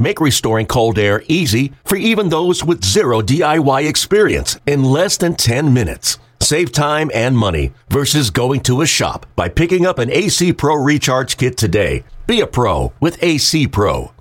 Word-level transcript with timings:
Make 0.00 0.18
restoring 0.18 0.64
cold 0.64 0.98
air 0.98 1.22
easy 1.28 1.72
for 1.84 1.96
even 1.96 2.30
those 2.30 2.64
with 2.64 2.82
zero 2.82 3.20
DIY 3.20 3.86
experience 3.86 4.58
in 4.64 4.82
less 4.82 5.18
than 5.18 5.36
10 5.36 5.74
minutes. 5.74 6.18
Save 6.40 6.72
time 6.72 7.10
and 7.14 7.36
money 7.36 7.74
versus 7.90 8.30
going 8.30 8.60
to 8.62 8.80
a 8.80 8.86
shop 8.86 9.26
by 9.36 9.50
picking 9.50 9.84
up 9.84 9.98
an 9.98 10.10
AC 10.10 10.54
Pro 10.54 10.76
Recharge 10.76 11.36
Kit 11.36 11.58
today. 11.58 12.02
Be 12.26 12.40
a 12.40 12.46
pro 12.46 12.94
with 12.98 13.22
AC 13.22 13.66
Pro. 13.66 14.12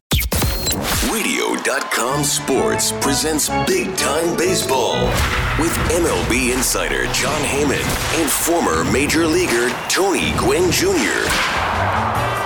Radio.com 1.09 2.25
Sports 2.25 2.91
presents 2.99 3.47
Big 3.65 3.95
Time 3.95 4.35
Baseball 4.35 5.01
with 5.59 5.73
MLB 5.95 6.53
insider 6.53 7.05
Jon 7.13 7.41
Heyman 7.43 8.19
and 8.21 8.29
former 8.29 8.83
major 8.91 9.25
leaguer 9.25 9.69
Tony 9.87 10.33
Gwynn 10.37 10.69
Jr. 10.73 12.38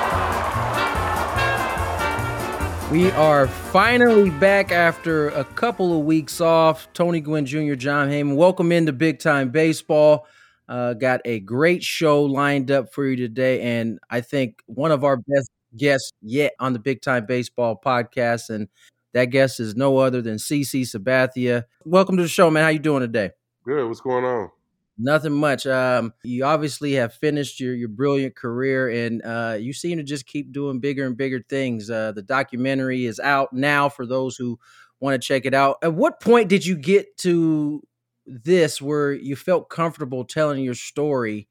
We 2.94 3.10
are 3.14 3.48
finally 3.48 4.30
back 4.30 4.72
after 4.72 5.30
a 5.30 5.44
couple 5.44 5.98
of 6.00 6.06
weeks 6.06 6.40
off. 6.40 6.88
Tony 6.94 7.22
Gwynn 7.22 7.44
Jr., 7.44 7.74
Jon 7.74 8.08
Heyman, 8.08 8.36
welcome 8.36 8.72
into 8.72 8.94
Big 8.94 9.18
Time 9.18 9.50
Baseball. 9.50 10.28
Uh, 10.70 10.94
got 10.94 11.20
a 11.26 11.40
great 11.40 11.84
show 11.84 12.22
lined 12.22 12.70
up 12.70 12.94
for 12.94 13.08
you 13.08 13.16
today, 13.16 13.62
and 13.62 13.98
I 14.12 14.22
think 14.22 14.62
one 14.68 14.92
of 14.92 15.04
our 15.04 15.18
best 15.18 15.50
guests 15.76 16.12
yet 16.22 16.54
on 16.60 16.74
the 16.74 16.78
Big 16.78 17.02
Time 17.02 17.26
Baseball 17.26 17.82
podcast, 17.84 18.52
and 18.52 18.68
that 19.14 19.32
guest 19.32 19.60
is 19.60 19.76
no 19.76 19.98
other 19.98 20.22
than 20.22 20.36
CC 20.36 20.84
Sabathia. 20.84 21.64
Welcome 21.86 22.18
to 22.18 22.22
the 22.22 22.30
show, 22.30 22.52
man. 22.52 22.62
How 22.62 22.70
you 22.70 22.78
doing 22.78 23.02
today? 23.02 23.32
Good. 23.66 23.88
What's 23.88 24.02
going 24.02 24.24
on? 24.24 24.52
Nothing 24.98 25.34
much. 25.34 25.66
Um, 25.66 26.14
you 26.24 26.46
obviously 26.46 26.94
have 26.94 27.16
finished 27.16 27.60
your 27.60 27.74
your 27.74 27.90
brilliant 27.90 28.36
career, 28.36 28.90
and 28.90 29.24
uh, 29.24 29.58
you 29.60 29.74
seem 29.74 29.98
to 29.98 30.04
just 30.04 30.28
keep 30.28 30.52
doing 30.52 30.80
bigger 30.80 31.08
and 31.08 31.18
bigger 31.18 31.44
things. 31.50 31.90
Uh, 31.90 32.12
the 32.12 32.22
documentary 32.22 33.06
is 33.06 33.20
out 33.20 33.54
now 33.54 33.90
for 33.90 34.06
those 34.06 34.36
who 34.36 34.60
want 35.00 35.20
to 35.20 35.28
check 35.28 35.46
it 35.46 35.54
out. 35.56 35.78
At 35.82 35.96
what 35.96 36.22
point 36.22 36.48
did 36.48 36.64
you 36.64 36.76
get 36.76 37.18
to 37.20 37.82
this 38.28 38.80
where 38.80 39.12
you 39.14 39.36
felt 39.36 39.70
comfortable 39.70 40.26
telling 40.26 40.64
your 40.64 40.76
story 40.76 41.48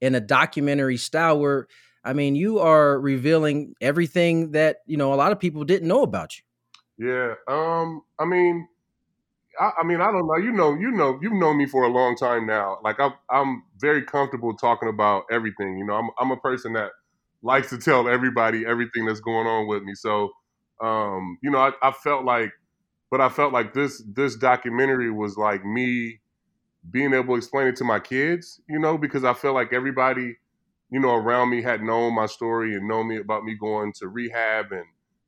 in 0.00 0.14
a 0.14 0.20
documentary 0.20 0.96
style? 0.96 1.38
Where 1.38 1.66
I 2.02 2.14
mean, 2.14 2.34
you 2.34 2.60
are 2.60 2.98
revealing 2.98 3.74
everything 3.82 4.52
that 4.52 4.78
you 4.86 4.96
know 4.96 5.12
a 5.12 5.16
lot 5.16 5.32
of 5.32 5.38
people 5.38 5.64
didn't 5.64 5.88
know 5.88 6.02
about 6.02 6.32
you. 6.38 7.08
Yeah. 7.08 7.34
Um. 7.46 8.00
I 8.18 8.24
mean 8.24 8.68
I, 9.60 9.70
I, 9.80 9.84
mean, 9.84 10.00
I 10.00 10.10
don't 10.10 10.26
know. 10.26 10.36
You 10.36 10.52
know, 10.52 10.74
you 10.74 10.90
know, 10.90 11.18
you've 11.22 11.32
known 11.32 11.58
me 11.58 11.66
for 11.66 11.84
a 11.84 11.88
long 11.88 12.16
time 12.16 12.46
now. 12.46 12.78
Like 12.84 13.00
I'm, 13.00 13.12
I'm 13.30 13.64
very 13.78 14.02
comfortable 14.02 14.54
talking 14.56 14.88
about 14.88 15.24
everything. 15.30 15.78
You 15.78 15.84
know, 15.86 15.94
I'm, 15.94 16.10
I'm 16.18 16.30
a 16.30 16.36
person 16.36 16.72
that 16.74 16.90
likes 17.42 17.70
to 17.70 17.78
tell 17.78 18.08
everybody 18.08 18.64
everything 18.66 19.06
that's 19.06 19.20
going 19.20 19.46
on 19.46 19.66
with 19.66 19.82
me. 19.82 19.94
So, 19.94 20.30
um, 20.82 21.38
you 21.42 21.50
know, 21.50 21.58
I, 21.58 21.72
I 21.82 21.92
felt 21.92 22.24
like, 22.24 22.50
but 23.10 23.20
I 23.20 23.28
felt 23.28 23.52
like 23.52 23.74
this, 23.74 24.02
this 24.14 24.36
documentary 24.36 25.10
was 25.10 25.36
like 25.36 25.64
me 25.64 26.20
being 26.90 27.14
able 27.14 27.34
to 27.34 27.38
explain 27.38 27.68
it 27.68 27.76
to 27.76 27.84
my 27.84 28.00
kids. 28.00 28.60
You 28.68 28.78
know, 28.78 28.98
because 28.98 29.24
I 29.24 29.34
felt 29.34 29.54
like 29.54 29.72
everybody, 29.72 30.36
you 30.90 31.00
know, 31.00 31.14
around 31.14 31.50
me 31.50 31.62
had 31.62 31.82
known 31.82 32.14
my 32.14 32.26
story 32.26 32.74
and 32.74 32.88
known 32.88 33.08
me 33.08 33.18
about 33.18 33.44
me 33.44 33.56
going 33.58 33.92
to 34.00 34.08
rehab 34.08 34.72
and, 34.72 34.84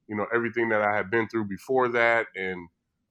you 0.09 0.17
know, 0.17 0.27
everything 0.35 0.69
that 0.71 0.83
I 0.83 0.97
had 0.97 1.11
been 1.11 1.29
through 1.29 1.47
before 1.47 1.89
that 1.89 2.27
and. 2.35 2.69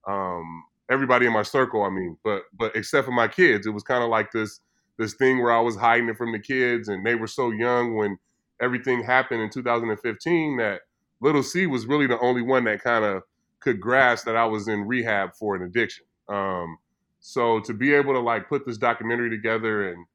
Um, 0.08 0.64
everybody 0.90 1.26
in 1.26 1.34
my 1.34 1.44
circle. 1.44 1.84
I 1.84 1.90
mean, 1.90 2.18
but 2.24 2.44
but 2.58 2.76
except 2.76 3.06
for 3.06 3.12
my 3.12 3.28
kids, 3.28 3.68
it 3.68 3.72
was 3.72 3.84
kind 3.84 4.04
of 4.04 4.10
like 4.10 4.32
this 4.32 4.60
this 4.98 5.14
thing 5.14 5.42
where 5.42 5.52
I 5.52 5.60
was 5.60 5.76
hiding 5.76 6.10
it 6.10 6.18
from 6.18 6.32
the 6.32 6.40
kids, 6.40 6.88
and 6.88 7.06
they 7.06 7.16
were 7.16 7.28
so 7.28 7.52
young 7.52 7.96
when 7.96 8.18
everything 8.62 9.04
happened 9.04 9.42
in 9.42 9.50
2015 9.50 10.58
that 10.58 10.82
little 11.22 11.44
C 11.44 11.68
was 11.68 11.86
really 11.86 12.08
the 12.08 12.20
only 12.20 12.42
one 12.42 12.64
that 12.64 12.82
kind 12.82 13.06
of 13.06 13.24
could 13.60 13.80
grasp 13.80 14.26
that 14.26 14.36
I 14.36 14.46
was 14.46 14.68
in 14.68 14.88
rehab 14.88 15.36
for 15.36 15.56
an 15.56 15.64
addiction. 15.64 16.06
Um, 16.30 16.78
so 17.20 17.60
to 17.62 17.74
be 17.74 17.94
able 17.94 18.14
to 18.14 18.20
like 18.20 18.50
put 18.50 18.66
this 18.66 18.78
documentary 18.78 19.30
together 19.30 19.90
and 19.90 20.06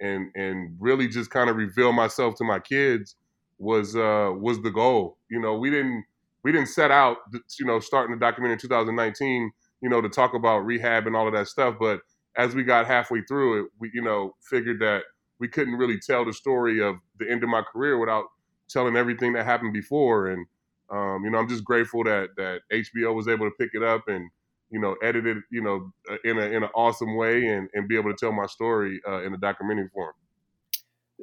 and 0.00 0.30
and 0.34 0.76
really 0.78 1.08
just 1.08 1.30
kind 1.30 1.48
of 1.48 1.56
reveal 1.56 1.92
myself 1.92 2.34
to 2.36 2.44
my 2.44 2.58
kids 2.58 3.16
was 3.58 3.96
uh, 3.96 4.32
was 4.34 4.60
the 4.62 4.70
goal. 4.70 5.16
You 5.30 5.40
know, 5.40 5.56
we 5.56 5.70
didn't 5.70 6.04
we 6.42 6.52
didn't 6.52 6.68
set 6.68 6.90
out, 6.90 7.18
you 7.58 7.66
know, 7.66 7.80
starting 7.80 8.14
the 8.14 8.20
documentary 8.20 8.54
in 8.54 8.58
2019 8.60 9.50
you 9.80 9.88
know, 9.88 10.00
to 10.00 10.08
talk 10.08 10.34
about 10.34 10.60
rehab 10.60 11.06
and 11.06 11.16
all 11.16 11.26
of 11.26 11.34
that 11.34 11.48
stuff. 11.48 11.76
But 11.78 12.00
as 12.36 12.54
we 12.54 12.62
got 12.62 12.86
halfway 12.86 13.22
through 13.22 13.64
it, 13.64 13.70
we, 13.78 13.90
you 13.94 14.02
know, 14.02 14.34
figured 14.48 14.80
that 14.80 15.02
we 15.38 15.48
couldn't 15.48 15.74
really 15.74 15.98
tell 15.98 16.24
the 16.24 16.32
story 16.32 16.82
of 16.82 16.96
the 17.18 17.30
end 17.30 17.42
of 17.42 17.48
my 17.48 17.62
career 17.62 17.98
without 17.98 18.24
telling 18.68 18.96
everything 18.96 19.32
that 19.34 19.44
happened 19.44 19.72
before. 19.72 20.28
And, 20.28 20.46
um, 20.90 21.22
you 21.24 21.30
know, 21.30 21.38
I'm 21.38 21.48
just 21.48 21.64
grateful 21.64 22.04
that, 22.04 22.30
that 22.36 22.60
HBO 22.72 23.14
was 23.14 23.28
able 23.28 23.46
to 23.46 23.54
pick 23.58 23.70
it 23.74 23.82
up 23.82 24.04
and, 24.08 24.30
you 24.70 24.80
know, 24.80 24.96
edit 25.02 25.26
it, 25.26 25.38
you 25.50 25.62
know, 25.62 25.92
uh, 26.10 26.16
in 26.24 26.38
a, 26.38 26.42
in 26.42 26.62
an 26.62 26.70
awesome 26.74 27.16
way 27.16 27.46
and, 27.46 27.68
and 27.74 27.88
be 27.88 27.96
able 27.96 28.10
to 28.10 28.16
tell 28.18 28.32
my 28.32 28.46
story 28.46 29.00
uh, 29.06 29.22
in 29.22 29.34
a 29.34 29.38
documentary 29.38 29.88
form. 29.92 30.12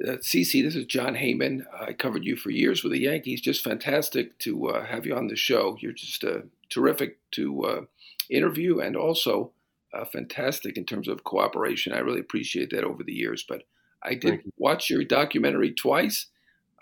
Uh, 0.02 0.16
CC, 0.16 0.62
this 0.62 0.74
is 0.74 0.86
Jon 0.86 1.14
Heyman. 1.14 1.64
I 1.72 1.92
covered 1.92 2.24
you 2.24 2.34
for 2.34 2.50
years 2.50 2.82
with 2.82 2.92
the 2.92 3.00
Yankees. 3.00 3.40
Just 3.40 3.62
fantastic 3.62 4.36
to 4.40 4.68
uh, 4.68 4.86
have 4.86 5.06
you 5.06 5.14
on 5.14 5.28
the 5.28 5.36
show. 5.36 5.76
You're 5.78 5.92
just 5.92 6.24
uh, 6.24 6.40
terrific 6.68 7.18
to 7.32 7.64
uh, 7.64 7.80
interview 8.30 8.80
and 8.80 8.96
also 8.96 9.52
uh, 9.94 10.04
fantastic 10.04 10.76
in 10.76 10.84
terms 10.84 11.08
of 11.08 11.24
cooperation. 11.24 11.92
I 11.92 11.98
really 11.98 12.20
appreciate 12.20 12.70
that 12.70 12.84
over 12.84 13.02
the 13.02 13.12
years. 13.12 13.44
But 13.48 13.62
I 14.02 14.14
did 14.14 14.40
watch 14.56 14.90
your 14.90 15.04
documentary 15.04 15.72
twice. 15.72 16.26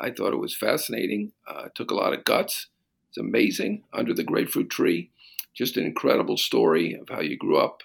I 0.00 0.10
thought 0.10 0.32
it 0.32 0.40
was 0.40 0.56
fascinating. 0.56 1.32
Uh, 1.46 1.68
took 1.74 1.90
a 1.90 1.94
lot 1.94 2.12
of 2.12 2.24
guts. 2.24 2.68
It's 3.08 3.18
amazing. 3.18 3.84
Under 3.92 4.14
the 4.14 4.24
grapefruit 4.24 4.70
tree, 4.70 5.10
just 5.54 5.76
an 5.76 5.84
incredible 5.84 6.36
story 6.36 6.94
of 6.94 7.08
how 7.08 7.20
you 7.20 7.36
grew 7.36 7.58
up 7.58 7.82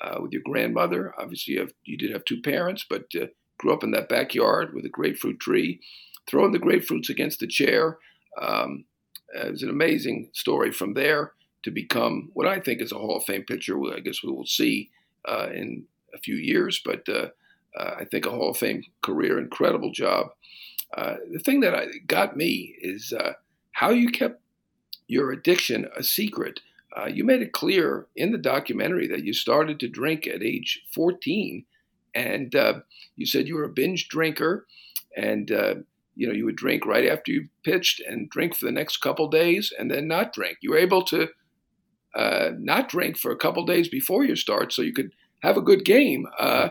uh, 0.00 0.18
with 0.20 0.32
your 0.32 0.42
grandmother. 0.42 1.14
Obviously, 1.18 1.54
you, 1.54 1.60
have, 1.60 1.72
you 1.84 1.98
did 1.98 2.10
have 2.10 2.24
two 2.24 2.40
parents, 2.40 2.84
but 2.88 3.04
uh, 3.14 3.26
grew 3.58 3.72
up 3.72 3.84
in 3.84 3.90
that 3.90 4.08
backyard 4.08 4.72
with 4.74 4.86
a 4.86 4.88
grapefruit 4.88 5.38
tree, 5.38 5.80
throwing 6.26 6.52
the 6.52 6.58
grapefruits 6.58 7.10
against 7.10 7.40
the 7.40 7.46
chair. 7.46 7.98
Um, 8.40 8.86
it 9.34 9.52
was 9.52 9.62
an 9.62 9.70
amazing 9.70 10.30
story 10.32 10.72
from 10.72 10.94
there 10.94 11.34
to 11.62 11.70
become 11.70 12.30
what 12.32 12.46
I 12.46 12.60
think 12.60 12.80
is 12.80 12.92
a 12.92 12.98
Hall 12.98 13.16
of 13.16 13.24
Fame 13.24 13.44
pitcher. 13.44 13.76
I 13.94 14.00
guess 14.00 14.22
we 14.22 14.32
will 14.32 14.46
see 14.46 14.90
uh, 15.26 15.48
in 15.52 15.84
a 16.14 16.18
few 16.18 16.34
years, 16.34 16.80
but 16.84 17.08
uh, 17.08 17.28
uh, 17.78 17.96
I 18.00 18.04
think 18.04 18.26
a 18.26 18.30
Hall 18.30 18.50
of 18.50 18.56
Fame 18.56 18.84
career, 19.02 19.38
incredible 19.38 19.92
job. 19.92 20.28
Uh, 20.96 21.16
the 21.32 21.38
thing 21.38 21.60
that 21.60 21.74
I, 21.74 21.86
got 22.06 22.36
me 22.36 22.74
is 22.80 23.12
uh, 23.12 23.34
how 23.72 23.90
you 23.90 24.10
kept 24.10 24.40
your 25.06 25.30
addiction 25.30 25.88
a 25.96 26.02
secret. 26.02 26.60
Uh, 26.96 27.06
you 27.06 27.22
made 27.24 27.42
it 27.42 27.52
clear 27.52 28.06
in 28.16 28.32
the 28.32 28.38
documentary 28.38 29.06
that 29.06 29.24
you 29.24 29.32
started 29.32 29.78
to 29.80 29.88
drink 29.88 30.26
at 30.26 30.42
age 30.42 30.82
14, 30.92 31.64
and 32.14 32.54
you 33.14 33.26
said 33.26 33.46
you 33.46 33.54
were 33.54 33.64
a 33.64 33.68
binge 33.68 34.08
drinker, 34.08 34.66
and 35.16 35.50
you 36.16 36.26
know 36.26 36.34
you 36.34 36.44
would 36.44 36.56
drink 36.56 36.84
right 36.84 37.06
after 37.06 37.30
you 37.30 37.48
pitched 37.62 38.00
and 38.00 38.28
drink 38.30 38.54
for 38.56 38.66
the 38.66 38.72
next 38.72 38.98
couple 38.98 39.28
days 39.28 39.72
and 39.78 39.90
then 39.90 40.06
not 40.06 40.32
drink 40.32 40.58
you 40.60 40.70
were 40.70 40.76
able 40.76 41.02
to 41.02 41.28
uh, 42.14 42.50
not 42.58 42.88
drink 42.88 43.16
for 43.16 43.30
a 43.30 43.36
couple 43.36 43.64
days 43.64 43.88
before 43.88 44.24
you 44.24 44.36
start 44.36 44.72
so 44.72 44.82
you 44.82 44.92
could 44.92 45.12
have 45.42 45.56
a 45.56 45.62
good 45.62 45.84
game. 45.84 46.26
Uh, 46.38 46.70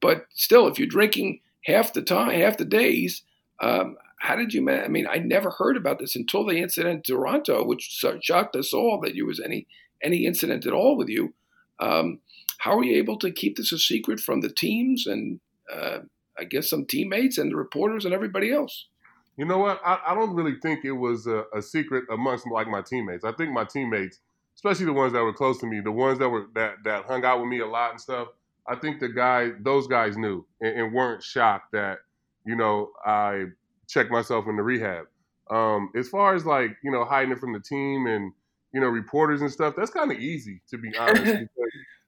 but 0.00 0.26
still, 0.34 0.66
if 0.66 0.78
you're 0.78 0.88
drinking 0.88 1.40
half 1.64 1.92
the 1.92 2.02
time, 2.02 2.30
half 2.30 2.56
the 2.56 2.64
days, 2.64 3.22
um, 3.60 3.96
how 4.20 4.36
did 4.36 4.52
you? 4.52 4.68
I 4.68 4.88
mean, 4.88 5.06
I 5.08 5.18
never 5.18 5.50
heard 5.50 5.76
about 5.76 5.98
this 5.98 6.16
until 6.16 6.44
the 6.44 6.56
incident 6.56 7.08
in 7.08 7.14
Toronto, 7.14 7.64
which 7.64 8.02
shocked 8.20 8.56
us 8.56 8.72
all 8.72 9.00
that 9.02 9.14
there 9.14 9.24
was 9.24 9.40
any 9.40 9.66
any 10.02 10.26
incident 10.26 10.66
at 10.66 10.72
all 10.72 10.96
with 10.96 11.08
you. 11.08 11.34
Um, 11.80 12.20
how 12.58 12.78
are 12.78 12.84
you 12.84 12.96
able 12.96 13.18
to 13.18 13.30
keep 13.30 13.56
this 13.56 13.72
a 13.72 13.78
secret 13.78 14.20
from 14.20 14.40
the 14.40 14.50
teams 14.50 15.06
and 15.06 15.40
uh, 15.72 16.00
I 16.38 16.44
guess 16.44 16.68
some 16.68 16.86
teammates 16.86 17.38
and 17.38 17.52
the 17.52 17.56
reporters 17.56 18.04
and 18.04 18.12
everybody 18.12 18.52
else? 18.52 18.86
You 19.36 19.44
know 19.44 19.58
what? 19.58 19.80
I, 19.84 19.98
I 20.08 20.14
don't 20.14 20.34
really 20.34 20.56
think 20.60 20.84
it 20.84 20.92
was 20.92 21.28
a, 21.28 21.44
a, 21.54 21.62
secret 21.62 22.04
amongst 22.10 22.44
like 22.48 22.66
my 22.66 22.82
teammates. 22.82 23.24
I 23.24 23.30
think 23.32 23.52
my 23.52 23.64
teammates, 23.64 24.18
especially 24.58 24.86
the 24.86 24.92
ones 24.92 25.12
that 25.12 25.22
were 25.22 25.32
close 25.32 25.58
to 25.60 25.66
me, 25.66 25.80
the 25.80 25.92
ones 25.92 26.18
that 26.18 26.28
were 26.28 26.46
that 26.54 26.74
that 26.82 27.04
hung 27.04 27.24
out 27.24 27.38
with 27.38 27.48
me 27.48 27.60
a 27.60 27.66
lot 27.66 27.92
and 27.92 28.00
stuff. 28.00 28.26
I 28.66 28.74
think 28.74 28.98
the 28.98 29.08
guy, 29.08 29.52
those 29.60 29.86
guys 29.86 30.16
knew 30.18 30.44
and, 30.60 30.80
and 30.80 30.92
weren't 30.92 31.22
shocked 31.22 31.72
that 31.72 31.98
you 32.44 32.56
know 32.56 32.90
I 33.06 33.44
checked 33.86 34.10
myself 34.10 34.46
into 34.48 34.64
rehab. 34.64 35.06
Um, 35.48 35.90
as 35.96 36.08
far 36.08 36.34
as 36.34 36.44
like 36.44 36.76
you 36.82 36.90
know 36.90 37.04
hiding 37.04 37.30
it 37.30 37.38
from 37.38 37.52
the 37.52 37.60
team 37.60 38.08
and 38.08 38.32
you 38.74 38.80
know 38.80 38.88
reporters 38.88 39.42
and 39.42 39.50
stuff, 39.50 39.74
that's 39.76 39.92
kind 39.92 40.10
of 40.10 40.18
easy 40.18 40.60
to 40.70 40.76
be 40.76 40.90
honest. 40.98 41.24
Because, 41.24 41.48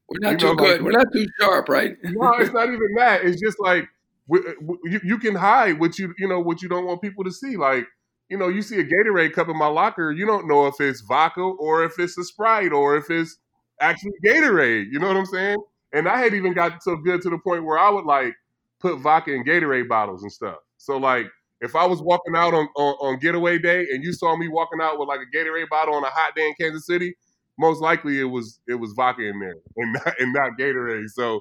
We're 0.08 0.18
not 0.32 0.40
too 0.40 0.46
know, 0.46 0.54
good. 0.56 0.72
Like, 0.72 0.80
We're 0.80 0.98
not 0.98 1.12
too 1.12 1.26
sharp, 1.38 1.68
right? 1.68 1.96
no, 2.02 2.32
it's 2.34 2.52
not 2.52 2.66
even 2.66 2.94
that. 2.96 3.24
It's 3.24 3.40
just 3.40 3.60
like 3.60 3.88
you, 4.28 5.00
you 5.04 5.18
can 5.18 5.36
hide 5.36 5.78
what 5.78 6.00
you 6.00 6.12
you 6.18 6.26
know 6.26 6.40
what 6.40 6.62
you 6.62 6.68
don't 6.68 6.84
want 6.84 7.00
people 7.00 7.22
to 7.22 7.30
see. 7.30 7.56
Like 7.56 7.86
you 8.30 8.38
know, 8.38 8.48
you 8.48 8.62
see 8.62 8.80
a 8.80 8.84
Gatorade 8.84 9.34
cup 9.34 9.48
in 9.48 9.58
my 9.58 9.66
locker, 9.66 10.12
you 10.12 10.26
don't 10.26 10.48
know 10.48 10.66
if 10.68 10.80
it's 10.80 11.02
vodka 11.02 11.42
or 11.42 11.84
if 11.84 11.98
it's 11.98 12.16
a 12.18 12.24
Sprite 12.24 12.72
or 12.72 12.96
if 12.96 13.10
it's 13.10 13.38
actually 13.80 14.12
Gatorade. 14.26 14.86
You 14.92 15.00
know 15.00 15.08
what 15.08 15.16
I'm 15.16 15.26
saying? 15.26 15.58
And 15.92 16.08
I 16.08 16.18
had 16.20 16.34
even 16.34 16.54
got 16.54 16.82
so 16.82 16.96
good 16.96 17.22
to 17.22 17.30
the 17.30 17.38
point 17.38 17.64
where 17.64 17.78
I 17.78 17.90
would 17.90 18.06
like 18.06 18.34
put 18.80 18.98
vodka 19.00 19.32
in 19.34 19.44
Gatorade 19.44 19.88
bottles 19.88 20.22
and 20.22 20.32
stuff. 20.32 20.58
So 20.78 20.96
like 20.96 21.26
if 21.60 21.76
I 21.76 21.86
was 21.86 22.00
walking 22.00 22.36
out 22.36 22.54
on, 22.54 22.68
on, 22.76 22.94
on 23.00 23.18
getaway 23.18 23.58
day 23.58 23.86
and 23.92 24.02
you 24.04 24.12
saw 24.12 24.36
me 24.36 24.48
walking 24.48 24.80
out 24.80 24.98
with 24.98 25.08
like 25.08 25.20
a 25.20 25.36
Gatorade 25.36 25.68
bottle 25.68 25.94
on 25.94 26.04
a 26.04 26.10
hot 26.10 26.34
day 26.36 26.46
in 26.46 26.54
Kansas 26.60 26.86
City, 26.86 27.14
most 27.58 27.80
likely 27.82 28.20
it 28.20 28.24
was 28.24 28.60
it 28.68 28.74
was 28.76 28.92
vodka 28.92 29.22
in 29.26 29.40
there 29.40 29.56
and 29.76 29.92
not, 29.92 30.20
and 30.20 30.32
not 30.32 30.50
Gatorade. 30.58 31.10
So 31.10 31.40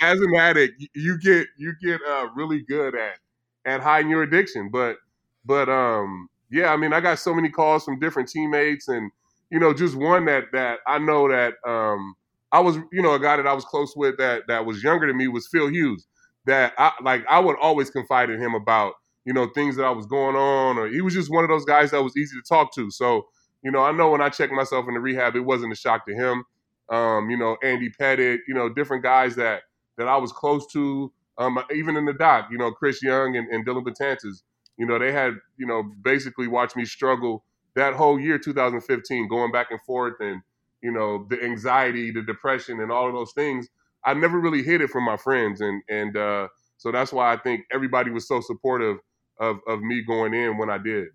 as 0.00 0.18
an 0.20 0.34
addict, 0.36 0.82
you 0.94 1.18
get 1.18 1.46
you 1.56 1.74
get 1.82 2.00
uh, 2.08 2.28
really 2.34 2.62
good 2.62 2.94
at 2.94 3.18
at 3.66 3.80
hiding 3.80 4.10
your 4.10 4.22
addiction. 4.22 4.70
But 4.70 4.96
but 5.44 5.68
um 5.68 6.28
yeah, 6.50 6.72
I 6.72 6.76
mean, 6.76 6.92
I 6.92 7.00
got 7.00 7.18
so 7.18 7.34
many 7.34 7.48
calls 7.48 7.84
from 7.84 7.98
different 7.98 8.28
teammates, 8.28 8.88
and 8.88 9.10
you 9.50 9.58
know, 9.58 9.74
just 9.74 9.96
one 9.96 10.26
that 10.26 10.44
that 10.52 10.78
I 10.86 10.98
know 10.98 11.28
that 11.28 11.54
um 11.66 12.14
I 12.52 12.60
was 12.60 12.76
you 12.92 13.02
know 13.02 13.14
a 13.14 13.20
guy 13.20 13.36
that 13.36 13.46
I 13.46 13.52
was 13.52 13.64
close 13.64 13.94
with 13.96 14.16
that 14.18 14.44
that 14.48 14.64
was 14.64 14.82
younger 14.82 15.06
than 15.06 15.16
me 15.16 15.28
was 15.28 15.48
Phil 15.48 15.68
Hughes. 15.68 16.06
That 16.46 16.74
I 16.78 16.92
like 17.02 17.24
I 17.28 17.40
would 17.40 17.56
always 17.60 17.90
confide 17.90 18.30
in 18.30 18.40
him 18.40 18.54
about 18.54 18.94
you 19.24 19.32
know 19.32 19.48
things 19.54 19.76
that 19.76 19.84
I 19.84 19.90
was 19.90 20.06
going 20.06 20.36
on, 20.36 20.78
or 20.78 20.88
he 20.88 21.00
was 21.00 21.14
just 21.14 21.30
one 21.30 21.44
of 21.44 21.50
those 21.50 21.64
guys 21.64 21.90
that 21.90 22.02
was 22.02 22.16
easy 22.16 22.36
to 22.36 22.42
talk 22.48 22.74
to. 22.74 22.90
So 22.90 23.26
you 23.62 23.70
know, 23.70 23.82
I 23.82 23.92
know 23.92 24.10
when 24.10 24.20
I 24.20 24.28
checked 24.28 24.52
myself 24.52 24.86
in 24.86 24.94
the 24.94 25.00
rehab, 25.00 25.34
it 25.34 25.40
wasn't 25.40 25.72
a 25.72 25.76
shock 25.76 26.06
to 26.06 26.14
him. 26.14 26.44
Um, 26.90 27.30
you 27.30 27.36
know, 27.38 27.56
Andy 27.62 27.90
Pettitte, 27.98 28.40
you 28.46 28.54
know, 28.54 28.68
different 28.68 29.02
guys 29.02 29.34
that 29.36 29.62
that 29.96 30.06
I 30.06 30.16
was 30.18 30.32
close 30.32 30.66
to, 30.72 31.10
um, 31.38 31.58
even 31.74 31.96
in 31.96 32.04
the 32.04 32.12
doc, 32.12 32.48
you 32.50 32.58
know, 32.58 32.70
Chris 32.72 33.02
Young 33.02 33.36
and, 33.36 33.48
and 33.48 33.66
Dellin 33.66 33.84
Betances, 33.84 34.42
you 34.76 34.86
know, 34.86 34.98
they 34.98 35.12
had, 35.12 35.34
you 35.56 35.66
know, 35.66 35.82
basically 36.02 36.48
watched 36.48 36.76
me 36.76 36.84
struggle 36.84 37.44
that 37.76 37.94
whole 37.94 38.18
year, 38.20 38.38
2015, 38.38 39.28
going 39.28 39.52
back 39.52 39.70
and 39.70 39.80
forth 39.82 40.14
and, 40.20 40.42
you 40.82 40.92
know, 40.92 41.26
the 41.28 41.42
anxiety, 41.42 42.10
the 42.10 42.22
depression, 42.22 42.80
and 42.80 42.92
all 42.92 43.08
of 43.08 43.14
those 43.14 43.32
things. 43.32 43.68
I 44.04 44.14
never 44.14 44.38
really 44.38 44.62
hid 44.62 44.80
it 44.80 44.90
from 44.90 45.04
my 45.04 45.16
friends. 45.16 45.60
And, 45.60 45.82
and, 45.88 46.16
uh, 46.16 46.48
so 46.76 46.92
that's 46.92 47.12
why 47.12 47.32
I 47.32 47.36
think 47.36 47.62
everybody 47.72 48.10
was 48.10 48.28
so 48.28 48.40
supportive 48.40 48.98
of, 49.40 49.58
of 49.66 49.80
me 49.80 50.02
going 50.02 50.34
in 50.34 50.58
when 50.58 50.70
I 50.70 50.78
did. 50.78 51.08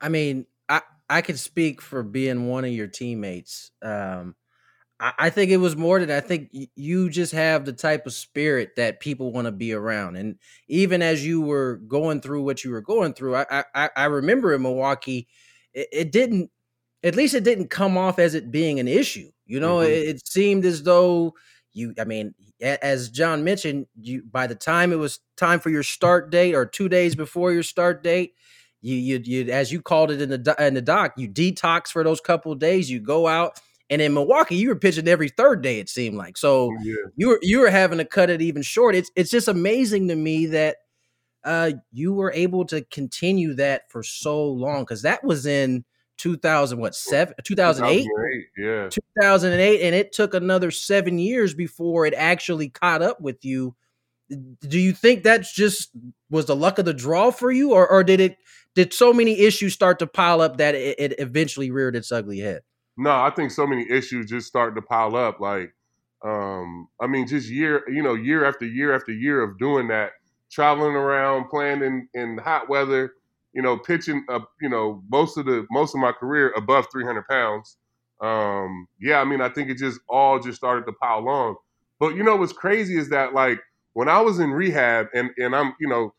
I 0.00 0.08
mean, 0.08 0.46
I, 0.68 0.82
I 1.08 1.22
could 1.22 1.38
speak 1.38 1.82
for 1.82 2.02
being 2.02 2.48
one 2.48 2.64
of 2.64 2.70
your 2.70 2.86
teammates. 2.86 3.72
Um, 3.82 4.36
I 5.02 5.30
think 5.30 5.50
it 5.50 5.56
was 5.56 5.76
more 5.76 5.98
than 5.98 6.10
I 6.10 6.20
think 6.20 6.54
you 6.76 7.08
just 7.08 7.32
have 7.32 7.64
the 7.64 7.72
type 7.72 8.06
of 8.06 8.12
spirit 8.12 8.76
that 8.76 9.00
people 9.00 9.32
want 9.32 9.46
to 9.46 9.52
be 9.52 9.72
around. 9.72 10.16
And 10.16 10.36
even 10.68 11.00
as 11.00 11.24
you 11.24 11.40
were 11.40 11.76
going 11.88 12.20
through 12.20 12.42
what 12.42 12.64
you 12.64 12.70
were 12.70 12.82
going 12.82 13.14
through, 13.14 13.36
I 13.36 13.64
I, 13.74 13.88
I 13.96 14.04
remember 14.04 14.52
in 14.52 14.60
Milwaukee, 14.60 15.26
it, 15.72 15.88
it, 15.90 16.12
didn't, 16.12 16.50
at 17.02 17.14
least 17.14 17.34
it 17.34 17.44
didn't 17.44 17.68
come 17.68 17.96
off 17.96 18.18
as 18.18 18.34
it 18.34 18.50
being 18.50 18.78
an 18.78 18.88
issue. 18.88 19.30
You 19.46 19.58
know, 19.58 19.76
mm-hmm. 19.76 19.90
it, 19.90 20.16
it, 20.16 20.28
seemed 20.28 20.66
as 20.66 20.82
though 20.82 21.34
you, 21.72 21.94
I 21.98 22.04
mean, 22.04 22.34
as 22.60 23.08
Jon 23.08 23.42
mentioned, 23.42 23.86
you 23.98 24.22
by 24.30 24.46
the 24.46 24.54
time 24.54 24.92
it 24.92 24.96
was 24.96 25.20
time 25.38 25.60
for 25.60 25.70
your 25.70 25.82
start 25.82 26.30
date 26.30 26.54
or 26.54 26.66
two 26.66 26.90
days 26.90 27.14
before 27.14 27.52
your 27.52 27.62
start 27.62 28.02
date, 28.02 28.34
you 28.82 28.96
you 28.96 29.20
you 29.24 29.50
as 29.50 29.72
you 29.72 29.80
called 29.80 30.10
it 30.10 30.20
in 30.20 30.28
the 30.28 30.56
in 30.58 30.74
the 30.74 30.82
doc, 30.82 31.14
you 31.16 31.26
detox 31.26 31.88
for 31.88 32.04
those 32.04 32.20
couple 32.20 32.54
days. 32.54 32.90
You 32.90 33.00
go 33.00 33.26
out 33.26 33.58
and 33.90 34.00
in 34.00 34.14
Milwaukee, 34.14 34.54
you 34.54 34.68
were 34.68 34.76
pitching 34.76 35.08
every 35.08 35.28
third 35.28 35.62
day. 35.62 35.80
It 35.80 35.88
seemed 35.88 36.16
like 36.16 36.38
so 36.38 36.70
oh, 36.70 36.76
yeah. 36.82 36.94
you 37.16 37.28
were 37.28 37.38
you 37.42 37.58
were 37.58 37.70
having 37.70 37.98
to 37.98 38.04
cut 38.04 38.30
it 38.30 38.40
even 38.40 38.62
short. 38.62 38.94
It's 38.94 39.10
it's 39.16 39.30
just 39.30 39.48
amazing 39.48 40.08
to 40.08 40.16
me 40.16 40.46
that 40.46 40.76
uh, 41.44 41.72
you 41.92 42.12
were 42.12 42.32
able 42.32 42.64
to 42.66 42.82
continue 42.82 43.54
that 43.54 43.90
for 43.90 44.02
so 44.02 44.46
long 44.46 44.82
because 44.82 45.02
that 45.02 45.24
was 45.24 45.46
in 45.46 45.84
2000 46.18 46.78
what 46.78 46.94
seven 46.94 47.34
2008 47.42 48.06
yeah 48.58 48.90
2008 48.90 49.80
and 49.80 49.94
it 49.94 50.12
took 50.12 50.34
another 50.34 50.70
seven 50.70 51.18
years 51.18 51.54
before 51.54 52.04
it 52.04 52.12
actually 52.14 52.68
caught 52.68 53.00
up 53.00 53.18
with 53.22 53.42
you 53.42 53.74
do 54.68 54.78
you 54.78 54.92
think 54.92 55.22
that's 55.22 55.54
just 55.54 55.92
was 56.28 56.44
the 56.44 56.54
luck 56.54 56.78
of 56.78 56.84
the 56.84 56.92
draw 56.92 57.30
for 57.30 57.50
you 57.50 57.72
or, 57.72 57.88
or 57.88 58.04
did 58.04 58.20
it 58.20 58.36
did 58.74 58.92
so 58.92 59.14
many 59.14 59.40
issues 59.40 59.72
start 59.72 59.98
to 59.98 60.06
pile 60.06 60.42
up 60.42 60.58
that 60.58 60.74
it, 60.74 61.00
it 61.00 61.14
eventually 61.18 61.70
reared 61.70 61.96
its 61.96 62.12
ugly 62.12 62.38
head 62.38 62.60
no, 63.00 63.10
I 63.10 63.30
think 63.30 63.50
so 63.50 63.66
many 63.66 63.90
issues 63.90 64.26
just 64.26 64.46
starting 64.46 64.74
to 64.74 64.82
pile 64.82 65.16
up. 65.16 65.40
Like, 65.40 65.74
um, 66.22 66.86
I 67.00 67.06
mean, 67.06 67.26
just 67.26 67.48
year, 67.48 67.82
you 67.88 68.02
know, 68.02 68.12
year 68.14 68.44
after 68.44 68.66
year 68.66 68.94
after 68.94 69.10
year 69.10 69.42
of 69.42 69.58
doing 69.58 69.88
that, 69.88 70.10
traveling 70.50 70.94
around, 70.94 71.48
playing 71.48 71.82
in, 71.82 72.08
in 72.12 72.36
hot 72.36 72.68
weather, 72.68 73.14
you 73.54 73.62
know, 73.62 73.78
pitching 73.78 74.24
up, 74.28 74.50
you 74.60 74.68
know, 74.68 75.02
most 75.10 75.38
of 75.38 75.46
the 75.46 75.66
most 75.70 75.94
of 75.94 76.00
my 76.00 76.12
career 76.12 76.52
above 76.56 76.88
300 76.92 77.26
pounds. 77.26 77.78
Um, 78.20 78.86
yeah, 79.00 79.20
I 79.20 79.24
mean, 79.24 79.40
I 79.40 79.48
think 79.48 79.70
it 79.70 79.78
just 79.78 79.98
all 80.06 80.38
just 80.38 80.58
started 80.58 80.84
to 80.84 80.92
pile 80.92 81.26
on. 81.26 81.56
But 81.98 82.16
you 82.16 82.22
know, 82.22 82.36
what's 82.36 82.52
crazy 82.52 82.98
is 82.98 83.08
that 83.08 83.32
like 83.32 83.60
when 83.94 84.10
I 84.10 84.20
was 84.20 84.40
in 84.40 84.50
rehab 84.50 85.06
and 85.14 85.30
and 85.38 85.56
I'm, 85.56 85.74
you 85.80 85.88
know, 85.88 86.12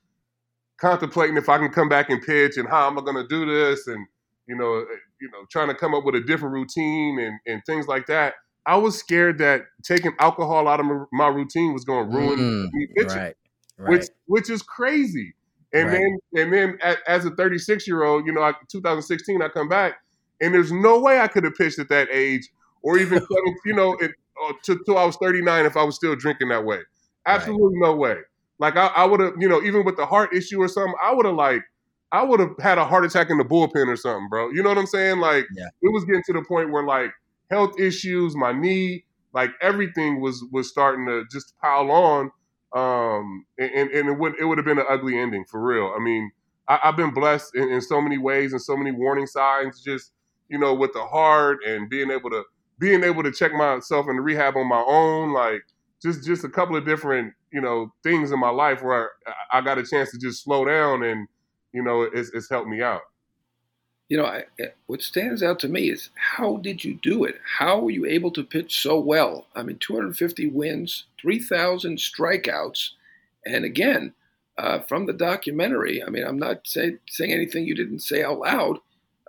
contemplating 0.77 1.37
if 1.37 1.47
I 1.47 1.59
can 1.59 1.69
come 1.69 1.89
back 1.89 2.09
and 2.09 2.21
pitch 2.23 2.57
and 2.57 2.67
how 2.67 2.87
am 2.87 2.97
I 2.97 3.03
going 3.03 3.17
to 3.17 3.27
do 3.27 3.45
this 3.45 3.85
and 3.85 4.07
you 4.47 4.55
know, 4.55 4.83
you 5.21 5.29
know, 5.31 5.45
trying 5.49 5.67
to 5.67 5.75
come 5.75 5.93
up 5.93 6.03
with 6.03 6.15
a 6.15 6.21
different 6.21 6.53
routine 6.53 7.19
and, 7.19 7.39
and 7.45 7.61
things 7.65 7.87
like 7.87 8.07
that. 8.07 8.35
I 8.65 8.75
was 8.77 8.97
scared 8.97 9.37
that 9.39 9.63
taking 9.83 10.13
alcohol 10.19 10.67
out 10.67 10.79
of 10.79 10.85
my, 11.11 11.27
routine 11.27 11.73
was 11.73 11.83
going 11.83 12.09
to 12.09 12.17
ruin 12.17 12.39
mm, 12.39 12.73
me 12.73 12.87
pitching, 12.95 13.17
right, 13.17 13.35
right. 13.77 13.89
which 13.89 14.07
which 14.27 14.49
is 14.49 14.61
crazy. 14.61 15.33
And 15.73 15.87
right. 15.87 16.01
then 16.33 16.43
and 16.43 16.53
then 16.53 16.97
as 17.07 17.25
a 17.25 17.31
36 17.31 17.87
year 17.87 18.03
old, 18.03 18.25
you 18.25 18.33
know, 18.33 18.41
I, 18.41 18.53
2016, 18.69 19.41
I 19.41 19.47
come 19.47 19.67
back, 19.67 19.95
and 20.41 20.53
there's 20.53 20.71
no 20.71 20.99
way 20.99 21.19
I 21.19 21.27
could 21.27 21.43
have 21.43 21.55
pitched 21.55 21.79
at 21.79 21.89
that 21.89 22.09
age, 22.11 22.47
or 22.83 22.99
even 22.99 23.25
you 23.65 23.73
know, 23.73 23.93
it, 23.95 24.11
uh, 24.43 24.53
to, 24.63 24.79
till 24.85 24.97
I 24.97 25.05
was 25.05 25.17
39 25.17 25.65
if 25.65 25.75
I 25.75 25.83
was 25.83 25.95
still 25.95 26.15
drinking 26.15 26.49
that 26.49 26.63
way. 26.63 26.79
Absolutely 27.25 27.79
no 27.79 27.95
way. 27.95 28.17
Like 28.59 28.75
I, 28.75 28.87
I 28.87 29.05
would 29.05 29.19
have, 29.19 29.33
you 29.39 29.49
know, 29.49 29.61
even 29.63 29.85
with 29.85 29.97
the 29.97 30.05
heart 30.05 30.35
issue 30.35 30.61
or 30.61 30.67
something, 30.67 30.93
I 31.01 31.13
would 31.13 31.25
have 31.25 31.35
like 31.35 31.63
I 32.11 32.23
would 32.23 32.39
have 32.39 32.51
had 32.59 32.77
a 32.77 32.85
heart 32.85 33.05
attack 33.05 33.29
in 33.29 33.37
the 33.37 33.45
bullpen 33.45 33.87
or 33.87 33.95
something, 33.95 34.27
bro. 34.29 34.49
You 34.49 34.63
know 34.63 34.69
what 34.69 34.77
I'm 34.77 34.87
saying? 34.87 35.19
Like 35.19 35.47
yeah. 35.55 35.67
it 35.81 35.93
was 35.93 36.03
getting 36.03 36.23
to 36.27 36.33
the 36.33 36.43
point 36.43 36.71
where 36.71 36.83
like 36.83 37.11
health 37.49 37.79
issues, 37.79 38.35
my 38.35 38.51
knee, 38.51 39.05
like 39.33 39.51
everything 39.61 40.21
was 40.21 40.43
was 40.51 40.69
starting 40.69 41.05
to 41.07 41.23
just 41.31 41.53
pile 41.61 41.91
on. 41.91 42.31
Um, 42.73 43.45
and, 43.57 43.89
and 43.91 44.09
it 44.09 44.17
would 44.17 44.35
it 44.39 44.45
would 44.45 44.57
have 44.57 44.65
been 44.65 44.79
an 44.79 44.85
ugly 44.89 45.17
ending 45.17 45.45
for 45.45 45.61
real. 45.61 45.93
I 45.95 46.01
mean, 46.01 46.31
I, 46.67 46.79
have 46.83 46.95
been 46.95 47.13
blessed 47.13 47.55
in, 47.55 47.69
in, 47.69 47.81
so 47.81 48.01
many 48.01 48.17
ways 48.17 48.53
and 48.53 48.61
so 48.61 48.77
many 48.77 48.91
warning 48.91 49.27
signs, 49.27 49.81
just 49.81 50.11
you 50.49 50.57
know, 50.57 50.73
with 50.73 50.93
the 50.93 51.03
heart 51.03 51.59
and 51.67 51.89
being 51.89 52.11
able 52.11 52.29
to 52.29 52.43
being 52.79 53.03
able 53.03 53.23
to 53.23 53.31
check 53.31 53.53
myself 53.53 54.07
in 54.09 54.15
the 54.15 54.21
rehab 54.21 54.55
on 54.55 54.67
my 54.67 54.83
own, 54.87 55.33
like 55.33 55.61
just 56.01 56.25
just 56.25 56.43
a 56.43 56.49
couple 56.49 56.75
of 56.75 56.85
different 56.85 57.33
you 57.51 57.61
know 57.61 57.93
things 58.03 58.31
in 58.31 58.39
my 58.39 58.49
life 58.49 58.81
where 58.81 59.11
I, 59.27 59.59
I 59.59 59.61
got 59.61 59.77
a 59.77 59.83
chance 59.85 60.11
to 60.11 60.17
just 60.17 60.43
slow 60.43 60.65
down 60.65 61.03
and 61.03 61.27
you 61.73 61.83
know, 61.83 62.03
it's, 62.03 62.29
it's 62.29 62.49
helped 62.49 62.67
me 62.67 62.81
out. 62.81 63.01
You 64.09 64.17
know, 64.17 64.25
I, 64.25 64.43
what 64.87 65.01
stands 65.01 65.41
out 65.41 65.59
to 65.59 65.69
me 65.69 65.89
is 65.89 66.09
how 66.15 66.57
did 66.57 66.83
you 66.83 66.99
do 67.01 67.23
it? 67.23 67.39
How 67.57 67.79
were 67.79 67.91
you 67.91 68.05
able 68.05 68.31
to 68.31 68.43
pitch 68.43 68.81
so 68.81 68.99
well? 68.99 69.47
I 69.55 69.63
mean, 69.63 69.77
250 69.79 70.47
wins, 70.47 71.05
3,000 71.21 71.97
strikeouts, 71.97 72.89
and 73.45 73.63
again, 73.63 74.13
uh, 74.57 74.79
from 74.81 75.05
the 75.05 75.13
documentary, 75.13 76.03
I 76.03 76.09
mean, 76.09 76.25
I'm 76.25 76.37
not 76.37 76.67
say, 76.67 76.97
saying 77.07 77.31
anything 77.31 77.65
you 77.65 77.75
didn't 77.75 77.99
say 77.99 78.21
out 78.23 78.39
loud. 78.39 78.79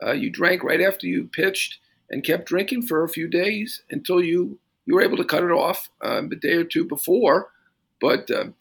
Uh, 0.03 0.13
you 0.13 0.31
drank 0.31 0.65
right 0.65 0.81
after 0.81 1.07
you 1.07 1.25
pitched 1.33 1.79
and 2.11 2.25
kept 2.25 2.47
drinking 2.47 2.83
for 2.83 3.05
a 3.05 3.09
few 3.09 3.29
days 3.29 3.83
until 3.91 4.23
you 4.23 4.59
you 4.85 4.97
were 4.97 5.03
able 5.03 5.17
to 5.17 5.25
cut 5.25 5.45
it 5.45 5.53
off 5.53 5.89
um, 6.03 6.29
a 6.33 6.35
day 6.35 6.55
or 6.55 6.65
two 6.65 6.85
before. 6.85 7.51
But 8.01 8.29
um, 8.33 8.55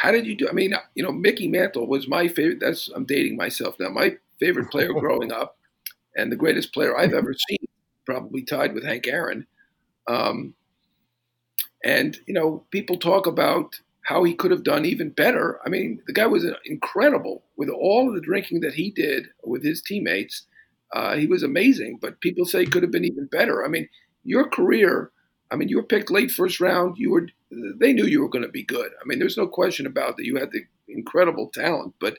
how 0.00 0.10
did 0.10 0.26
you 0.26 0.34
do? 0.34 0.48
I 0.48 0.52
mean, 0.52 0.74
you 0.94 1.02
know, 1.02 1.12
Mickey 1.12 1.48
Mantle 1.48 1.86
was 1.86 2.08
my 2.08 2.28
favorite. 2.28 2.60
That's 2.60 2.88
I'm 2.94 3.04
dating 3.04 3.36
myself 3.36 3.76
now. 3.78 3.88
My 3.90 4.16
favorite 4.40 4.70
player 4.70 4.92
growing 4.98 5.32
up, 5.32 5.56
and 6.16 6.32
the 6.32 6.36
greatest 6.36 6.72
player 6.74 6.96
I've 6.98 7.14
ever 7.14 7.34
seen, 7.48 7.58
probably 8.06 8.42
tied 8.42 8.74
with 8.74 8.84
Hank 8.84 9.06
Aaron. 9.08 9.46
Um, 10.08 10.54
and 11.84 12.18
you 12.26 12.34
know, 12.34 12.64
people 12.70 12.96
talk 12.96 13.26
about 13.26 13.74
how 14.04 14.24
he 14.24 14.34
could 14.34 14.50
have 14.50 14.64
done 14.64 14.84
even 14.84 15.10
better. 15.10 15.60
I 15.64 15.68
mean, 15.68 16.00
the 16.06 16.12
guy 16.12 16.26
was 16.26 16.44
incredible 16.64 17.44
with 17.56 17.68
all 17.68 18.08
of 18.08 18.14
the 18.14 18.20
drinking 18.20 18.60
that 18.62 18.74
he 18.74 18.90
did 18.90 19.26
with 19.44 19.64
his 19.64 19.80
teammates. 19.82 20.42
Uh, 20.92 21.16
he 21.16 21.26
was 21.26 21.42
amazing, 21.42 21.98
but 22.00 22.20
people 22.20 22.44
say 22.44 22.60
he 22.60 22.66
could 22.66 22.82
have 22.82 22.92
been 22.92 23.04
even 23.04 23.26
better. 23.26 23.64
I 23.64 23.68
mean, 23.68 23.88
your 24.24 24.48
career. 24.48 25.10
I 25.52 25.56
mean, 25.56 25.68
you 25.68 25.76
were 25.76 25.82
picked 25.82 26.10
late 26.10 26.30
first 26.30 26.60
round. 26.60 26.96
You 26.96 27.10
were. 27.10 27.28
They 27.50 27.92
knew 27.92 28.06
you 28.06 28.22
were 28.22 28.30
going 28.30 28.44
to 28.44 28.50
be 28.50 28.62
good. 28.62 28.90
I 29.00 29.04
mean, 29.04 29.18
there's 29.18 29.36
no 29.36 29.46
question 29.46 29.86
about 29.86 30.16
that. 30.16 30.24
You 30.24 30.36
had 30.36 30.50
the 30.50 30.62
incredible 30.88 31.50
talent, 31.52 31.94
but 32.00 32.18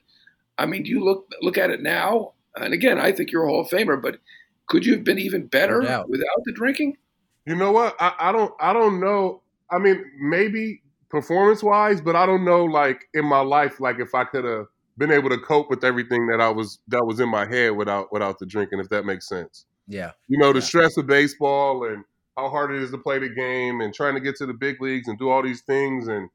I 0.58 0.68
mean, 0.68 0.84
do 0.84 0.92
you 0.92 1.04
look 1.04 1.32
look 1.42 1.58
at 1.58 1.72
it 1.72 1.82
now? 1.82 2.34
And 2.56 2.74
again, 2.74 3.00
I 3.00 3.12
think 3.12 3.32
you're 3.32 3.46
a 3.46 3.50
Hall 3.50 3.62
of 3.62 3.70
Famer, 3.70 4.00
but 4.00 4.20
could 4.68 4.86
you 4.86 4.94
have 4.94 5.04
been 5.04 5.18
even 5.18 5.48
better 5.48 5.82
no 5.82 6.06
without 6.08 6.44
the 6.46 6.54
drinking? 6.54 6.98
You 7.46 7.56
know 7.56 7.72
what? 7.72 7.96
I, 8.00 8.14
I 8.20 8.32
don't. 8.32 8.54
I 8.60 8.72
don't 8.74 9.00
know. 9.00 9.42
I 9.72 9.80
mean, 9.80 10.04
maybe 10.20 10.84
performance 11.10 11.64
wise, 11.64 12.02
but 12.02 12.16
I 12.16 12.26
don't 12.26 12.46
know 12.46 12.64
like 12.66 13.02
in 13.14 13.26
my 13.26 13.42
life 13.42 13.80
like 13.80 14.00
if 14.00 14.14
I 14.14 14.24
could 14.24 14.46
have 14.46 14.68
been 14.98 15.12
able 15.12 15.30
to 15.30 15.38
cope 15.40 15.70
with 15.70 15.84
everything 15.84 16.28
that 16.28 16.40
I 16.40 16.50
was 16.50 16.80
that 16.90 17.06
was 17.06 17.20
in 17.20 17.30
my 17.30 17.48
head 17.48 17.72
without 17.72 18.12
without 18.12 18.40
the 18.40 18.46
drinking, 18.46 18.80
if 18.80 18.90
that 18.90 19.06
makes 19.06 19.28
sense. 19.28 19.66
Yeah. 19.88 20.12
You 20.28 20.38
know, 20.38 20.54
the 20.54 20.60
yeah. 20.60 20.66
stress 20.66 20.98
of 20.98 21.08
baseball 21.08 21.86
and 21.86 22.04
how 22.38 22.50
hard 22.50 22.72
it 22.72 22.82
is 22.82 22.92
to 22.92 22.98
play 22.98 23.20
the 23.20 23.30
game 23.30 23.82
and 23.82 23.94
trying 23.94 24.16
to 24.16 24.20
get 24.20 24.36
to 24.38 24.46
the 24.46 24.54
big 24.54 24.82
leagues 24.82 25.08
and 25.08 25.20
do 25.20 25.30
all 25.30 25.44
these 25.44 25.62
things 25.62 26.08
and 26.08 26.30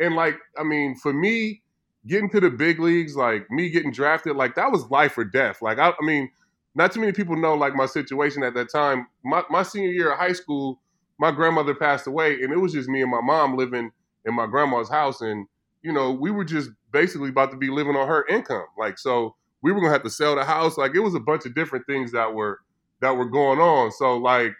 and 0.00 0.16
like 0.16 0.36
I 0.58 0.64
mean, 0.64 0.96
for 0.96 1.12
me, 1.12 1.62
getting 2.06 2.30
to 2.30 2.40
the 2.40 2.50
big 2.50 2.80
leagues, 2.80 3.16
like 3.16 3.50
me 3.50 3.70
getting 3.70 3.92
drafted, 3.92 4.36
like 4.36 4.54
that 4.56 4.72
was 4.72 4.90
life 4.90 5.16
or 5.16 5.24
death. 5.24 5.62
Like 5.62 5.78
I, 5.78 5.90
I 5.90 6.04
mean, 6.04 6.30
not 6.74 6.92
too 6.92 7.00
many 7.00 7.12
people 7.12 7.36
know 7.36 7.54
like 7.54 7.74
my 7.74 7.86
situation 7.86 8.42
at 8.42 8.54
that 8.54 8.70
time. 8.70 9.06
My 9.24 9.42
my 9.50 9.62
senior 9.62 9.90
year 9.90 10.12
of 10.12 10.18
high 10.18 10.32
school, 10.32 10.80
my 11.18 11.30
grandmother 11.30 11.74
passed 11.74 12.06
away, 12.06 12.34
and 12.42 12.52
it 12.52 12.58
was 12.58 12.72
just 12.72 12.88
me 12.88 13.02
and 13.02 13.10
my 13.10 13.20
mom 13.20 13.56
living 13.56 13.92
in 14.24 14.34
my 14.34 14.46
grandma's 14.46 14.88
house, 14.88 15.20
and 15.20 15.46
you 15.82 15.92
know 15.92 16.10
we 16.10 16.30
were 16.30 16.44
just 16.44 16.70
basically 16.92 17.28
about 17.28 17.50
to 17.52 17.56
be 17.56 17.70
living 17.70 17.96
on 17.96 18.08
her 18.08 18.26
income. 18.26 18.66
Like 18.78 18.98
so, 18.98 19.36
we 19.62 19.72
were 19.72 19.80
gonna 19.80 19.92
have 19.92 20.02
to 20.02 20.10
sell 20.10 20.34
the 20.34 20.44
house. 20.44 20.76
Like 20.76 20.94
it 20.94 21.00
was 21.00 21.14
a 21.14 21.20
bunch 21.20 21.46
of 21.46 21.54
different 21.54 21.86
things 21.86 22.12
that 22.12 22.34
were 22.34 22.60
that 23.00 23.16
were 23.16 23.28
going 23.28 23.60
on. 23.60 23.92
So 23.92 24.16
like 24.16 24.52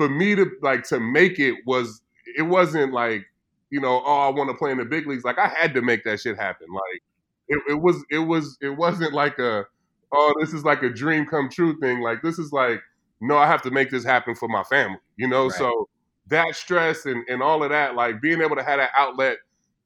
for 0.00 0.08
me 0.08 0.34
to 0.34 0.50
like 0.62 0.82
to 0.84 0.98
make 0.98 1.38
it 1.38 1.56
was 1.66 2.00
it 2.38 2.40
wasn't 2.40 2.90
like 2.90 3.22
you 3.68 3.78
know 3.78 4.02
oh 4.02 4.18
I 4.20 4.30
want 4.30 4.48
to 4.48 4.54
play 4.54 4.70
in 4.70 4.78
the 4.78 4.86
big 4.86 5.06
leagues. 5.06 5.24
Like 5.24 5.38
I 5.38 5.46
had 5.46 5.74
to 5.74 5.82
make 5.82 6.04
that 6.04 6.20
shit 6.20 6.38
happen. 6.38 6.68
Like 6.72 7.02
it, 7.48 7.62
it 7.72 7.82
was 7.82 8.02
it 8.10 8.20
was 8.20 8.56
it 8.62 8.70
wasn't 8.70 9.12
like 9.12 9.38
a 9.38 9.66
oh 10.10 10.34
this 10.40 10.54
is 10.54 10.64
like 10.64 10.82
a 10.82 10.88
dream 10.88 11.26
come 11.26 11.50
true 11.50 11.78
thing. 11.80 12.00
Like 12.00 12.22
this 12.22 12.38
is 12.38 12.50
like 12.50 12.80
no 13.20 13.36
I 13.36 13.46
have 13.46 13.60
to 13.60 13.70
make 13.70 13.90
this 13.90 14.02
happen 14.02 14.34
for 14.34 14.48
my 14.48 14.62
family. 14.62 15.00
You 15.18 15.28
know 15.28 15.48
right. 15.48 15.58
so 15.58 15.90
that 16.30 16.54
stress 16.54 17.04
and, 17.04 17.22
and 17.28 17.42
all 17.42 17.62
of 17.62 17.68
that, 17.68 17.94
like 17.94 18.22
being 18.22 18.40
able 18.40 18.56
to 18.56 18.64
have 18.64 18.78
that 18.78 18.90
outlet 18.96 19.36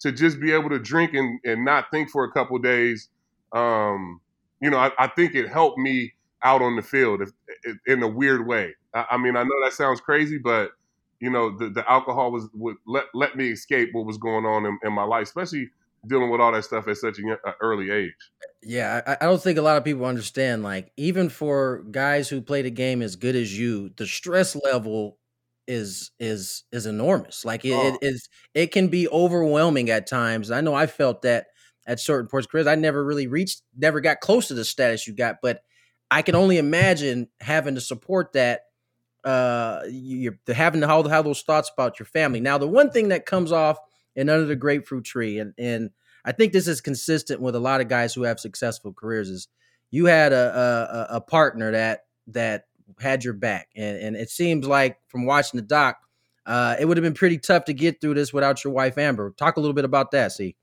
to 0.01 0.13
just 0.13 0.39
be 0.39 0.53
able 0.53 0.71
to 0.71 0.79
drink 0.79 1.15
and, 1.15 1.41
and 1.45 1.65
not 1.65 1.91
think 1.91 2.09
for 2.09 2.23
a 2.23 2.31
couple 2.31 2.57
days, 2.59 3.09
um, 3.53 4.21
you 4.61 4.71
know, 4.71 4.77
I, 4.77 4.93
I, 4.99 5.09
think 5.09 5.35
it 5.35 5.49
helped 5.49 5.79
me 5.79 6.13
out 6.45 6.63
on 6.63 6.77
the 6.77 6.83
field 6.83 7.23
if, 7.23 7.31
if, 7.65 7.77
in 7.87 8.03
a 8.03 8.09
weird 8.09 8.47
way. 8.47 8.75
I, 8.95 9.07
I, 9.13 9.17
mean, 9.17 9.37
I 9.37 9.43
know 9.43 9.65
that 9.65 9.73
sounds 9.73 10.01
crazy, 10.01 10.39
but 10.39 10.71
you 11.21 11.31
know, 11.31 11.57
the, 11.57 11.71
the 11.71 11.91
alcohol 11.91 12.31
was 12.31 12.49
would 12.55 12.77
let 12.87 13.05
let 13.15 13.37
me 13.37 13.49
escape 13.51 13.91
what 13.93 14.05
was 14.05 14.19
going 14.19 14.45
on 14.45 14.67
in, 14.67 14.79
in 14.85 14.93
my 14.93 15.05
life, 15.05 15.23
especially 15.23 15.71
dealing 16.07 16.31
with 16.31 16.41
all 16.41 16.53
that 16.53 16.65
stuff 16.65 16.87
at 16.87 16.97
such 16.99 17.19
an 17.19 17.37
early 17.61 17.91
age. 17.91 18.13
Yeah, 18.63 19.01
I, 19.07 19.17
I, 19.21 19.27
don't 19.27 19.43
think 19.43 19.59
a 19.59 19.63
lot 19.63 19.79
of 19.79 19.85
people 19.85 20.05
understand. 20.05 20.63
Like, 20.63 20.93
even 20.97 21.29
for 21.29 21.85
guys 21.91 22.29
who 22.29 22.43
play 22.43 22.63
the 22.63 22.71
game 22.71 23.01
as 23.01 23.17
good 23.17 23.37
as 23.37 23.59
you, 23.59 23.91
the 23.97 24.07
stress 24.07 24.57
level 24.57 25.19
is 25.67 26.11
is 26.19 26.65
is 26.73 26.87
enormous. 26.87 27.45
Like 27.45 27.65
it, 27.65 27.73
oh. 27.73 27.87
it 27.87 27.99
is 28.03 28.29
it 28.55 28.73
can 28.73 28.89
be 28.89 29.09
overwhelming 29.09 29.91
at 29.91 30.07
times. 30.07 30.51
I 30.51 30.61
know 30.61 30.75
I 30.75 30.87
felt 30.87 31.23
that 31.23 31.47
at 31.87 32.01
certain 32.01 32.29
points. 32.29 32.47
Chris, 32.47 32.67
I 32.67 32.75
never 32.75 33.05
really 33.05 33.27
reached, 33.27 33.63
never 33.77 34.01
got 34.01 34.21
close 34.21 34.49
to 34.49 34.55
the 34.55 34.65
status 34.65 35.07
you 35.07 35.15
got, 35.15 35.37
but 35.43 35.63
I 36.15 36.23
can 36.23 36.37
only 36.37 36.59
imagine 36.59 37.29
having 37.41 37.75
to 37.75 37.81
support 37.81 38.35
that. 38.35 38.63
Uh, 39.25 39.81
you're 39.91 40.39
having 40.47 40.81
to 40.83 40.87
have, 40.87 41.25
those 41.25 41.43
thoughts 41.43 41.71
about 41.77 41.99
your 41.99 42.07
family. 42.07 42.41
Now, 42.41 42.59
the 42.59 42.69
one 42.69 42.91
thing 42.91 43.09
that 43.09 43.27
comes 43.27 43.53
off 43.53 43.79
and 44.15 44.31
under 44.31 44.47
the 44.47 44.55
grapefruit 44.55 45.05
tree, 45.05 45.39
and 45.39 45.55
and 45.59 45.91
I 46.25 46.33
think 46.33 46.53
this 46.53 46.69
is 46.69 46.81
consistent 46.81 47.41
with 47.41 47.57
a 47.57 47.61
lot 47.61 47.81
of 47.81 47.89
guys 47.89 48.15
who 48.15 48.23
have 48.23 48.39
successful 48.39 48.93
careers, 48.93 49.29
is 49.29 49.49
you 49.91 50.05
had 50.05 50.33
a 50.33 51.09
a, 51.11 51.17
a 51.17 51.21
partner 51.21 51.73
that 51.73 52.05
that 52.29 52.67
had 53.01 53.25
your 53.25 53.35
back. 53.35 53.71
And, 53.75 53.99
and 53.99 54.17
it 54.17 54.31
seems 54.31 54.67
like 54.67 54.99
from 55.09 55.27
watching 55.27 55.59
the 55.59 55.67
doc, 55.67 55.99
uh, 56.47 56.77
it 56.79 56.85
would 56.85 56.97
have 56.97 57.05
been 57.05 57.15
pretty 57.15 57.39
tough 57.39 57.65
to 57.65 57.75
get 57.75 58.01
through 58.01 58.15
this 58.15 58.33
without 58.33 58.63
your 58.63 58.73
wife 58.73 58.99
Amber. 58.99 59.33
Talk 59.37 59.57
a 59.57 59.61
little 59.61 59.75
bit 59.75 59.85
about 59.85 60.13
that, 60.13 60.33
see. 60.33 60.55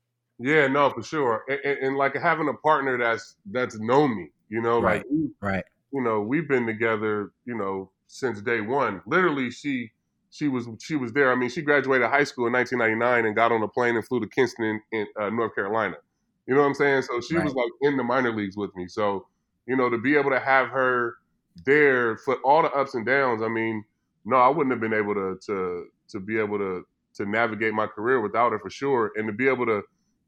Yeah, 0.42 0.66
no, 0.68 0.90
for 0.90 1.02
sure. 1.02 1.44
And, 1.48 1.60
and, 1.64 1.78
and 1.78 1.96
like 1.96 2.14
having 2.16 2.48
a 2.48 2.54
partner 2.54 2.98
that's 2.98 3.36
that's 3.50 3.78
known 3.78 4.16
me, 4.16 4.30
you 4.48 4.60
know, 4.60 4.80
right, 4.80 4.98
like 4.98 5.06
we, 5.10 5.28
right. 5.40 5.64
You 5.92 6.02
know, 6.02 6.20
we've 6.20 6.48
been 6.48 6.66
together, 6.66 7.32
you 7.44 7.56
know, 7.56 7.90
since 8.06 8.40
day 8.40 8.60
one. 8.60 9.02
Literally, 9.06 9.50
she 9.50 9.90
she 10.30 10.48
was 10.48 10.66
she 10.80 10.96
was 10.96 11.12
there. 11.12 11.30
I 11.32 11.34
mean, 11.34 11.50
she 11.50 11.62
graduated 11.62 12.08
high 12.08 12.24
school 12.24 12.46
in 12.46 12.52
1999 12.54 13.26
and 13.26 13.36
got 13.36 13.52
on 13.52 13.62
a 13.62 13.68
plane 13.68 13.96
and 13.96 14.06
flew 14.06 14.20
to 14.20 14.26
Kinston 14.26 14.80
in 14.92 15.06
uh, 15.20 15.30
North 15.30 15.54
Carolina. 15.54 15.96
You 16.46 16.54
know 16.54 16.60
what 16.60 16.66
I'm 16.68 16.74
saying? 16.74 17.02
So 17.02 17.20
she 17.20 17.36
right. 17.36 17.44
was 17.44 17.54
like 17.54 17.70
in 17.82 17.96
the 17.96 18.02
minor 18.02 18.34
leagues 18.34 18.56
with 18.56 18.74
me. 18.74 18.88
So 18.88 19.26
you 19.66 19.76
know, 19.76 19.88
to 19.88 19.98
be 19.98 20.16
able 20.16 20.30
to 20.30 20.40
have 20.40 20.68
her 20.68 21.16
there 21.64 22.16
for 22.18 22.36
all 22.44 22.62
the 22.62 22.70
ups 22.72 22.94
and 22.94 23.06
downs. 23.06 23.42
I 23.42 23.48
mean, 23.48 23.84
no, 24.24 24.36
I 24.36 24.48
wouldn't 24.48 24.72
have 24.72 24.80
been 24.80 24.94
able 24.94 25.14
to 25.14 25.38
to 25.46 25.86
to 26.08 26.20
be 26.20 26.38
able 26.38 26.58
to 26.58 26.84
to 27.14 27.26
navigate 27.26 27.74
my 27.74 27.86
career 27.86 28.20
without 28.20 28.52
her 28.52 28.58
for 28.58 28.70
sure, 28.70 29.12
and 29.16 29.26
to 29.26 29.32
be 29.32 29.48
able 29.48 29.66
to 29.66 29.82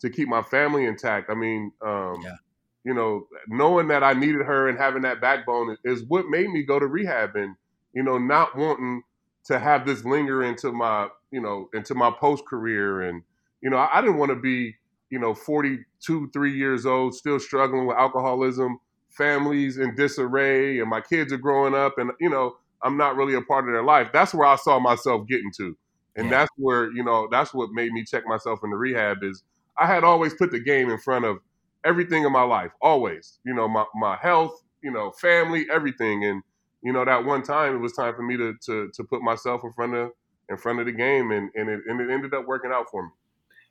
to 0.05 0.11
keep 0.11 0.29
my 0.29 0.43
family 0.43 0.85
intact. 0.85 1.31
I 1.31 1.35
mean, 1.35 1.73
um, 1.85 2.21
yeah. 2.23 2.37
you 2.85 2.95
know, 2.95 3.27
knowing 3.49 3.89
that 3.89 4.03
I 4.03 4.13
needed 4.13 4.43
her 4.43 4.69
and 4.69 4.79
having 4.79 5.03
that 5.03 5.21
backbone 5.21 5.77
is 5.85 6.05
what 6.05 6.29
made 6.29 6.51
me 6.51 6.63
go 6.63 6.79
to 6.79 6.87
rehab, 6.87 7.37
and 7.37 7.57
you 7.95 8.03
know, 8.03 8.19
not 8.19 8.57
wanting 8.57 9.03
to 9.47 9.59
have 9.59 9.87
this 9.87 10.05
linger 10.05 10.43
into 10.43 10.73
my 10.73 11.09
you 11.31 11.41
know 11.41 11.69
into 11.75 11.95
my 11.95 12.11
post 12.11 12.45
career, 12.47 13.03
and 13.03 13.23
you 13.63 13.71
know, 13.71 13.77
I, 13.77 13.99
I 13.99 14.01
didn't 14.01 14.19
want 14.19 14.31
to 14.31 14.37
be 14.37 14.77
you 15.11 15.19
know 15.19 15.35
42 15.35 16.31
three 16.33 16.57
years 16.57 16.87
old 16.87 17.15
still 17.15 17.39
struggling 17.39 17.87
with 17.87 17.97
alcoholism 17.97 18.79
families 19.11 19.79
in 19.79 19.95
disarray 19.95 20.81
and 20.81 20.91
my 20.91 21.01
kids 21.01 21.33
are 21.33 21.39
growing 21.39 21.73
up 21.73 21.99
and 21.99 22.11
you 22.19 22.29
know 22.29 22.57
i'm 22.83 22.97
not 22.97 23.15
really 23.15 23.35
a 23.35 23.43
part 23.43 23.69
of 23.69 23.73
their 23.73 23.85
life 23.85 24.11
that's 24.13 24.35
where 24.35 24.49
i 24.49 24.57
saw 24.57 24.81
myself 24.81 25.29
getting 25.29 25.53
to 25.57 25.77
and 26.17 26.27
yeah. 26.27 26.31
that's 26.31 26.51
where 26.57 26.91
you 26.93 27.05
know 27.05 27.29
that's 27.31 27.55
what 27.55 27.71
made 27.71 27.93
me 27.93 28.03
check 28.03 28.27
myself 28.27 28.59
into 28.65 28.77
rehab 28.77 29.19
is 29.23 29.45
i 29.79 29.87
had 29.87 30.05
always 30.05 30.35
put 30.35 30.51
the 30.51 30.61
game 30.61 30.91
in 30.91 30.99
front 30.99 31.25
of 31.25 31.39
everything 31.85 32.25
in 32.25 32.33
my 32.33 32.43
life 32.43 32.71
always 32.81 33.39
you 33.45 33.55
know 33.55 33.69
my, 33.69 33.85
my 33.95 34.17
health 34.17 34.63
you 34.83 34.91
know 34.91 35.11
family 35.13 35.67
everything 35.73 36.25
and 36.25 36.43
you 36.83 36.93
know 36.93 37.05
that 37.05 37.25
one 37.25 37.43
time 37.43 37.75
it 37.75 37.79
was 37.79 37.93
time 37.93 38.15
for 38.15 38.23
me 38.23 38.37
to 38.37 38.55
to, 38.61 38.91
to 38.95 39.05
put 39.05 39.23
myself 39.23 39.63
in 39.65 39.73
front 39.73 39.95
of 39.95 40.11
in 40.51 40.57
front 40.59 40.79
of 40.79 40.85
the 40.85 40.93
game 40.93 41.31
and, 41.31 41.51
and 41.55 41.71
it, 41.71 41.81
and 41.89 42.01
it 42.01 42.11
ended 42.11 42.35
up 42.35 42.47
working 42.47 42.71
out 42.71 42.87
for 42.91 43.05
me 43.05 43.11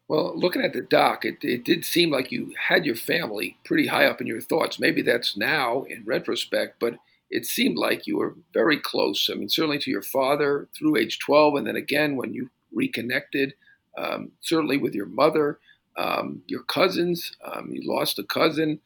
well, 0.08 0.38
looking 0.38 0.62
at 0.62 0.74
the 0.74 0.82
doc, 0.82 1.24
it, 1.24 1.38
it 1.44 1.64
did 1.64 1.86
seem 1.86 2.12
like 2.12 2.32
you 2.32 2.54
had 2.60 2.86
your 2.86 2.96
family 2.96 3.58
pretty 3.64 3.88
high 3.88 4.06
up 4.06 4.20
in 4.20 4.28
your 4.28 4.42
thoughts. 4.42 4.80
Maybe 4.80 5.02
that's 5.02 5.38
now 5.38 5.84
in 5.84 6.04
retrospect, 6.04 6.80
but 6.80 6.96
it 7.30 7.46
seemed 7.46 7.78
like 7.78 8.06
you 8.06 8.18
were 8.18 8.36
very 8.54 8.78
close. 8.78 9.30
I 9.32 9.36
mean, 9.36 9.50
certainly 9.50 9.80
to 9.80 9.90
your 9.90 10.02
father 10.02 10.68
through 10.78 10.98
age 10.98 11.20
12, 11.20 11.56
and 11.56 11.68
then 11.68 11.78
again 11.78 12.16
when 12.16 12.34
you 12.34 12.50
reconnected, 12.74 13.54
um, 13.98 14.32
certainly 14.42 14.78
with 14.78 14.94
your 14.94 15.06
mother, 15.06 15.60
um, 15.98 16.42
your 16.48 16.64
cousins. 16.64 17.36
Um, 17.44 17.70
you 17.72 17.82
lost 17.90 18.20
a 18.20 18.24
cousin. 18.24 18.80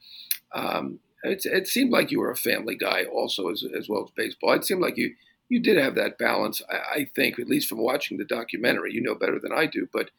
Um, 0.54 1.00
it, 1.24 1.46
it, 1.46 1.68
seemed 1.68 1.92
like 1.92 2.12
you 2.12 2.20
were 2.20 2.32
a 2.32 2.38
family 2.38 2.76
guy 2.76 3.06
also, 3.06 3.50
as, 3.50 3.64
as 3.78 3.90
well 3.90 4.04
as 4.04 4.12
baseball. 4.16 4.54
It 4.54 4.66
seemed 4.66 4.82
like 4.82 4.98
you 4.98 5.16
you 5.50 5.60
did 5.60 5.78
have 5.78 5.96
that 5.96 6.18
balance. 6.18 6.62
I, 6.70 7.00
I 7.00 7.08
think, 7.16 7.40
at 7.40 7.48
least 7.48 7.70
from 7.70 7.80
watching 7.80 8.18
the 8.18 8.26
documentary, 8.26 8.94
you 8.94 9.02
know 9.02 9.16
better 9.16 9.40
than 9.40 9.52
I 9.52 9.66
do, 9.66 9.88
but 9.92 10.10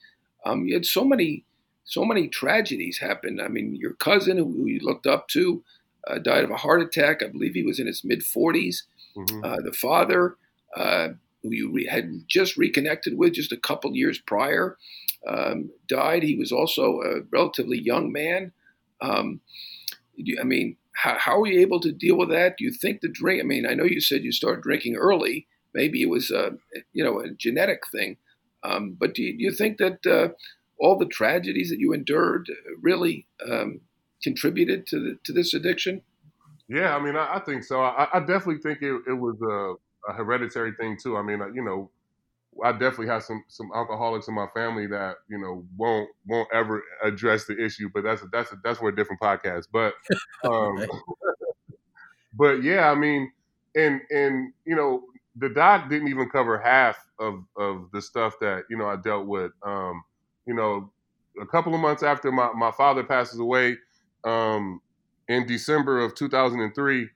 um, 0.45 0.66
you 0.66 0.75
had 0.75 0.87
so 0.87 1.04
many, 1.04 1.45
so 1.85 2.04
many 2.04 2.28
tragedies 2.28 2.99
happen. 2.99 3.40
I 3.40 3.49
mean, 3.49 3.75
your 3.76 3.95
cousin, 3.95 4.38
who 4.38 4.66
you 4.66 4.80
looked 4.80 5.07
up 5.07 5.28
to, 5.28 5.62
uh, 6.07 6.18
died 6.18 6.45
of 6.45 6.50
a 6.50 6.57
heart 6.57 6.80
attack. 6.80 7.23
I 7.23 7.28
believe 7.28 7.54
he 7.54 7.62
was 7.62 7.78
in 7.78 7.87
his 7.87 8.04
mid 8.04 8.21
40s. 8.21 8.83
Mm-hmm. 9.16 9.45
Uh, 9.45 9.57
the 9.64 9.73
father, 9.73 10.37
uh, 10.76 11.09
who 11.42 11.52
you 11.52 11.73
re- 11.73 11.87
had 11.87 12.25
just 12.26 12.57
reconnected 12.57 13.16
with 13.16 13.35
just 13.35 13.52
a 13.52 13.57
couple 13.57 13.95
years 13.95 14.18
prior, 14.18 14.76
um, 15.28 15.70
died. 15.88 16.23
He 16.23 16.37
was 16.37 16.52
also 16.52 17.00
a 17.00 17.20
relatively 17.30 17.78
young 17.78 18.12
man. 18.12 18.52
Um, 19.00 19.40
I 20.40 20.44
mean, 20.44 20.76
how, 20.97 21.16
how, 21.18 21.38
were 21.38 21.47
you 21.47 21.61
able 21.61 21.80
to 21.80 21.92
deal 21.92 22.16
with 22.16 22.30
that? 22.30 22.56
Do 22.58 22.64
you 22.64 22.73
think 22.73 23.00
the 23.00 23.08
drink? 23.08 23.40
I 23.40 23.47
mean, 23.47 23.66
I 23.66 23.75
know 23.75 23.85
you 23.85 24.00
said 24.00 24.25
you 24.25 24.32
started 24.32 24.62
drinking 24.62 24.97
early. 24.97 25.47
Maybe 25.75 26.02
it 26.02 26.08
was 26.08 26.30
a, 26.30 26.56
you 26.92 27.04
know, 27.04 27.20
a 27.20 27.30
genetic 27.30 27.82
thing. 27.88 28.16
Um, 28.64 28.97
but 28.99 29.14
do 29.14 29.23
you, 29.23 29.38
do 29.38 29.44
you, 29.44 29.52
think 29.52 29.78
that 29.78 30.04
uh, 30.04 30.30
all 30.80 30.99
the 30.99 31.06
tragedies 31.06 31.70
that 31.70 31.78
you 31.78 31.92
endured 31.92 32.50
really 32.82 33.28
um, 33.49 33.80
contributed 34.23 34.87
to 34.88 34.99
the, 34.99 35.18
to 35.25 35.32
this 35.32 35.54
addiction? 35.54 36.02
Yeah, 36.68 36.97
I 36.97 37.00
mean, 37.00 37.16
I, 37.16 37.37
I 37.37 37.40
think 37.40 37.64
so. 37.64 37.80
I, 37.80 38.08
I, 38.12 38.20
definitely 38.20 38.58
think 38.58 38.82
it, 38.82 39.00
it 39.08 39.14
was 39.14 39.37
a, 39.40 40.11
a, 40.11 40.14
hereditary 40.14 40.73
thing 40.73 40.99
too. 41.00 41.16
I 41.16 41.23
mean, 41.23 41.40
you 41.54 41.64
know, 41.64 41.90
I 42.64 42.72
definitely 42.72 43.08
have 43.08 43.22
some 43.22 43.44
some 43.48 43.70
alcoholics 43.74 44.28
in 44.28 44.34
my 44.34 44.46
family 44.54 44.86
that 44.88 45.16
you 45.28 45.38
know 45.38 45.64
won't 45.76 46.08
won't 46.26 46.48
ever 46.52 46.82
address 47.02 47.44
the 47.46 47.62
issue, 47.62 47.90
but 47.92 48.02
that's 48.02 48.22
a, 48.22 48.26
that's 48.32 48.52
a, 48.52 48.56
that's 48.64 48.78
for 48.78 48.88
a 48.88 48.96
different 48.96 49.20
podcast. 49.20 49.66
But 49.72 49.94
um, 50.44 50.84
but 52.34 52.62
yeah, 52.62 52.90
I 52.90 52.94
mean, 52.94 53.32
and 53.74 54.00
and 54.10 54.52
you 54.64 54.76
know, 54.76 55.02
the 55.36 55.48
doc 55.48 55.88
didn't 55.88 56.08
even 56.08 56.28
cover 56.30 56.58
half 56.58 56.96
of 57.18 57.44
of 57.56 57.90
the 57.92 58.02
stuff 58.02 58.34
that 58.40 58.64
you 58.70 58.76
know 58.76 58.86
I 58.86 58.96
dealt 58.96 59.26
with. 59.26 59.52
Um, 59.62 60.02
you 60.46 60.54
know, 60.54 60.90
a 61.40 61.46
couple 61.46 61.74
of 61.74 61.80
months 61.80 62.02
after 62.02 62.32
my 62.32 62.50
my 62.52 62.70
father 62.72 63.04
passes 63.04 63.38
away, 63.38 63.76
um, 64.24 64.80
in 65.28 65.46
December 65.46 66.00
of 66.00 66.14
2003, 66.14 67.08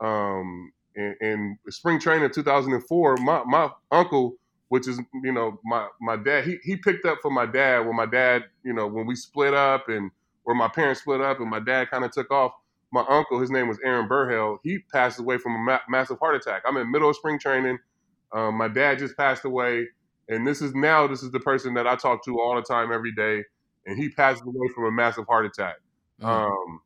um, 0.00 0.72
in, 0.96 1.16
in 1.20 1.58
spring 1.68 1.98
training 2.00 2.24
of 2.24 2.32
2004, 2.32 3.16
my 3.18 3.42
my 3.44 3.70
uncle 3.90 4.36
which 4.70 4.88
is 4.88 5.00
you 5.22 5.32
know 5.32 5.60
my 5.64 5.86
my 6.00 6.16
dad 6.16 6.44
he 6.44 6.58
he 6.62 6.76
picked 6.76 7.04
up 7.04 7.18
for 7.20 7.30
my 7.30 7.44
dad 7.44 7.80
when 7.80 7.94
my 7.96 8.06
dad 8.06 8.44
you 8.64 8.72
know 8.72 8.86
when 8.86 9.04
we 9.04 9.16
split 9.16 9.52
up 9.52 9.88
and 9.88 10.10
or 10.44 10.54
my 10.54 10.68
parents 10.68 11.00
split 11.00 11.20
up 11.20 11.40
and 11.40 11.50
my 11.50 11.60
dad 11.60 11.90
kind 11.90 12.04
of 12.04 12.12
took 12.12 12.30
off 12.30 12.52
my 12.92 13.04
uncle 13.08 13.40
his 13.40 13.50
name 13.50 13.68
was 13.68 13.78
aaron 13.84 14.08
burhell 14.08 14.58
he 14.62 14.78
passed 14.92 15.18
away 15.18 15.38
from 15.38 15.54
a 15.56 15.58
ma- 15.58 15.80
massive 15.88 16.18
heart 16.20 16.36
attack. 16.36 16.62
I'm 16.66 16.76
in 16.78 16.90
middle 16.90 17.10
of 17.10 17.16
spring 17.16 17.38
training. 17.38 17.78
Um, 18.32 18.54
my 18.56 18.68
dad 18.68 18.98
just 19.00 19.16
passed 19.16 19.44
away 19.44 19.88
and 20.28 20.46
this 20.46 20.62
is 20.62 20.72
now 20.74 21.06
this 21.08 21.22
is 21.24 21.32
the 21.32 21.40
person 21.40 21.74
that 21.74 21.86
i 21.88 21.96
talk 21.96 22.24
to 22.24 22.40
all 22.40 22.54
the 22.54 22.62
time 22.62 22.92
every 22.92 23.12
day 23.12 23.42
and 23.86 23.98
he 23.98 24.08
passed 24.08 24.42
away 24.44 24.68
from 24.74 24.84
a 24.84 24.92
massive 24.92 25.26
heart 25.26 25.46
attack. 25.46 25.76
Mm. 26.22 26.26
um, 26.28 26.80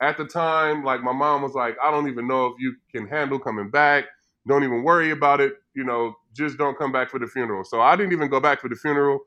at 0.00 0.16
the 0.16 0.24
time 0.24 0.82
like 0.84 1.02
my 1.02 1.12
mom 1.12 1.42
was 1.42 1.54
like 1.54 1.76
i 1.82 1.90
don't 1.90 2.08
even 2.08 2.26
know 2.26 2.46
if 2.46 2.54
you 2.58 2.74
can 2.92 3.06
handle 3.06 3.38
coming 3.38 3.70
back. 3.70 4.06
Don't 4.46 4.64
even 4.64 4.82
worry 4.82 5.10
about 5.10 5.40
it 5.40 5.52
you 5.78 5.84
know 5.84 6.16
just 6.36 6.58
don't 6.58 6.76
come 6.76 6.90
back 6.90 7.08
for 7.08 7.20
the 7.20 7.28
funeral. 7.28 7.64
So 7.64 7.80
I 7.80 7.94
didn't 7.94 8.12
even 8.12 8.28
go 8.28 8.40
back 8.40 8.60
for 8.60 8.68
the 8.68 8.74
funeral. 8.74 9.20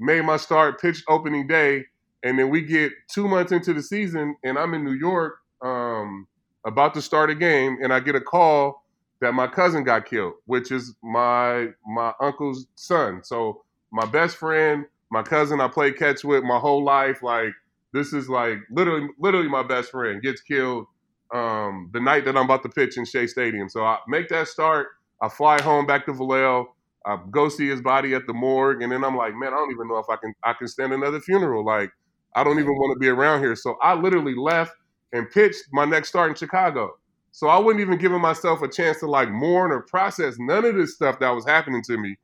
Made 0.00 0.22
my 0.22 0.36
start, 0.36 0.80
pitched 0.80 1.04
opening 1.08 1.46
day, 1.46 1.84
and 2.24 2.36
then 2.38 2.50
we 2.50 2.60
get 2.62 2.92
two 3.08 3.28
months 3.28 3.52
into 3.52 3.72
the 3.72 3.82
season, 3.82 4.36
and 4.42 4.58
I'm 4.58 4.74
in 4.74 4.84
New 4.84 4.94
York, 4.94 5.36
um, 5.62 6.26
about 6.66 6.92
to 6.94 7.02
start 7.02 7.30
a 7.30 7.36
game, 7.36 7.78
and 7.80 7.92
I 7.92 8.00
get 8.00 8.16
a 8.16 8.20
call 8.20 8.82
that 9.20 9.32
my 9.32 9.46
cousin 9.46 9.84
got 9.84 10.04
killed, 10.04 10.34
which 10.46 10.72
is 10.72 10.96
my 11.04 11.68
my 11.86 12.12
uncle's 12.20 12.66
son. 12.74 13.22
So 13.22 13.62
my 13.92 14.06
best 14.06 14.36
friend, 14.36 14.86
my 15.12 15.22
cousin, 15.22 15.60
I 15.60 15.68
played 15.68 15.96
catch 15.96 16.24
with 16.24 16.42
my 16.42 16.58
whole 16.58 16.84
life. 16.84 17.22
Like 17.22 17.52
this 17.92 18.12
is 18.12 18.28
like 18.28 18.58
literally 18.72 19.08
literally 19.20 19.48
my 19.48 19.62
best 19.62 19.92
friend 19.92 20.20
gets 20.20 20.40
killed 20.40 20.86
um, 21.32 21.90
the 21.92 22.00
night 22.00 22.24
that 22.24 22.36
I'm 22.36 22.46
about 22.46 22.64
to 22.64 22.68
pitch 22.68 22.96
in 22.98 23.04
Shea 23.04 23.28
Stadium. 23.28 23.68
So 23.68 23.84
I 23.84 23.98
make 24.08 24.28
that 24.30 24.48
start 24.48 24.88
I 25.22 25.28
fly 25.28 25.60
home 25.62 25.86
back 25.86 26.06
to 26.06 26.12
Vallejo. 26.12 26.74
I 27.06 27.18
go 27.30 27.48
see 27.48 27.68
his 27.68 27.80
body 27.80 28.14
at 28.14 28.26
the 28.26 28.32
morgue, 28.32 28.82
and 28.82 28.90
then 28.92 29.04
I'm 29.04 29.16
like, 29.16 29.34
man, 29.34 29.52
I 29.54 29.56
don't 29.56 29.70
even 29.70 29.88
know 29.88 29.98
if 29.98 30.06
I 30.10 30.16
can 30.16 30.34
I 30.44 30.52
can 30.54 30.68
stand 30.68 30.92
another 30.92 31.20
funeral. 31.20 31.64
Like, 31.64 31.90
I 32.34 32.44
don't 32.44 32.58
even 32.58 32.72
want 32.74 32.94
to 32.94 32.98
be 32.98 33.08
around 33.08 33.40
here. 33.40 33.56
So 33.56 33.76
I 33.82 33.94
literally 33.94 34.34
left 34.34 34.72
and 35.12 35.30
pitched 35.30 35.64
my 35.72 35.84
next 35.84 36.08
start 36.08 36.30
in 36.30 36.36
Chicago. 36.36 36.96
So 37.32 37.48
I 37.48 37.58
wouldn't 37.58 37.82
even 37.82 37.98
giving 37.98 38.20
myself 38.20 38.62
a 38.62 38.68
chance 38.68 39.00
to 39.00 39.06
like 39.06 39.30
mourn 39.30 39.70
or 39.70 39.82
process 39.82 40.36
none 40.38 40.64
of 40.64 40.74
this 40.74 40.94
stuff 40.94 41.18
that 41.20 41.30
was 41.30 41.44
happening 41.46 41.82
to 41.82 41.98
me. 41.98 42.16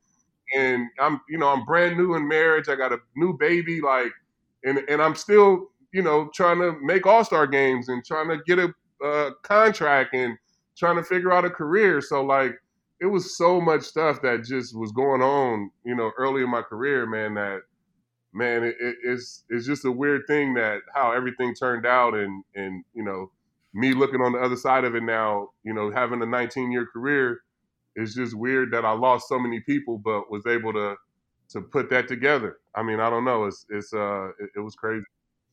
And 0.55 0.87
I'm, 0.99 1.21
you 1.29 1.37
know, 1.37 1.47
I'm 1.49 1.65
brand 1.65 1.97
new 1.97 2.15
in 2.15 2.27
marriage. 2.27 2.67
I 2.69 2.75
got 2.75 2.91
a 2.91 2.99
new 3.15 3.37
baby, 3.37 3.81
like, 3.81 4.11
and 4.63 4.79
and 4.89 5.01
I'm 5.01 5.15
still, 5.15 5.71
you 5.93 6.01
know, 6.01 6.29
trying 6.33 6.59
to 6.59 6.75
make 6.81 7.05
All 7.07 7.23
Star 7.23 7.47
games 7.47 7.89
and 7.89 8.03
trying 8.05 8.29
to 8.29 8.37
get 8.45 8.59
a, 8.59 8.73
a 9.05 9.31
contract 9.43 10.13
and 10.13 10.37
trying 10.77 10.97
to 10.97 11.03
figure 11.03 11.31
out 11.31 11.45
a 11.45 11.49
career. 11.49 12.01
So 12.01 12.23
like, 12.23 12.53
it 12.99 13.07
was 13.07 13.37
so 13.37 13.59
much 13.59 13.83
stuff 13.83 14.21
that 14.21 14.43
just 14.43 14.75
was 14.77 14.91
going 14.91 15.21
on, 15.21 15.71
you 15.85 15.95
know, 15.95 16.11
early 16.17 16.43
in 16.43 16.49
my 16.49 16.61
career, 16.61 17.05
man. 17.05 17.33
That 17.35 17.61
man, 18.33 18.63
it, 18.63 18.75
it, 18.79 18.95
it's 19.03 19.43
it's 19.49 19.65
just 19.65 19.85
a 19.85 19.91
weird 19.91 20.23
thing 20.27 20.53
that 20.55 20.81
how 20.93 21.11
everything 21.11 21.53
turned 21.53 21.85
out, 21.85 22.13
and 22.13 22.43
and 22.55 22.83
you 22.93 23.03
know, 23.03 23.31
me 23.73 23.93
looking 23.93 24.21
on 24.21 24.33
the 24.33 24.39
other 24.39 24.55
side 24.55 24.85
of 24.85 24.95
it 24.95 25.03
now, 25.03 25.49
you 25.63 25.73
know, 25.73 25.91
having 25.91 26.21
a 26.21 26.25
19 26.25 26.71
year 26.71 26.85
career, 26.85 27.41
it's 27.95 28.15
just 28.15 28.35
weird 28.35 28.71
that 28.71 28.85
I 28.85 28.91
lost 28.91 29.27
so 29.27 29.39
many 29.39 29.59
people, 29.59 29.97
but 29.97 30.31
was 30.31 30.45
able 30.45 30.73
to 30.73 30.95
to 31.49 31.61
put 31.61 31.89
that 31.89 32.07
together. 32.07 32.57
I 32.75 32.83
mean, 32.83 32.99
I 32.99 33.09
don't 33.09 33.25
know, 33.25 33.45
it's 33.45 33.65
it's 33.69 33.93
uh, 33.93 34.29
it, 34.39 34.49
it 34.57 34.59
was 34.59 34.75
crazy. 34.75 35.05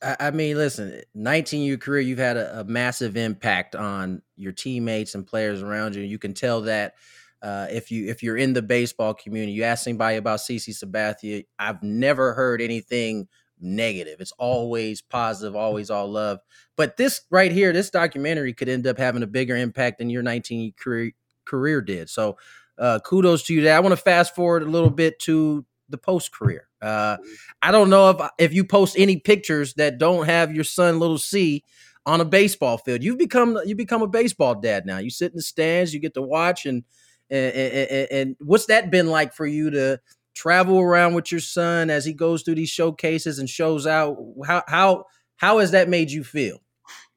I 0.03 0.31
mean, 0.31 0.57
listen, 0.57 1.03
19 1.15 1.63
year 1.63 1.77
career, 1.77 2.01
you've 2.01 2.19
had 2.19 2.39
a, 2.39 2.61
a 2.61 2.65
massive 2.65 3.19
impact 3.19 3.77
on 3.77 4.23
your 4.35 4.53
teammates 4.53 5.15
and 5.15 5.27
players 5.27 5.63
around 5.63 5.95
you. 5.95 6.03
You 6.03 6.19
can 6.19 6.33
tell 6.33 6.63
that 6.63 6.95
uh, 7.43 7.67
if 7.71 7.91
you 7.91 8.09
if 8.09 8.23
you're 8.23 8.37
in 8.37 8.53
the 8.53 8.63
baseball 8.63 9.15
community, 9.15 9.53
you 9.53 9.65
ask 9.65 9.87
anybody 9.87 10.17
about 10.17 10.41
CC 10.41 10.71
Sabathia, 10.71 11.45
I've 11.59 11.83
never 11.83 12.35
heard 12.35 12.61
anything 12.61 13.29
negative. 13.61 14.21
It's 14.21 14.33
always 14.33 15.01
positive, 15.03 15.57
always 15.57 15.91
all 15.91 16.11
love. 16.11 16.41
But 16.77 16.97
this 16.97 17.23
right 17.31 17.53
here, 17.53 17.73
this 17.73 17.91
documentary 17.91 18.53
could 18.53 18.69
end 18.69 18.87
up 18.87 18.99
having 18.99 19.23
a 19.23 19.27
bigger 19.27 19.57
impact 19.57 19.99
than 19.99 20.11
your 20.11 20.23
19 20.23 20.75
career 20.79 21.13
career 21.45 21.81
did. 21.81 22.11
So 22.11 22.37
uh, 22.79 22.99
kudos 23.01 23.43
to 23.45 23.55
you. 23.55 23.63
That 23.63 23.77
I 23.77 23.81
want 23.81 23.93
to 23.93 24.03
fast 24.03 24.35
forward 24.35 24.63
a 24.63 24.67
little 24.67 24.91
bit 24.91 25.19
to 25.21 25.65
the 25.89 25.99
post 25.99 26.33
career. 26.33 26.69
Uh. 26.81 27.17
I 27.63 27.73
don't 27.73 27.91
know 27.91 28.11
if 28.11 28.31
if 28.39 28.53
you 28.53 28.65
post 28.65 28.97
any 28.99 29.17
pictures 29.19 29.75
that 29.75 29.99
don't 29.99 30.27
have 30.27 30.55
your 30.55 30.65
son, 30.65 30.99
little 30.99 31.19
C, 31.19 31.65
on 32.07 32.21
a 32.21 32.25
baseball 32.25 32.79
field. 32.79 33.03
You've 33.03 33.19
become 33.19 33.59
you 33.65 33.75
become 33.75 34.03
a 34.03 34.09
baseball 34.09 34.55
dad 34.55 34.87
now. 34.87 34.99
You 34.99 35.11
sit 35.11 35.33
in 35.33 35.37
the 35.37 35.43
stands, 35.43 35.93
you 35.93 36.01
get 36.01 36.15
to 36.15 36.23
watch 36.23 36.67
and 36.67 36.85
and, 37.31 37.55
and, 37.55 38.09
and 38.11 38.37
what's 38.41 38.67
that 38.67 38.91
been 38.91 39.09
like 39.09 39.33
for 39.33 39.47
you 39.47 39.71
to 39.71 40.01
travel 40.35 40.79
around 40.81 41.15
with 41.15 41.31
your 41.31 41.41
son 41.41 41.91
as 41.91 42.05
he 42.05 42.13
goes 42.13 42.43
through 42.43 42.55
these 42.57 42.71
showcases 42.71 43.39
and 43.39 43.49
shows 43.49 43.87
out? 43.87 44.17
How 44.47 44.63
how 44.69 45.05
how 45.37 45.59
has 45.59 45.71
that 45.71 45.89
made 45.89 46.11
you 46.11 46.25
feel? 46.25 46.59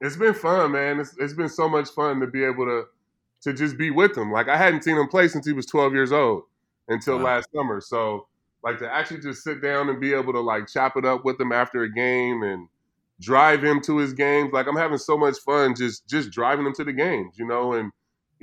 It's 0.02 0.18
been 0.18 0.34
fun, 0.34 0.74
man. 0.74 1.00
It's, 1.00 1.16
it's 1.18 1.34
been 1.34 1.50
so 1.50 1.70
much 1.70 1.90
fun 1.90 2.20
to 2.20 2.28
be 2.28 2.44
able 2.44 2.66
to 2.66 2.84
to 3.44 3.54
just 3.54 3.78
be 3.78 3.92
with 3.92 4.18
him. 4.18 4.32
Like 4.32 4.48
I 4.48 4.58
hadn't 4.58 4.84
seen 4.84 4.98
him 4.98 5.08
play 5.08 5.28
since 5.28 5.46
he 5.46 5.54
was 5.54 5.66
12 5.66 5.94
years 5.94 6.12
old 6.12 6.44
until 6.88 7.18
wow. 7.18 7.26
last 7.26 7.50
summer. 7.54 7.82
So 7.82 8.28
like 8.64 8.80
to 8.80 8.92
actually 8.92 9.20
just 9.20 9.44
sit 9.44 9.62
down 9.62 9.90
and 9.90 10.00
be 10.00 10.14
able 10.14 10.34
to 10.34 10.40
like 10.40 10.68
chop 10.68 10.96
it 10.98 11.06
up 11.06 11.26
with 11.26 11.40
him 11.40 11.52
after 11.52 11.84
a 11.84 11.92
game 11.92 12.44
and 12.44 12.68
drive 13.20 13.64
him 13.64 13.82
to 13.82 13.98
his 13.98 14.14
games. 14.14 14.52
Like 14.54 14.68
I'm 14.68 14.78
having 14.78 14.98
so 14.98 15.18
much 15.18 15.38
fun 15.40 15.76
just 15.76 16.08
just 16.08 16.32
driving 16.32 16.66
him 16.66 16.74
to 16.76 16.84
the 16.84 16.94
games, 16.94 17.36
you 17.38 17.46
know, 17.46 17.74
and 17.74 17.92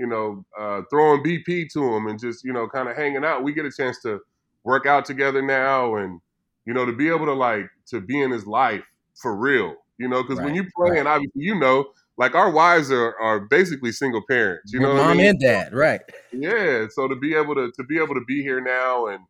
you 0.00 0.06
know, 0.06 0.42
uh, 0.58 0.80
throwing 0.88 1.22
BP 1.22 1.70
to 1.74 1.94
him 1.94 2.06
and 2.06 2.18
just, 2.18 2.42
you 2.42 2.54
know, 2.54 2.66
kind 2.66 2.88
of 2.88 2.96
hanging 2.96 3.22
out. 3.22 3.44
We 3.44 3.52
get 3.52 3.66
a 3.66 3.70
chance 3.70 4.00
to 4.00 4.18
work 4.64 4.86
out 4.86 5.04
together 5.04 5.42
now 5.42 5.96
and, 5.96 6.22
you 6.64 6.72
know, 6.72 6.86
to 6.86 6.92
be 6.92 7.08
able 7.08 7.26
to 7.26 7.34
like, 7.34 7.68
to 7.88 8.00
be 8.00 8.22
in 8.22 8.30
his 8.30 8.46
life 8.46 8.82
for 9.14 9.36
real, 9.36 9.74
you 9.98 10.08
know, 10.08 10.22
because 10.22 10.38
right, 10.38 10.46
when 10.46 10.54
you 10.54 10.64
play, 10.74 10.92
right. 10.92 11.00
and 11.00 11.06
obviously, 11.06 11.42
you 11.42 11.60
know, 11.60 11.90
like 12.16 12.34
our 12.34 12.50
wives 12.50 12.90
are, 12.90 13.14
are 13.20 13.40
basically 13.40 13.92
single 13.92 14.22
parents, 14.26 14.72
you 14.72 14.80
know, 14.80 14.94
mom 14.94 15.06
I 15.06 15.14
mean? 15.14 15.26
and 15.26 15.40
dad, 15.40 15.74
right? 15.74 16.00
Yeah. 16.32 16.86
So 16.90 17.06
to 17.06 17.16
be 17.16 17.34
able 17.34 17.54
to, 17.56 17.70
to 17.70 17.84
be 17.84 17.98
able 17.98 18.14
to 18.14 18.24
be 18.26 18.42
here 18.42 18.62
now 18.62 19.08
and, 19.08 19.20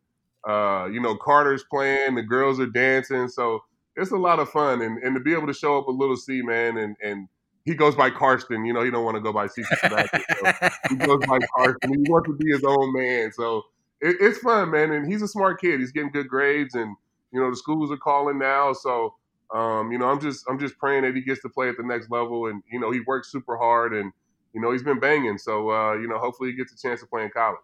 uh, 0.47 0.87
you 0.89 1.01
know, 1.01 1.17
Carter's 1.17 1.65
playing, 1.69 2.15
the 2.15 2.23
girls 2.23 2.61
are 2.61 2.65
dancing. 2.65 3.27
So 3.27 3.59
it's 3.97 4.11
a 4.11 4.17
lot 4.17 4.39
of 4.39 4.49
fun. 4.49 4.81
And, 4.81 5.03
and 5.03 5.15
to 5.15 5.19
be 5.19 5.33
able 5.33 5.47
to 5.47 5.53
show 5.53 5.77
up 5.77 5.87
a 5.87 5.91
little 5.91 6.15
C 6.15 6.41
man 6.41 6.77
and, 6.77 6.95
and, 7.03 7.27
he 7.65 7.75
goes 7.75 7.95
by 7.95 8.09
Carsten. 8.09 8.65
You 8.65 8.73
know, 8.73 8.83
he 8.83 8.91
don't 8.91 9.05
want 9.05 9.15
to 9.15 9.21
go 9.21 9.33
by 9.33 9.47
Secret 9.47 9.79
so 9.81 10.69
he 10.89 10.95
goes 10.95 11.19
by 11.27 11.39
Carsten. 11.55 11.93
He 11.93 12.11
wants 12.11 12.27
to 12.27 12.35
be 12.35 12.51
his 12.51 12.63
own 12.63 12.93
man. 12.93 13.31
So 13.31 13.63
it, 14.01 14.17
it's 14.19 14.39
fun, 14.39 14.71
man. 14.71 14.91
And 14.91 15.11
he's 15.11 15.21
a 15.21 15.27
smart 15.27 15.61
kid. 15.61 15.79
He's 15.79 15.91
getting 15.91 16.11
good 16.11 16.27
grades, 16.27 16.75
and 16.75 16.95
you 17.31 17.39
know 17.39 17.49
the 17.49 17.57
schools 17.57 17.91
are 17.91 17.97
calling 17.97 18.39
now. 18.39 18.73
So 18.73 19.15
um, 19.53 19.91
you 19.91 19.97
know, 19.97 20.09
I'm 20.09 20.19
just 20.19 20.45
I'm 20.49 20.59
just 20.59 20.77
praying 20.77 21.03
that 21.03 21.15
he 21.15 21.21
gets 21.21 21.41
to 21.41 21.49
play 21.49 21.69
at 21.69 21.77
the 21.77 21.83
next 21.83 22.09
level. 22.09 22.47
And 22.47 22.63
you 22.71 22.79
know, 22.79 22.91
he 22.91 23.01
works 23.01 23.31
super 23.31 23.57
hard, 23.57 23.93
and 23.93 24.11
you 24.53 24.61
know 24.61 24.71
he's 24.71 24.83
been 24.83 24.99
banging. 24.99 25.37
So 25.37 25.69
uh, 25.71 25.93
you 25.93 26.07
know, 26.07 26.17
hopefully 26.17 26.51
he 26.51 26.55
gets 26.55 26.73
a 26.73 26.77
chance 26.77 27.01
to 27.01 27.07
play 27.07 27.23
in 27.23 27.29
college. 27.29 27.59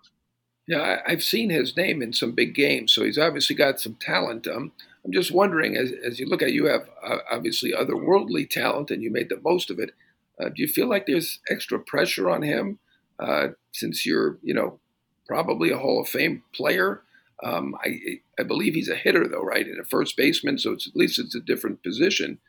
Yeah, 0.68 1.02
I've 1.08 1.24
seen 1.24 1.50
his 1.50 1.78
name 1.78 2.02
in 2.02 2.12
some 2.12 2.34
big 2.34 2.54
games, 2.54 2.92
so 2.92 3.04
he's 3.06 3.18
obviously 3.18 3.56
got 3.56 3.80
some 3.80 3.96
talent. 3.96 4.48
Um, 4.48 4.74
I'm 5.06 5.14
just 5.14 5.32
wondering, 5.32 5.78
as, 5.78 5.94
as 6.06 6.20
you 6.20 6.26
look 6.26 6.42
at, 6.42 6.52
you 6.52 6.66
have 6.66 6.90
uh, 7.02 7.20
obviously 7.32 7.72
otherworldly 7.72 8.50
talent, 8.50 8.92
and 8.92 9.02
you 9.02 9.10
made 9.10 9.30
the 9.30 9.40
most 9.42 9.70
of 9.72 9.80
it. 9.80 9.92
Uh, 10.40 10.50
do 10.50 10.62
you 10.62 10.68
feel 10.68 10.88
like 10.88 11.06
there's 11.06 11.40
extra 11.50 11.80
pressure 11.80 12.30
on 12.30 12.42
him 12.42 12.80
uh, 13.20 13.50
since 13.74 14.06
you're, 14.06 14.38
you 14.44 14.54
know, 14.54 14.80
probably 15.26 15.72
a 15.72 15.78
Hall 15.78 16.02
of 16.02 16.10
Fame 16.10 16.44
player? 16.54 17.02
Um, 17.44 17.76
I, 17.86 18.20
I 18.38 18.44
believe 18.44 18.74
he's 18.74 18.90
a 18.90 18.96
hitter, 18.96 19.26
though, 19.28 19.44
right? 19.44 19.66
And 19.66 19.80
a 19.80 19.86
first 19.86 20.18
baseman, 20.18 20.58
so 20.58 20.74
it's 20.74 20.88
at 20.88 20.96
least 20.96 21.18
it's 21.18 21.36
a 21.36 21.40
different 21.40 21.82
position. 21.82 22.40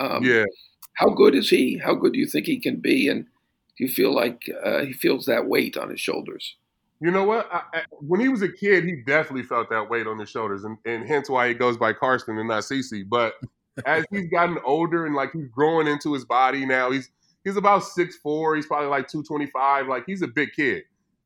Um, 0.00 0.24
yeah. 0.24 0.44
How 0.94 1.10
good 1.10 1.34
is 1.36 1.50
he? 1.50 1.78
How 1.78 1.94
good 1.94 2.14
do 2.14 2.18
you 2.18 2.26
think 2.26 2.46
he 2.46 2.58
can 2.58 2.76
be? 2.80 3.06
And 3.08 3.24
do 3.76 3.84
you 3.84 3.88
feel 3.88 4.12
like 4.12 4.50
uh, 4.64 4.84
he 4.84 4.92
feels 4.92 5.26
that 5.26 5.46
weight 5.46 5.76
on 5.76 5.90
his 5.90 6.00
shoulders? 6.00 6.56
You 7.00 7.10
know 7.12 7.24
what? 7.24 7.48
I, 7.52 7.62
I, 7.72 7.82
when 8.00 8.20
he 8.20 8.28
was 8.28 8.42
a 8.42 8.48
kid, 8.48 8.84
he 8.84 8.96
definitely 8.96 9.44
felt 9.44 9.70
that 9.70 9.88
weight 9.88 10.06
on 10.06 10.18
his 10.18 10.28
shoulders, 10.28 10.64
and, 10.64 10.78
and 10.84 11.06
hence 11.06 11.30
why 11.30 11.48
he 11.48 11.54
goes 11.54 11.76
by 11.76 11.92
Carsten 11.92 12.38
and 12.38 12.48
not 12.48 12.64
CC. 12.64 13.08
But 13.08 13.34
as 13.86 14.04
he's 14.10 14.28
gotten 14.28 14.58
older 14.64 15.06
and 15.06 15.14
like 15.14 15.30
he's 15.32 15.48
growing 15.48 15.86
into 15.86 16.12
his 16.12 16.24
body 16.24 16.66
now, 16.66 16.90
he's 16.90 17.10
he's 17.44 17.56
about 17.56 17.84
six 17.84 18.16
four. 18.16 18.56
He's 18.56 18.66
probably 18.66 18.88
like 18.88 19.08
two 19.08 19.22
twenty 19.22 19.46
five. 19.46 19.86
Like 19.86 20.04
he's 20.06 20.22
a 20.22 20.28
big 20.28 20.50
kid, 20.54 20.84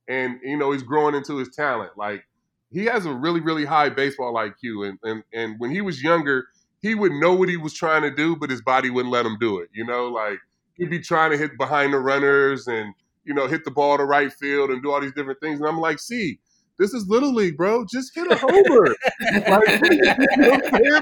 and 0.08 0.38
you 0.42 0.56
know 0.56 0.72
he's 0.72 0.82
growing 0.82 1.14
into 1.14 1.38
his 1.38 1.48
talent. 1.50 1.92
Like 1.96 2.24
he 2.70 2.84
has 2.84 3.06
a 3.06 3.12
really 3.12 3.40
really 3.40 3.64
high 3.64 3.88
baseball 3.88 4.34
IQ, 4.34 4.88
and 4.88 4.98
and 5.02 5.24
and 5.32 5.54
when 5.58 5.70
he 5.70 5.80
was 5.80 6.02
younger, 6.02 6.48
he 6.82 6.94
would 6.94 7.12
know 7.12 7.34
what 7.34 7.48
he 7.48 7.56
was 7.56 7.72
trying 7.72 8.02
to 8.02 8.10
do, 8.14 8.36
but 8.36 8.50
his 8.50 8.60
body 8.60 8.90
wouldn't 8.90 9.12
let 9.12 9.24
him 9.24 9.38
do 9.40 9.58
it. 9.58 9.70
You 9.72 9.86
know, 9.86 10.08
like 10.08 10.38
he'd 10.74 10.90
be 10.90 11.00
trying 11.00 11.30
to 11.30 11.38
hit 11.38 11.56
behind 11.56 11.92
the 11.92 11.98
runners 11.98 12.66
and 12.66 12.94
you 13.24 13.34
know 13.34 13.46
hit 13.46 13.64
the 13.64 13.70
ball 13.70 13.96
to 13.98 14.04
right 14.04 14.32
field 14.32 14.70
and 14.70 14.82
do 14.82 14.92
all 14.92 15.00
these 15.00 15.12
different 15.12 15.40
things, 15.40 15.60
and 15.60 15.68
I'm 15.68 15.80
like, 15.80 15.98
see. 15.98 16.38
This 16.78 16.94
is 16.94 17.06
little 17.06 17.32
league, 17.32 17.58
bro. 17.58 17.84
Just 17.84 18.12
hit 18.14 18.32
a 18.32 18.34
homer. 18.34 18.96
like, 19.20 19.82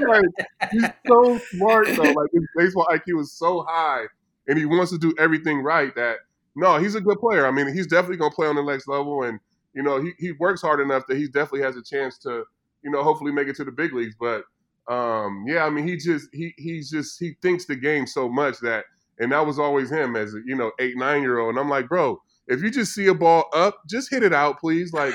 like, 0.02 0.24
he's 0.72 0.88
so 1.06 1.38
smart 1.52 1.86
though. 1.86 2.02
Like 2.02 2.30
his 2.32 2.44
baseball 2.56 2.86
IQ 2.90 3.20
is 3.20 3.32
so 3.32 3.64
high, 3.66 4.02
and 4.48 4.58
he 4.58 4.66
wants 4.66 4.90
to 4.90 4.98
do 4.98 5.14
everything 5.16 5.62
right. 5.62 5.94
That 5.94 6.16
no, 6.56 6.78
he's 6.78 6.96
a 6.96 7.00
good 7.00 7.18
player. 7.18 7.46
I 7.46 7.50
mean, 7.52 7.72
he's 7.72 7.86
definitely 7.86 8.16
gonna 8.16 8.34
play 8.34 8.48
on 8.48 8.56
the 8.56 8.62
next 8.62 8.88
level, 8.88 9.22
and 9.22 9.38
you 9.74 9.82
know, 9.82 10.00
he, 10.00 10.12
he 10.18 10.32
works 10.32 10.62
hard 10.62 10.80
enough 10.80 11.06
that 11.08 11.16
he 11.16 11.26
definitely 11.26 11.62
has 11.62 11.76
a 11.76 11.82
chance 11.82 12.18
to, 12.18 12.44
you 12.82 12.90
know, 12.90 13.02
hopefully 13.02 13.32
make 13.32 13.48
it 13.48 13.56
to 13.56 13.64
the 13.64 13.72
big 13.72 13.92
leagues. 13.92 14.16
But 14.18 14.44
um, 14.92 15.44
yeah, 15.46 15.64
I 15.64 15.70
mean, 15.70 15.86
he 15.86 15.96
just 15.96 16.28
he 16.32 16.52
he's 16.56 16.90
just 16.90 17.18
he 17.18 17.34
thinks 17.42 17.66
the 17.66 17.76
game 17.76 18.06
so 18.06 18.28
much 18.28 18.58
that, 18.60 18.84
and 19.20 19.30
that 19.32 19.46
was 19.46 19.58
always 19.58 19.90
him 19.90 20.16
as 20.16 20.34
a 20.34 20.38
you 20.44 20.56
know 20.56 20.72
eight 20.80 20.96
nine 20.96 21.22
year 21.22 21.38
old. 21.38 21.50
And 21.50 21.58
I'm 21.58 21.68
like, 21.68 21.88
bro, 21.88 22.20
if 22.48 22.62
you 22.62 22.70
just 22.70 22.94
see 22.94 23.06
a 23.06 23.14
ball 23.14 23.44
up, 23.54 23.78
just 23.88 24.10
hit 24.10 24.24
it 24.24 24.32
out, 24.32 24.58
please. 24.58 24.92
Like, 24.92 25.14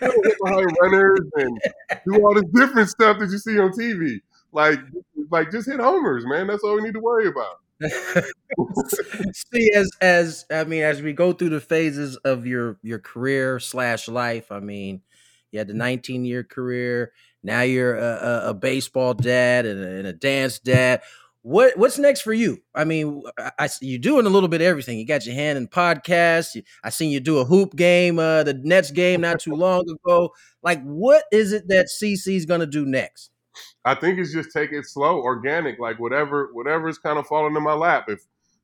hit 0.00 0.38
behind 0.42 0.76
runners 0.82 1.20
and 1.34 1.60
do 2.06 2.24
all 2.24 2.34
this 2.34 2.44
different 2.52 2.88
stuff 2.88 3.18
that 3.20 3.30
you 3.30 3.38
see 3.38 3.58
on 3.60 3.70
TV. 3.70 4.20
Like, 4.50 4.80
like 5.30 5.52
just 5.52 5.68
hit 5.68 5.78
homers, 5.78 6.24
man. 6.26 6.48
That's 6.48 6.64
all 6.64 6.74
we 6.74 6.82
need 6.82 6.94
to 6.94 7.00
worry 7.00 7.28
about. 7.28 7.60
See, 9.52 9.70
as 9.74 9.90
as 10.00 10.46
I 10.50 10.64
mean, 10.64 10.82
as 10.82 11.02
we 11.02 11.12
go 11.12 11.32
through 11.32 11.50
the 11.50 11.60
phases 11.60 12.16
of 12.18 12.46
your 12.46 12.78
your 12.82 12.98
career 12.98 13.58
slash 13.58 14.08
life, 14.08 14.50
I 14.50 14.60
mean, 14.60 15.02
you 15.50 15.58
had 15.58 15.68
the 15.68 15.74
19 15.74 16.24
year 16.24 16.44
career. 16.44 17.12
Now 17.42 17.60
you're 17.60 17.96
a, 17.96 18.02
a, 18.46 18.50
a 18.50 18.54
baseball 18.54 19.12
dad 19.12 19.66
and 19.66 19.84
a, 19.84 19.88
and 19.88 20.06
a, 20.06 20.12
dance 20.12 20.58
dad. 20.58 21.02
What 21.44 21.76
what's 21.76 21.98
next 21.98 22.22
for 22.22 22.32
you? 22.32 22.62
I 22.74 22.84
mean, 22.84 23.22
I, 23.38 23.50
I 23.58 23.68
you're 23.82 23.98
doing 23.98 24.24
a 24.24 24.30
little 24.30 24.48
bit 24.48 24.62
of 24.62 24.66
everything. 24.66 24.98
You 24.98 25.04
got 25.04 25.26
your 25.26 25.34
hand 25.34 25.58
in 25.58 25.68
podcasts. 25.68 26.58
I 26.82 26.88
seen 26.88 27.10
you 27.10 27.20
do 27.20 27.36
a 27.36 27.44
hoop 27.44 27.76
game, 27.76 28.18
uh, 28.18 28.44
the 28.44 28.54
Nets 28.54 28.90
game 28.90 29.20
not 29.20 29.40
too 29.40 29.54
long 29.54 29.84
ago. 29.86 30.32
Like, 30.62 30.82
what 30.84 31.24
is 31.30 31.52
it 31.52 31.68
that 31.68 31.88
CC's 31.88 32.46
gonna 32.46 32.64
do 32.64 32.86
next? 32.86 33.30
I 33.84 33.94
think 33.94 34.18
it's 34.18 34.32
just 34.32 34.52
take 34.52 34.72
it 34.72 34.86
slow, 34.86 35.20
organic, 35.20 35.78
like 35.78 36.00
whatever 36.00 36.48
whatever 36.54 36.88
is 36.88 36.96
kind 36.96 37.18
of 37.18 37.26
falling 37.26 37.54
in 37.54 37.62
my 37.62 37.74
lap. 37.74 38.06
If 38.08 38.20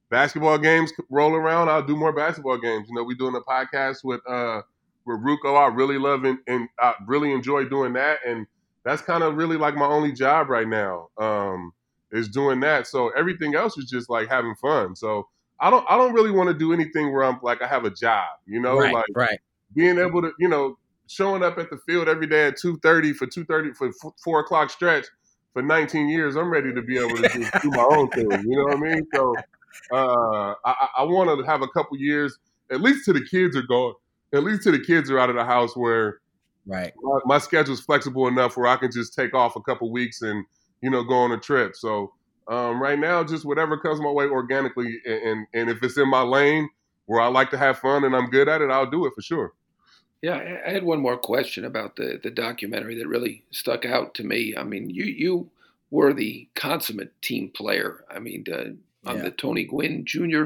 basketball 0.08 0.56
games 0.56 0.90
roll 1.10 1.34
around, 1.34 1.68
I'll 1.68 1.84
do 1.84 1.96
more 1.96 2.14
basketball 2.14 2.56
games. 2.56 2.88
You 2.88 2.94
know, 2.94 3.04
we're 3.04 3.14
doing 3.14 3.34
a 3.34 3.42
podcast 3.42 4.04
with 4.04 4.22
uh 4.26 4.62
with 5.04 5.20
Ruocco. 5.20 5.54
I 5.54 5.66
really 5.66 5.98
love 5.98 6.24
and, 6.24 6.38
and 6.46 6.66
I 6.78 6.94
really 7.06 7.32
enjoy 7.32 7.66
doing 7.66 7.92
that, 7.92 8.20
and 8.26 8.46
that's 8.86 9.02
kind 9.02 9.22
of 9.22 9.34
really 9.34 9.58
like 9.58 9.74
my 9.74 9.84
only 9.84 10.12
job 10.12 10.48
right 10.48 10.66
now. 10.66 11.08
Um, 11.18 11.74
is 12.12 12.28
doing 12.28 12.60
that. 12.60 12.86
So 12.86 13.10
everything 13.10 13.54
else 13.54 13.78
is 13.78 13.88
just 13.88 14.10
like 14.10 14.28
having 14.28 14.54
fun. 14.56 14.96
So 14.96 15.28
I 15.60 15.70
don't 15.70 15.84
I 15.88 15.96
don't 15.96 16.12
really 16.12 16.30
want 16.30 16.48
to 16.48 16.54
do 16.54 16.72
anything 16.72 17.12
where 17.12 17.24
I'm 17.24 17.38
like 17.42 17.62
I 17.62 17.66
have 17.66 17.84
a 17.84 17.90
job. 17.90 18.26
You 18.46 18.60
know, 18.60 18.78
right, 18.78 18.94
like 18.94 19.04
right. 19.14 19.38
being 19.74 19.98
able 19.98 20.22
to 20.22 20.32
you 20.38 20.48
know 20.48 20.78
showing 21.06 21.42
up 21.42 21.58
at 21.58 21.70
the 21.70 21.78
field 21.86 22.08
every 22.08 22.26
day 22.26 22.46
at 22.46 22.56
two 22.56 22.78
thirty 22.78 23.12
for 23.12 23.26
two 23.26 23.44
thirty 23.44 23.72
for 23.72 23.90
four 24.24 24.40
o'clock 24.40 24.70
stretch 24.70 25.06
for 25.52 25.62
19 25.62 26.08
years. 26.08 26.36
I'm 26.36 26.50
ready 26.50 26.72
to 26.72 26.82
be 26.82 26.96
able 26.96 27.16
to 27.16 27.28
do, 27.28 27.44
do 27.60 27.70
my 27.70 27.86
own 27.90 28.08
thing. 28.10 28.30
You 28.30 28.56
know 28.56 28.64
what 28.64 28.76
I 28.76 28.80
mean? 28.80 29.06
So 29.14 29.34
uh, 29.92 30.54
I, 30.64 30.88
I 30.98 31.02
want 31.04 31.38
to 31.38 31.44
have 31.44 31.62
a 31.62 31.68
couple 31.68 31.96
years, 31.98 32.38
at 32.70 32.80
least 32.80 33.04
to 33.06 33.12
the 33.12 33.24
kids 33.24 33.56
are 33.56 33.62
gone, 33.62 33.94
at 34.32 34.42
least 34.42 34.62
to 34.64 34.70
the 34.70 34.78
kids 34.78 35.10
are 35.10 35.18
out 35.18 35.30
of 35.30 35.36
the 35.36 35.44
house, 35.44 35.76
where 35.76 36.20
right 36.66 36.92
my, 37.02 37.18
my 37.24 37.38
schedule's 37.38 37.80
flexible 37.80 38.28
enough 38.28 38.56
where 38.56 38.66
I 38.66 38.76
can 38.76 38.92
just 38.92 39.14
take 39.14 39.34
off 39.34 39.56
a 39.56 39.62
couple 39.62 39.90
weeks 39.90 40.22
and 40.22 40.44
you 40.82 40.90
know 40.90 41.04
go 41.04 41.14
on 41.14 41.32
a 41.32 41.38
trip. 41.38 41.76
So 41.76 42.12
um, 42.48 42.82
right 42.82 42.98
now, 42.98 43.22
just 43.22 43.44
whatever 43.44 43.78
comes 43.78 44.00
my 44.00 44.10
way 44.10 44.26
organically, 44.26 45.00
and, 45.06 45.22
and 45.22 45.46
and 45.54 45.70
if 45.70 45.82
it's 45.82 45.96
in 45.96 46.08
my 46.08 46.22
lane 46.22 46.68
where 47.06 47.20
I 47.20 47.28
like 47.28 47.50
to 47.50 47.58
have 47.58 47.78
fun 47.78 48.04
and 48.04 48.14
I'm 48.14 48.30
good 48.30 48.48
at 48.48 48.60
it, 48.60 48.70
I'll 48.70 48.90
do 48.90 49.06
it 49.06 49.12
for 49.14 49.22
sure. 49.22 49.52
Yeah, 50.22 50.58
I 50.66 50.70
had 50.70 50.84
one 50.84 51.00
more 51.00 51.16
question 51.16 51.64
about 51.64 51.96
the 51.96 52.20
the 52.22 52.30
documentary 52.30 52.96
that 52.96 53.08
really 53.08 53.44
stuck 53.50 53.84
out 53.84 54.14
to 54.14 54.24
me. 54.24 54.54
I 54.56 54.64
mean, 54.64 54.90
you 54.90 55.04
you 55.04 55.50
were 55.90 56.12
the 56.12 56.48
consummate 56.54 57.20
team 57.22 57.50
player. 57.54 58.04
I 58.10 58.18
mean, 58.18 58.44
uh, 58.52 59.08
on 59.08 59.16
yeah. 59.16 59.22
the 59.22 59.30
Tony 59.30 59.64
Gwynn 59.64 60.04
Jr. 60.04 60.44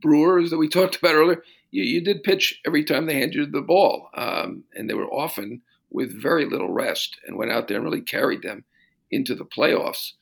Brewers 0.00 0.50
that 0.50 0.58
we 0.58 0.68
talked 0.70 0.96
about 0.96 1.14
earlier, 1.14 1.42
you, 1.70 1.82
you 1.82 2.00
did 2.00 2.22
pitch 2.22 2.60
every 2.64 2.84
time 2.84 3.06
they 3.06 3.14
handed 3.14 3.34
you 3.34 3.46
the 3.46 3.62
ball, 3.62 4.10
um, 4.14 4.64
and 4.74 4.88
they 4.88 4.94
were 4.94 5.12
often 5.12 5.62
with 5.90 6.20
very 6.20 6.44
little 6.44 6.70
rest, 6.70 7.16
and 7.26 7.36
went 7.36 7.50
out 7.50 7.66
there 7.68 7.78
and 7.78 7.84
really 7.84 8.02
carried 8.02 8.42
them 8.42 8.64
into 9.10 9.34
the 9.34 9.44
playoffs. 9.44 10.12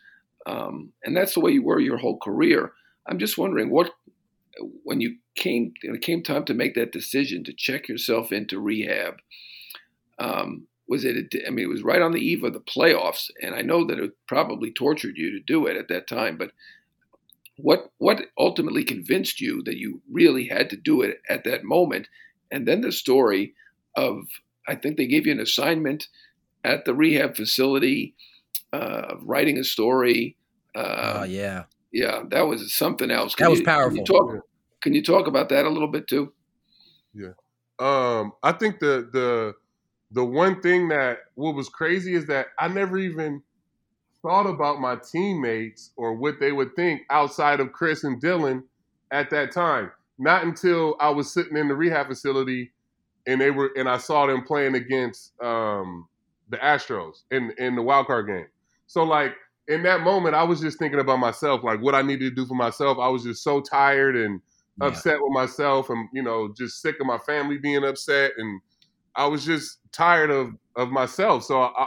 Um, 0.46 0.92
and 1.04 1.16
that's 1.16 1.34
the 1.34 1.40
way 1.40 1.52
you 1.52 1.62
were 1.62 1.80
your 1.80 1.98
whole 1.98 2.18
career. 2.18 2.72
I'm 3.06 3.18
just 3.18 3.38
wondering 3.38 3.70
what 3.70 3.90
when 4.82 5.00
you 5.00 5.16
came 5.34 5.72
when 5.82 5.96
it 5.96 6.02
came 6.02 6.22
time 6.22 6.44
to 6.44 6.54
make 6.54 6.74
that 6.74 6.92
decision 6.92 7.44
to 7.44 7.52
check 7.52 7.88
yourself 7.88 8.32
into 8.32 8.60
rehab, 8.60 9.14
um, 10.18 10.66
was 10.88 11.04
it? 11.04 11.34
I 11.46 11.50
mean, 11.50 11.64
it 11.64 11.68
was 11.68 11.82
right 11.82 12.02
on 12.02 12.12
the 12.12 12.20
eve 12.20 12.44
of 12.44 12.52
the 12.52 12.60
playoffs, 12.60 13.30
and 13.42 13.54
I 13.54 13.62
know 13.62 13.84
that 13.86 13.98
it 13.98 14.12
probably 14.26 14.70
tortured 14.70 15.16
you 15.16 15.30
to 15.32 15.40
do 15.40 15.66
it 15.66 15.76
at 15.76 15.88
that 15.88 16.06
time. 16.06 16.36
But 16.36 16.52
what 17.56 17.90
what 17.98 18.26
ultimately 18.38 18.84
convinced 18.84 19.40
you 19.40 19.62
that 19.64 19.76
you 19.76 20.02
really 20.10 20.48
had 20.48 20.70
to 20.70 20.76
do 20.76 21.02
it 21.02 21.20
at 21.28 21.44
that 21.44 21.64
moment? 21.64 22.08
And 22.50 22.68
then 22.68 22.82
the 22.82 22.92
story 22.92 23.54
of 23.96 24.26
I 24.68 24.74
think 24.74 24.96
they 24.96 25.06
gave 25.06 25.26
you 25.26 25.32
an 25.32 25.40
assignment 25.40 26.08
at 26.62 26.84
the 26.84 26.94
rehab 26.94 27.36
facility 27.36 28.14
uh, 28.74 29.16
writing 29.22 29.58
a 29.58 29.64
story. 29.64 30.36
Uh, 30.74 31.20
oh 31.20 31.24
yeah, 31.24 31.64
yeah, 31.92 32.22
that 32.30 32.42
was 32.42 32.72
something 32.72 33.10
else. 33.10 33.34
Can 33.34 33.44
that 33.44 33.50
was 33.50 33.60
you, 33.60 33.64
powerful. 33.64 33.90
Can 33.90 33.98
you, 33.98 34.04
talk, 34.04 34.44
can 34.80 34.94
you 34.94 35.02
talk 35.02 35.26
about 35.26 35.48
that 35.50 35.64
a 35.64 35.70
little 35.70 35.88
bit 35.88 36.08
too? 36.08 36.32
Yeah, 37.14 37.34
um, 37.78 38.32
I 38.42 38.52
think 38.52 38.80
the 38.80 39.08
the 39.12 39.54
the 40.10 40.24
one 40.24 40.60
thing 40.60 40.88
that 40.88 41.18
what 41.34 41.54
was 41.54 41.68
crazy 41.68 42.14
is 42.14 42.26
that 42.26 42.46
I 42.58 42.68
never 42.68 42.98
even 42.98 43.42
thought 44.22 44.46
about 44.46 44.80
my 44.80 44.96
teammates 44.96 45.92
or 45.96 46.14
what 46.14 46.40
they 46.40 46.50
would 46.50 46.74
think 46.76 47.02
outside 47.10 47.60
of 47.60 47.72
Chris 47.72 48.04
and 48.04 48.20
Dellin 48.22 48.62
at 49.10 49.30
that 49.30 49.52
time. 49.52 49.90
Not 50.18 50.44
until 50.44 50.96
I 51.00 51.10
was 51.10 51.32
sitting 51.32 51.56
in 51.56 51.68
the 51.68 51.74
rehab 51.74 52.06
facility 52.06 52.72
and 53.26 53.40
they 53.40 53.50
were 53.50 53.70
and 53.76 53.88
I 53.88 53.98
saw 53.98 54.26
them 54.26 54.44
playing 54.44 54.74
against 54.74 55.32
um, 55.42 56.08
the 56.48 56.56
Astros 56.58 57.22
in 57.30 57.52
in 57.58 57.74
the 57.74 57.82
wild 57.82 58.06
card 58.06 58.26
game. 58.26 58.46
So 58.86 59.02
like 59.04 59.34
in 59.68 59.82
that 59.84 60.02
moment, 60.02 60.34
I 60.34 60.42
was 60.42 60.60
just 60.60 60.78
thinking 60.78 61.00
about 61.00 61.18
myself, 61.18 61.62
like 61.64 61.80
what 61.80 61.94
I 61.94 62.02
needed 62.02 62.30
to 62.30 62.34
do 62.34 62.46
for 62.46 62.54
myself. 62.54 62.98
I 62.98 63.08
was 63.08 63.24
just 63.24 63.42
so 63.42 63.60
tired 63.60 64.16
and 64.16 64.40
yeah. 64.80 64.88
upset 64.88 65.18
with 65.20 65.32
myself, 65.32 65.90
and 65.90 66.08
you 66.12 66.22
know, 66.22 66.52
just 66.56 66.82
sick 66.82 66.96
of 67.00 67.06
my 67.06 67.18
family 67.18 67.58
being 67.58 67.84
upset, 67.84 68.32
and 68.36 68.60
I 69.16 69.26
was 69.26 69.44
just 69.44 69.78
tired 69.92 70.30
of 70.30 70.52
of 70.76 70.90
myself. 70.90 71.44
So 71.44 71.62
I, 71.62 71.86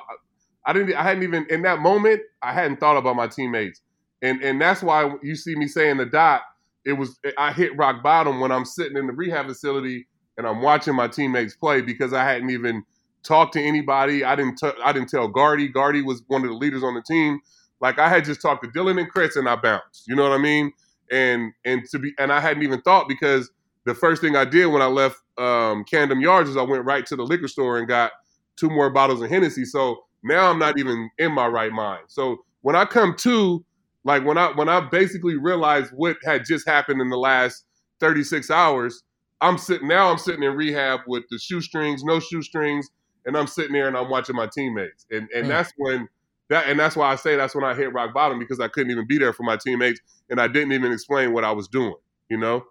I 0.66 0.74
didn't, 0.74 0.96
I 0.96 1.04
hadn't 1.04 1.24
even 1.24 1.46
in 1.50 1.62
that 1.64 1.80
moment, 1.80 2.22
I 2.42 2.54
hadn't 2.54 2.80
thought 2.80 2.98
about 2.98 3.16
my 3.16 3.28
teammates, 3.28 3.82
and 4.22 4.42
and 4.42 4.60
that's 4.60 4.82
why 4.82 5.14
you 5.22 5.36
see 5.36 5.56
me 5.56 5.68
saying 5.68 5.98
the 5.98 6.06
dot. 6.06 6.42
It 6.86 6.94
was 6.94 7.20
I 7.38 7.52
hit 7.52 7.76
rock 7.78 8.02
bottom 8.02 8.40
when 8.40 8.52
I'm 8.52 8.66
sitting 8.66 8.98
in 8.98 9.08
the 9.08 9.14
rehab 9.14 9.48
facility 9.48 10.08
and 10.38 10.48
I'm 10.48 10.62
watching 10.62 10.96
my 10.96 11.08
teammates 11.08 11.56
play 11.56 11.82
because 11.82 12.14
I 12.14 12.24
hadn't 12.24 12.50
even 12.50 12.84
talked 13.24 13.54
to 13.54 13.62
anybody. 13.62 14.24
I 14.24 14.36
didn't 14.36 14.58
t- 14.58 14.72
I 14.84 14.92
didn't 14.92 15.10
tell 15.10 15.28
Gardy. 15.28 15.68
Gardy 15.68 16.02
was 16.02 16.24
one 16.28 16.44
of 16.44 16.50
the 16.50 16.56
leaders 16.56 16.84
on 16.84 16.94
the 16.94 17.02
team. 17.02 17.40
Like 17.80 18.00
I 18.00 18.10
had 18.10 18.26
just 18.26 18.42
talked 18.42 18.64
to 18.64 18.70
Dellin 18.70 19.00
and 19.00 19.10
Chris 19.10 19.36
and 19.36 19.48
I 19.48 19.56
bounced. 19.56 20.08
You 20.08 20.16
know 20.16 20.24
what 20.24 20.32
I 20.32 20.38
mean? 20.38 20.72
And 21.12 21.54
and 21.66 21.84
to 21.92 22.00
be 22.00 22.14
and 22.18 22.32
I 22.32 22.40
hadn't 22.40 22.64
even 22.64 22.82
thought 22.82 23.08
because 23.08 23.50
the 23.86 23.96
first 23.96 24.22
thing 24.22 24.36
I 24.36 24.46
did 24.46 24.68
when 24.68 24.82
I 24.82 24.88
left 24.88 25.18
um, 25.38 25.84
Camden 25.86 26.20
Yards 26.20 26.50
is 26.50 26.58
I 26.58 26.62
went 26.62 26.86
right 26.86 27.06
to 27.06 27.16
the 27.16 27.24
liquor 27.24 27.48
store 27.48 27.78
and 27.78 27.88
got 27.88 28.12
two 28.58 28.70
more 28.70 28.90
bottles 28.90 29.22
of 29.22 29.30
Hennessy. 29.30 29.64
So 29.66 30.04
now 30.24 30.50
I'm 30.50 30.60
not 30.60 30.78
even 30.78 31.10
in 31.18 31.32
my 31.32 31.48
right 31.48 31.72
mind. 31.72 32.04
So 32.08 32.44
when 32.62 32.76
I 32.76 32.86
come 32.86 33.16
to, 33.20 33.64
like 34.04 34.26
when 34.26 34.38
I 34.38 34.52
when 34.52 34.70
I 34.70 34.82
basically 34.82 35.38
realized 35.38 35.92
what 35.96 36.18
had 36.24 36.46
just 36.46 36.68
happened 36.68 37.02
in 37.02 37.10
the 37.10 37.18
last 37.18 37.66
36 38.00 38.50
hours, 38.52 39.04
I'm 39.42 39.58
sitting 39.58 39.88
now 39.88 40.10
I'm 40.10 40.18
sitting 40.18 40.44
in 40.44 40.54
rehab 40.54 41.02
with 41.08 41.24
the 41.30 41.38
shoestrings, 41.38 42.04
no 42.04 42.20
shoestrings, 42.20 42.90
and 43.28 43.38
I'm 43.38 43.46
sitting 43.46 43.74
there 43.74 43.88
and 43.88 43.96
I'm 43.96 44.10
watching 44.10 44.36
my 44.36 44.48
teammates. 44.48 45.06
And 45.12 45.30
and 45.36 45.46
mm. 45.46 45.50
that's 45.50 45.72
when 45.78 46.08
that 46.50 46.68
and 46.68 46.80
that's 46.80 46.96
why 46.96 47.12
I 47.12 47.16
say 47.16 47.36
that's 47.36 47.54
when 47.54 47.66
I 47.66 47.76
hit 47.76 47.94
rock 47.94 48.14
bottom 48.14 48.40
because 48.40 48.60
I 48.60 48.70
couldn't 48.70 48.92
even 48.92 49.06
be 49.06 49.20
there 49.20 49.34
for 49.34 49.44
my 49.44 49.58
teammates 49.58 50.00
and 50.30 50.42
I 50.42 50.48
didn't 50.48 50.72
even 50.72 50.92
explain 50.92 51.34
what 51.34 51.44
I 51.44 51.52
was 51.52 51.68
doing. 51.68 51.96
You 52.30 52.38
know. 52.38 52.64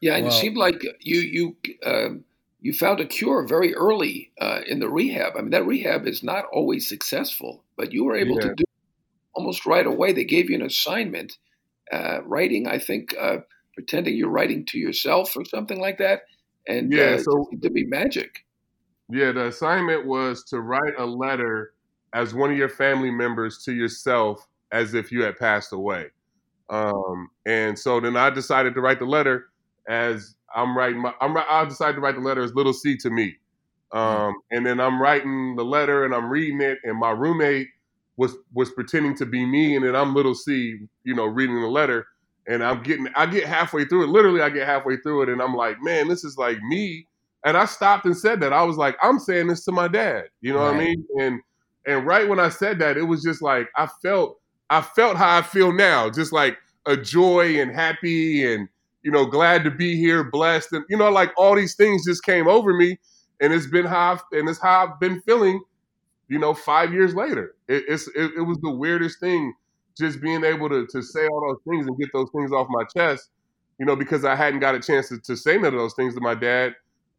Yeah, 0.00 0.16
and 0.16 0.28
it 0.28 0.32
seemed 0.32 0.56
like 0.56 0.80
you 1.00 1.18
you 1.18 1.56
uh, 1.84 2.10
you 2.60 2.72
found 2.72 3.00
a 3.00 3.04
cure 3.04 3.44
very 3.46 3.74
early 3.74 4.30
uh, 4.40 4.60
in 4.66 4.78
the 4.78 4.88
rehab. 4.88 5.32
I 5.36 5.40
mean, 5.40 5.50
that 5.50 5.66
rehab 5.66 6.06
is 6.06 6.22
not 6.22 6.44
always 6.52 6.88
successful, 6.88 7.64
but 7.76 7.92
you 7.92 8.04
were 8.04 8.16
able 8.16 8.36
yeah. 8.36 8.48
to 8.48 8.54
do 8.54 8.64
almost 9.34 9.66
right 9.66 9.86
away. 9.86 10.12
They 10.12 10.24
gave 10.24 10.50
you 10.50 10.56
an 10.56 10.62
assignment, 10.62 11.38
uh, 11.92 12.22
writing. 12.24 12.68
I 12.68 12.78
think 12.78 13.12
uh, 13.20 13.38
pretending 13.74 14.16
you're 14.16 14.30
writing 14.30 14.64
to 14.66 14.78
yourself 14.78 15.36
or 15.36 15.44
something 15.44 15.80
like 15.80 15.98
that, 15.98 16.22
and 16.68 16.92
yeah, 16.92 17.16
uh, 17.16 17.18
so 17.18 17.48
to 17.60 17.68
be 17.70 17.84
magic. 17.84 18.44
Yeah, 19.10 19.32
the 19.32 19.46
assignment 19.46 20.06
was 20.06 20.44
to 20.44 20.60
write 20.60 20.94
a 20.98 21.06
letter 21.06 21.72
as 22.12 22.34
one 22.34 22.50
of 22.50 22.56
your 22.58 22.68
family 22.68 23.10
members 23.10 23.62
to 23.64 23.72
yourself 23.72 24.46
as 24.72 24.94
if 24.94 25.10
you 25.10 25.22
had 25.22 25.36
passed 25.38 25.72
away. 25.72 26.06
Um, 26.70 27.30
and 27.46 27.78
so 27.78 28.00
then 28.00 28.16
I 28.16 28.30
decided 28.30 28.74
to 28.74 28.80
write 28.80 28.98
the 28.98 29.06
letter 29.06 29.46
as 29.88 30.34
I'm 30.54 30.76
writing 30.76 31.00
my, 31.00 31.14
I'm, 31.20 31.36
I 31.36 31.64
decided 31.64 31.94
to 31.94 32.00
write 32.00 32.16
the 32.16 32.20
letter 32.20 32.42
as 32.42 32.54
little 32.54 32.74
C 32.74 32.96
to 32.98 33.10
me. 33.10 33.36
Um, 33.92 34.34
and 34.50 34.66
then 34.66 34.80
I'm 34.80 35.00
writing 35.00 35.56
the 35.56 35.64
letter 35.64 36.04
and 36.04 36.14
I'm 36.14 36.28
reading 36.28 36.60
it, 36.60 36.78
and 36.84 36.98
my 36.98 37.10
roommate 37.10 37.68
was 38.18 38.36
was 38.52 38.70
pretending 38.70 39.14
to 39.16 39.24
be 39.24 39.46
me, 39.46 39.76
and 39.76 39.84
then 39.86 39.96
I'm 39.96 40.14
little 40.14 40.34
C, 40.34 40.78
you 41.04 41.14
know, 41.14 41.24
reading 41.24 41.60
the 41.60 41.68
letter, 41.68 42.06
and 42.46 42.62
I'm 42.62 42.82
getting, 42.82 43.08
I 43.16 43.24
get 43.24 43.44
halfway 43.46 43.86
through 43.86 44.04
it. 44.04 44.08
Literally, 44.08 44.42
I 44.42 44.50
get 44.50 44.66
halfway 44.66 44.98
through 44.98 45.22
it, 45.22 45.28
and 45.30 45.40
I'm 45.40 45.54
like, 45.54 45.82
man, 45.82 46.08
this 46.08 46.22
is 46.24 46.36
like 46.36 46.60
me. 46.62 47.06
And 47.44 47.56
I 47.56 47.66
stopped 47.66 48.04
and 48.04 48.16
said 48.16 48.40
that. 48.40 48.52
I 48.52 48.62
was 48.64 48.76
like, 48.76 48.96
I'm 49.02 49.18
saying 49.18 49.46
this 49.46 49.64
to 49.64 49.72
my 49.72 49.88
dad. 49.88 50.24
You 50.40 50.52
know 50.52 50.60
right. 50.60 50.72
what 50.72 50.74
I 50.74 50.84
mean? 50.84 51.06
And 51.20 51.40
and 51.86 52.06
right 52.06 52.28
when 52.28 52.38
I 52.38 52.50
said 52.50 52.78
that, 52.80 52.96
it 52.96 53.04
was 53.04 53.22
just 53.22 53.42
like 53.42 53.68
I 53.76 53.88
felt 54.02 54.38
I 54.70 54.82
felt 54.82 55.16
how 55.16 55.38
I 55.38 55.42
feel 55.42 55.72
now, 55.72 56.10
just 56.10 56.32
like 56.32 56.58
a 56.86 56.96
joy 56.96 57.60
and 57.60 57.74
happy 57.74 58.52
and 58.52 58.68
you 59.02 59.10
know 59.10 59.24
glad 59.24 59.64
to 59.64 59.70
be 59.70 59.96
here, 59.96 60.24
blessed, 60.24 60.72
and 60.72 60.84
you 60.88 60.96
know 60.96 61.10
like 61.10 61.32
all 61.36 61.54
these 61.54 61.74
things 61.74 62.04
just 62.04 62.24
came 62.24 62.48
over 62.48 62.74
me, 62.74 62.98
and 63.40 63.52
it's 63.52 63.66
been 63.66 63.86
how 63.86 64.12
I've, 64.12 64.22
and 64.32 64.48
it's 64.48 64.60
how 64.60 64.86
I've 64.86 65.00
been 65.00 65.22
feeling, 65.22 65.62
you 66.28 66.38
know, 66.38 66.52
five 66.52 66.92
years 66.92 67.14
later. 67.14 67.54
It, 67.68 67.84
it's 67.88 68.08
it, 68.08 68.32
it 68.36 68.42
was 68.42 68.58
the 68.58 68.70
weirdest 68.70 69.20
thing, 69.20 69.54
just 69.96 70.20
being 70.20 70.44
able 70.44 70.68
to 70.68 70.86
to 70.86 71.02
say 71.02 71.26
all 71.26 71.48
those 71.48 71.62
things 71.72 71.86
and 71.86 71.96
get 71.98 72.10
those 72.12 72.28
things 72.34 72.52
off 72.52 72.66
my 72.68 72.84
chest, 72.84 73.30
you 73.78 73.86
know, 73.86 73.96
because 73.96 74.24
I 74.24 74.34
hadn't 74.34 74.60
got 74.60 74.74
a 74.74 74.80
chance 74.80 75.08
to, 75.08 75.18
to 75.20 75.36
say 75.36 75.56
none 75.56 75.72
of 75.72 75.80
those 75.80 75.94
things 75.94 76.14
to 76.14 76.20
my 76.20 76.34
dad. 76.34 76.74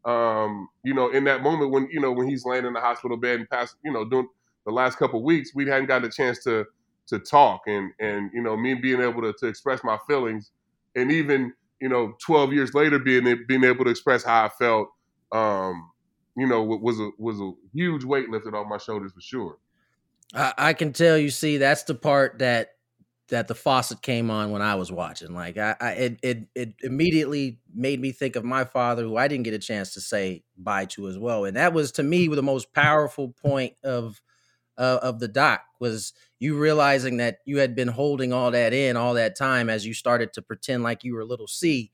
Um, 0.06 0.70
you 0.84 0.94
know, 0.94 1.10
in 1.10 1.26
that 1.26 1.44
moment 1.44 1.72
when 1.72 1.90
you 1.92 2.00
know 2.00 2.12
when 2.12 2.28
he's 2.28 2.46
laying 2.46 2.66
in 2.66 2.74
the 2.74 2.80
hospital 2.80 3.18
bed 3.18 3.40
and 3.40 3.50
past, 3.50 3.76
you 3.84 3.92
know, 3.92 4.06
doing 4.06 4.28
the 4.66 4.72
last 4.72 4.98
couple 4.98 5.24
weeks, 5.24 5.52
we 5.54 5.68
hadn't 5.68 5.88
gotten 5.88 6.08
a 6.08 6.12
chance 6.12 6.44
to 6.44 6.66
to 7.10 7.20
talk 7.20 7.62
and 7.68 7.92
and 8.00 8.30
you 8.34 8.42
know 8.42 8.56
me 8.56 8.76
being 8.76 9.02
able 9.02 9.22
to, 9.22 9.34
to 9.34 9.48
express 9.48 9.84
my 9.84 9.98
feelings 10.08 10.52
and 10.96 11.12
even 11.12 11.52
you 11.82 11.90
know 11.90 12.16
12 12.26 12.54
years 12.54 12.74
later 12.74 13.00
being 13.00 13.44
being 13.48 13.64
able 13.64 13.84
to 13.84 13.92
express 13.92 14.24
how 14.24 14.46
I 14.46 14.50
felt 14.50 14.90
um, 15.32 15.90
you 16.38 16.48
know 16.48 16.64
was 16.64 17.00
a 17.00 17.10
was 17.18 17.42
a 17.42 17.52
huge 17.74 18.04
weight 18.04 18.30
lifted 18.30 18.54
off 18.54 18.68
my 18.68 18.78
shoulders 18.78 19.12
for 19.12 19.22
sure. 19.22 19.58
I, 20.34 20.54
I 20.58 20.74
can 20.74 20.94
tell 20.94 21.18
you 21.18 21.30
see 21.30 21.58
that's 21.58 21.84
the 21.84 21.96
part 21.96 22.40
that 22.40 22.76
that 23.30 23.48
the 23.48 23.56
faucet 23.56 24.02
came 24.02 24.30
on 24.30 24.52
when 24.52 24.62
I 24.62 24.76
was 24.76 24.92
watching. 24.92 25.34
Like 25.34 25.58
I, 25.58 25.76
I, 25.80 25.92
it, 25.92 26.20
it, 26.24 26.48
it 26.56 26.74
immediately 26.82 27.60
made 27.74 28.00
me 28.00 28.12
think 28.12 28.36
of 28.36 28.44
my 28.44 28.64
father, 28.64 29.04
who 29.04 29.18
I 29.18 29.28
didn't 29.28 29.44
get 29.46 29.54
a 29.54 29.60
chance 29.60 29.94
to 29.94 30.02
say 30.02 30.44
bye 30.58 30.86
to 30.86 31.08
as 31.08 31.18
well, 31.18 31.46
and 31.46 31.58
that 31.58 31.74
was 31.74 31.92
to 31.94 32.04
me 32.04 32.28
the 32.28 32.44
most 32.44 32.74
powerful 32.74 33.30
point 33.42 33.74
of 33.84 34.22
uh, 34.78 35.00
of 35.02 35.20
the 35.20 35.28
doc 35.28 35.62
was 35.80 36.14
you 36.40 36.58
realizing 36.58 37.18
that 37.18 37.40
you 37.46 37.60
had 37.60 37.76
been 37.76 37.88
holding 37.90 38.32
all 38.34 38.52
that 38.52 38.74
in 38.74 38.96
all 38.98 39.14
that 39.16 39.36
time 39.36 39.70
as 39.70 39.86
you 39.86 39.94
started 39.94 40.34
to 40.34 40.42
pretend 40.42 40.84
like 40.84 41.04
you 41.04 41.16
were 41.16 41.26
little 41.26 41.48
C, 41.48 41.92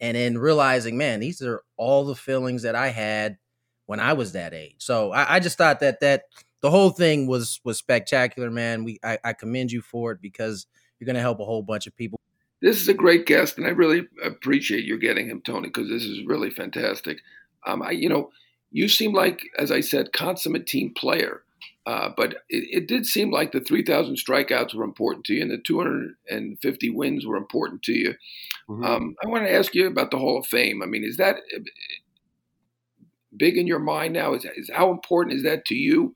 and 0.00 0.16
then 0.16 0.38
realizing, 0.38 0.96
man, 0.96 1.20
these 1.20 1.42
are 1.42 1.62
all 1.76 2.04
the 2.04 2.14
feelings 2.14 2.62
that 2.62 2.74
I 2.74 2.88
had 2.88 3.38
when 3.86 4.00
I 4.00 4.12
was 4.12 4.32
that 4.32 4.54
age. 4.54 4.76
So 4.78 5.12
I, 5.12 5.36
I 5.36 5.40
just 5.40 5.58
thought 5.58 5.80
that 5.80 6.00
that 6.00 6.22
the 6.60 6.70
whole 6.70 6.90
thing 6.90 7.26
was 7.26 7.60
was 7.64 7.78
spectacular, 7.78 8.50
man. 8.50 8.84
We 8.84 8.98
I, 9.04 9.18
I 9.24 9.32
commend 9.32 9.72
you 9.72 9.80
for 9.80 10.12
it 10.12 10.20
because 10.20 10.66
you're 10.98 11.06
going 11.06 11.16
to 11.16 11.20
help 11.20 11.40
a 11.40 11.44
whole 11.44 11.62
bunch 11.62 11.86
of 11.86 11.96
people. 11.96 12.20
This 12.60 12.80
is 12.80 12.88
a 12.88 12.94
great 12.94 13.26
guest, 13.26 13.56
and 13.56 13.66
I 13.66 13.70
really 13.70 14.08
appreciate 14.24 14.84
you 14.84 14.98
getting 14.98 15.28
him, 15.28 15.40
Tony, 15.44 15.68
because 15.68 15.88
this 15.88 16.04
is 16.04 16.26
really 16.26 16.50
fantastic. 16.50 17.18
Um, 17.64 17.82
I, 17.82 17.92
you 17.92 18.08
know, 18.08 18.30
you 18.70 18.88
seem 18.88 19.12
like, 19.12 19.42
as 19.56 19.70
I 19.70 19.80
said, 19.80 20.12
consummate 20.12 20.66
team 20.66 20.92
player. 20.94 21.42
Uh, 21.86 22.10
but 22.14 22.32
it, 22.50 22.82
it, 22.82 22.86
did 22.86 23.06
seem 23.06 23.30
like 23.30 23.52
the 23.52 23.62
3,000 23.62 24.16
strikeouts 24.16 24.74
were 24.74 24.84
important 24.84 25.24
to 25.24 25.32
you 25.32 25.40
and 25.40 25.50
the 25.50 25.56
250 25.56 26.90
wins 26.90 27.24
were 27.24 27.38
important 27.38 27.82
to 27.82 27.92
you. 27.92 28.14
Mm-hmm. 28.68 28.84
Um, 28.84 29.16
I 29.24 29.28
want 29.28 29.44
to 29.44 29.54
ask 29.54 29.74
you 29.74 29.86
about 29.86 30.10
the 30.10 30.18
Hall 30.18 30.38
of 30.38 30.46
Fame. 30.46 30.82
I 30.82 30.86
mean, 30.86 31.02
is 31.02 31.16
that 31.16 31.36
uh, 31.36 31.60
big 33.34 33.56
in 33.56 33.66
your 33.66 33.78
mind 33.78 34.12
now? 34.12 34.34
Is, 34.34 34.44
is 34.54 34.70
how 34.70 34.90
important 34.90 35.36
is 35.36 35.44
that 35.44 35.64
to 35.66 35.74
you? 35.74 36.14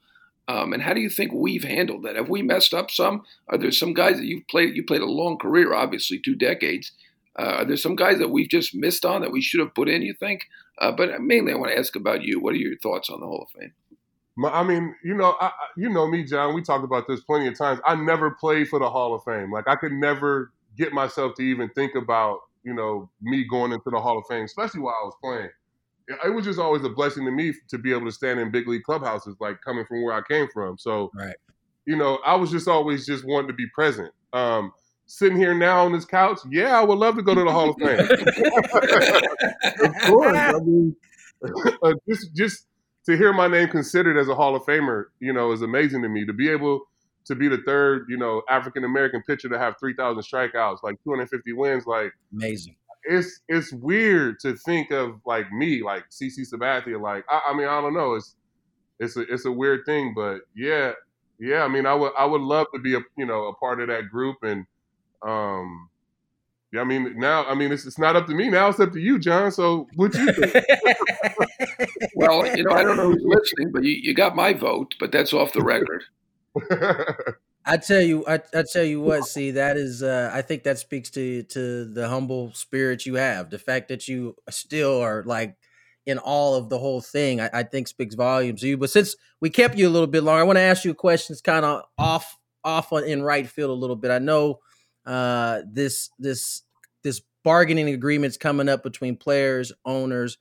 Um, 0.49 0.73
and 0.73 0.83
how 0.83 0.93
do 0.93 1.01
you 1.01 1.09
think 1.09 1.33
we've 1.33 1.65
handled 1.65 2.03
that? 2.03 2.17
Have 2.17 2.29
we 2.29 2.43
messed 2.43 2.75
up 2.75 2.91
some? 2.91 3.23
Are 3.49 3.59
there 3.59 3.71
some 3.71 3.95
guys 3.95 4.17
that 4.17 4.27
you've 4.27 4.47
played? 4.49 4.77
You 4.77 4.85
played 4.85 5.01
a 5.01 5.07
long 5.07 5.39
career, 5.39 5.73
obviously, 5.73 6.19
two 6.19 6.35
decades. 6.35 6.93
Uh, 7.39 7.59
are 7.59 7.65
there 7.65 7.77
some 7.77 7.97
guys 7.97 8.19
that 8.19 8.31
we've 8.31 8.49
just 8.49 8.75
missed 8.75 9.05
on 9.05 9.23
that 9.23 9.33
we 9.33 9.41
should 9.41 9.61
have 9.61 9.75
put 9.75 9.89
in? 9.89 10.03
You 10.03 10.15
think? 10.15 10.43
Uh, 10.79 10.93
but 10.93 11.21
mainly, 11.21 11.53
I 11.53 11.57
want 11.57 11.71
to 11.73 11.79
ask 11.79 11.95
about 11.97 12.23
you. 12.23 12.41
What 12.41 12.55
are 12.55 12.59
your 12.59 12.77
thoughts 12.79 13.09
on 13.09 13.21
the 13.21 13.27
Hall 13.27 13.47
of 13.49 13.61
Fame? 13.61 13.73
I 14.45 14.63
mean, 14.63 14.95
you 15.05 15.15
know, 15.15 15.37
I, 15.41 15.53
you 15.77 15.89
know 15.91 16.09
me, 16.09 16.25
Jon. 16.25 16.55
We 16.55 16.63
talked 16.63 16.85
about 16.85 17.07
this 17.07 17.21
plenty 17.21 17.47
of 17.49 17.57
times. 17.57 17.81
I 17.85 17.95
never 17.95 18.31
played 18.33 18.69
for 18.69 18.79
the 18.79 18.91
Hall 18.91 19.15
of 19.15 19.23
Fame. 19.25 19.53
Like 19.53 19.69
I 19.69 19.77
could 19.77 19.93
never 19.93 20.53
get 20.77 20.93
myself 20.93 21.35
to 21.37 21.43
even 21.43 21.69
think 21.71 21.95
about, 21.95 22.41
you 22.65 22.73
know, 22.73 23.11
me 23.21 23.47
going 23.49 23.73
into 23.73 23.91
the 23.91 24.01
Hall 24.01 24.19
of 24.19 24.25
Fame, 24.29 24.45
especially 24.45 24.81
while 24.81 24.97
I 25.01 25.05
was 25.05 25.15
playing. 25.23 25.51
It 26.25 26.31
was 26.31 26.45
just 26.45 26.59
always 26.59 26.85
a 26.85 26.89
blessing 26.89 27.25
to 27.25 27.31
me 27.31 27.53
to 27.69 27.79
be 27.79 27.93
able 27.93 28.07
to 28.07 28.13
stand 28.13 28.41
in 28.41 28.51
big 28.51 28.69
league 28.69 28.83
clubhouses, 28.83 29.37
like 29.41 29.61
coming 29.63 29.85
from 29.87 30.03
where 30.03 30.15
I 30.15 30.23
came 30.29 30.49
from. 30.53 30.79
So, 30.79 31.11
right. 31.15 31.37
you 31.87 31.97
know, 31.97 32.19
I 32.25 32.35
was 32.35 32.51
just 32.51 32.69
always 32.69 33.07
just 33.07 33.25
wanting 33.27 33.49
to 33.49 33.55
be 33.55 33.67
present. 33.75 34.13
Um, 34.33 34.73
sitting 35.07 35.37
here 35.37 35.55
now 35.55 35.85
on 35.85 35.93
this 35.93 36.05
couch, 36.05 36.39
yeah, 36.51 36.79
I 36.79 36.83
would 36.83 36.99
love 36.99 37.17
to 37.17 37.23
go 37.23 37.35
to 37.35 37.45
the 37.45 37.51
Hall 37.51 37.71
of 37.71 37.77
Fame. 37.77 37.99
of 39.85 40.03
course. 40.03 40.37
I 40.37 40.53
mean, 40.61 40.97
uh, 41.83 41.93
just 42.09 42.35
just 42.35 42.67
to 43.07 43.17
hear 43.17 43.33
my 43.33 43.49
name 43.49 43.69
considered 43.69 44.17
as 44.17 44.29
a 44.29 44.35
Hall 44.35 44.55
of 44.55 44.63
Famer, 44.63 45.07
you 45.21 45.33
know, 45.33 45.53
is 45.53 45.63
amazing 45.63 46.03
to 46.03 46.09
me. 46.09 46.25
To 46.25 46.33
be 46.33 46.49
able 46.49 46.81
to 47.25 47.35
be 47.35 47.49
the 47.49 47.59
third, 47.59 48.07
you 48.09 48.17
know, 48.17 48.43
African 48.49 48.85
American 48.85 49.23
pitcher 49.27 49.49
to 49.49 49.59
have 49.59 49.75
3,000 49.79 50.23
strikeouts, 50.23 50.79
like 50.83 50.97
250 51.05 51.53
wins, 51.53 51.87
like 51.87 52.13
amazing. 52.33 52.77
It's 53.05 53.41
it's 53.49 53.73
weird 53.73 54.39
to 54.41 54.57
think 54.57 54.91
of 54.91 55.21
like 55.27 55.51
me, 55.53 55.83
like 55.83 56.05
CC 56.11 56.41
Sabathia. 56.41 57.01
Like 57.01 57.25
I, 57.29 57.41
I 57.49 57.55
mean, 57.55 57.67
I 57.67 57.81
don't 57.81 57.95
know. 57.95 58.15
It's 58.15 58.37
it's 59.01 59.17
a 59.17 59.23
it's 59.23 59.45
a 59.45 59.53
weird 59.53 59.85
thing, 59.87 60.13
but 60.15 60.43
yeah, 60.55 60.93
yeah. 61.39 61.63
I 61.63 61.69
mean, 61.69 61.87
I 61.87 61.95
would 61.95 62.13
I 62.17 62.25
would 62.25 62.41
love 62.41 62.69
to 62.75 62.81
be 62.81 62.95
a 62.95 63.01
you 63.17 63.27
know 63.27 63.47
a 63.47 63.55
part 63.55 63.81
of 63.81 63.89
that 63.89 64.09
group 64.09 64.37
and 64.43 64.67
um 65.23 65.89
yeah, 66.73 66.81
I 66.81 66.85
mean 66.85 67.19
now. 67.19 67.45
I 67.45 67.55
mean 67.55 67.71
it's, 67.71 67.85
it's 67.85 67.99
not 67.99 68.17
up 68.17 68.27
to 68.29 68.35
me 68.35 68.49
now. 68.49 68.69
It's 68.69 68.81
up 68.81 68.93
to 68.93 69.01
you, 69.01 69.19
Jon. 69.19 69.53
So 69.53 69.89
what 69.95 70.15
you 70.15 70.33
think? 70.33 70.55
well, 72.15 72.47
you 72.57 72.65
know, 72.65 72.73
I 72.73 72.83
don't 72.83 72.97
know 72.97 73.11
who's 73.11 73.25
listening, 73.25 73.73
but 73.73 73.85
you, 73.85 73.93
you 73.93 74.15
got 74.15 74.35
my 74.35 74.55
vote. 74.55 74.95
But 74.99 75.13
that's 75.13 75.33
off 75.35 75.53
the 75.53 75.63
record. 75.63 76.05
I 77.65 77.77
tell 77.77 78.01
you, 78.01 78.25
I, 78.27 78.41
I 78.55 78.65
tell 78.71 78.83
you 78.83 79.01
what. 79.01 79.25
See, 79.25 79.53
that 79.53 79.77
is, 79.77 80.03
uh, 80.03 80.31
I 80.33 80.43
think 80.43 80.65
that 80.65 80.79
speaks 80.79 81.11
to 81.11 81.43
to 81.45 81.85
the 81.85 82.09
humble 82.09 82.53
spirit 82.55 83.07
you 83.07 83.15
have. 83.15 83.51
The 83.51 83.59
fact 83.59 83.89
that 83.89 84.09
you 84.09 84.37
still 84.51 85.01
are 85.01 85.23
like 85.25 85.57
in 86.05 86.19
all 86.19 86.57
of 86.57 86.69
the 86.69 86.79
whole 86.79 87.01
thing, 87.01 87.41
I, 87.41 87.51
I 87.53 87.63
think 87.63 87.87
speaks 87.87 88.15
volumes 88.17 88.61
to 88.63 88.69
you. 88.69 88.77
But 88.77 88.91
since 88.91 89.15
we 89.41 89.51
kept 89.51 89.77
you 89.77 89.89
a 89.89 89.91
little 89.91 90.09
bit 90.09 90.25
longer, 90.25 90.41
I 90.41 90.45
want 90.45 90.57
to 90.57 90.63
ask 90.63 90.85
you 90.85 90.91
a 90.91 90.95
question. 90.95 91.35
It's 91.35 91.43
kind 91.43 91.65
of 91.65 91.83
off 91.99 92.37
off 92.65 92.93
on, 92.93 93.05
in 93.05 93.23
right 93.23 93.47
field 93.47 93.71
a 93.71 93.75
little 93.75 93.97
bit. 93.97 94.11
I 94.11 94.19
know 94.19 94.59
uh, 95.07 95.63
this 95.71 96.11
this 96.19 96.63
this 97.05 97.23
bargaining 97.45 97.89
agreements 97.89 98.37
coming 98.37 98.69
up 98.69 98.83
between 98.83 99.17
players, 99.17 99.73
owners, 99.85 100.39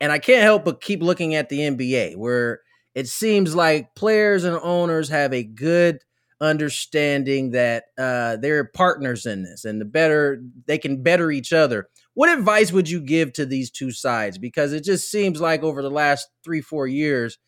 and 0.00 0.10
I 0.10 0.18
can't 0.18 0.42
help 0.42 0.64
but 0.64 0.80
keep 0.80 1.02
looking 1.02 1.36
at 1.36 1.48
the 1.48 1.60
NBA 1.60 2.16
where 2.16 2.60
it 2.94 3.08
seems 3.08 3.54
like 3.54 3.94
players 3.94 4.44
and 4.44 4.56
owners 4.56 5.08
have 5.08 5.32
a 5.32 5.42
good 5.42 6.00
understanding 6.40 7.52
that 7.52 7.84
uh, 7.98 8.36
they're 8.36 8.64
partners 8.64 9.26
in 9.26 9.42
this, 9.42 9.64
and 9.64 9.80
the 9.80 9.84
better 9.84 10.42
they 10.66 10.78
can 10.78 11.02
better 11.02 11.30
each 11.30 11.52
other. 11.52 11.88
What 12.14 12.36
advice 12.36 12.72
would 12.72 12.88
you 12.88 13.00
give 13.00 13.32
to 13.34 13.46
these 13.46 13.70
two 13.70 13.90
sides? 13.90 14.38
Because 14.38 14.72
it 14.72 14.84
just 14.84 15.10
seems 15.10 15.40
like 15.40 15.62
over 15.62 15.82
the 15.82 15.90
last 15.90 16.28
three, 16.44 16.60
four 16.60 16.86
years, 16.86 17.38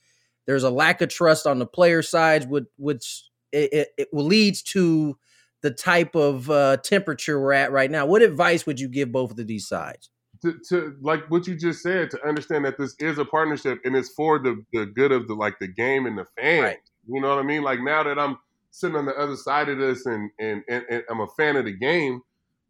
there's 0.46 0.64
a 0.64 0.70
lack 0.70 1.00
of 1.02 1.08
trust 1.08 1.46
on 1.46 1.58
the 1.58 1.66
player 1.66 2.02
sides, 2.02 2.46
which, 2.46 2.64
which 2.76 3.24
it, 3.52 3.72
it, 3.72 3.88
it 3.98 4.08
leads 4.12 4.62
to 4.62 5.16
the 5.62 5.70
type 5.70 6.14
of 6.14 6.50
uh, 6.50 6.76
temperature 6.78 7.40
we're 7.40 7.52
at 7.52 7.72
right 7.72 7.90
now. 7.90 8.06
What 8.06 8.22
advice 8.22 8.66
would 8.66 8.80
you 8.80 8.88
give 8.88 9.12
both 9.12 9.38
of 9.38 9.46
these 9.46 9.68
sides? 9.68 10.10
To, 10.42 10.54
to, 10.68 10.96
like 11.00 11.28
what 11.30 11.46
you 11.46 11.56
just 11.56 11.82
said, 11.82 12.10
to 12.10 12.26
understand 12.26 12.64
that 12.66 12.76
this 12.78 12.94
is 12.98 13.18
a 13.18 13.24
partnership 13.24 13.80
and 13.84 13.96
it's 13.96 14.10
for 14.10 14.38
the, 14.38 14.62
the 14.72 14.86
good 14.86 15.12
of 15.12 15.28
the 15.28 15.34
like 15.34 15.58
the 15.60 15.68
game 15.68 16.06
and 16.06 16.18
the 16.18 16.26
fans. 16.38 16.62
Right. 16.62 16.76
You 17.08 17.20
know 17.20 17.28
what 17.28 17.38
I 17.38 17.42
mean? 17.42 17.62
Like 17.62 17.80
now 17.80 18.02
that 18.02 18.18
I'm 18.18 18.36
sitting 18.76 18.96
on 18.96 19.06
the 19.06 19.14
other 19.16 19.36
side 19.36 19.68
of 19.68 19.78
this 19.78 20.06
and, 20.06 20.30
and 20.38 20.62
and, 20.68 20.84
and 20.90 21.02
I'm 21.10 21.20
a 21.20 21.26
fan 21.28 21.56
of 21.56 21.64
the 21.64 21.72
game, 21.72 22.22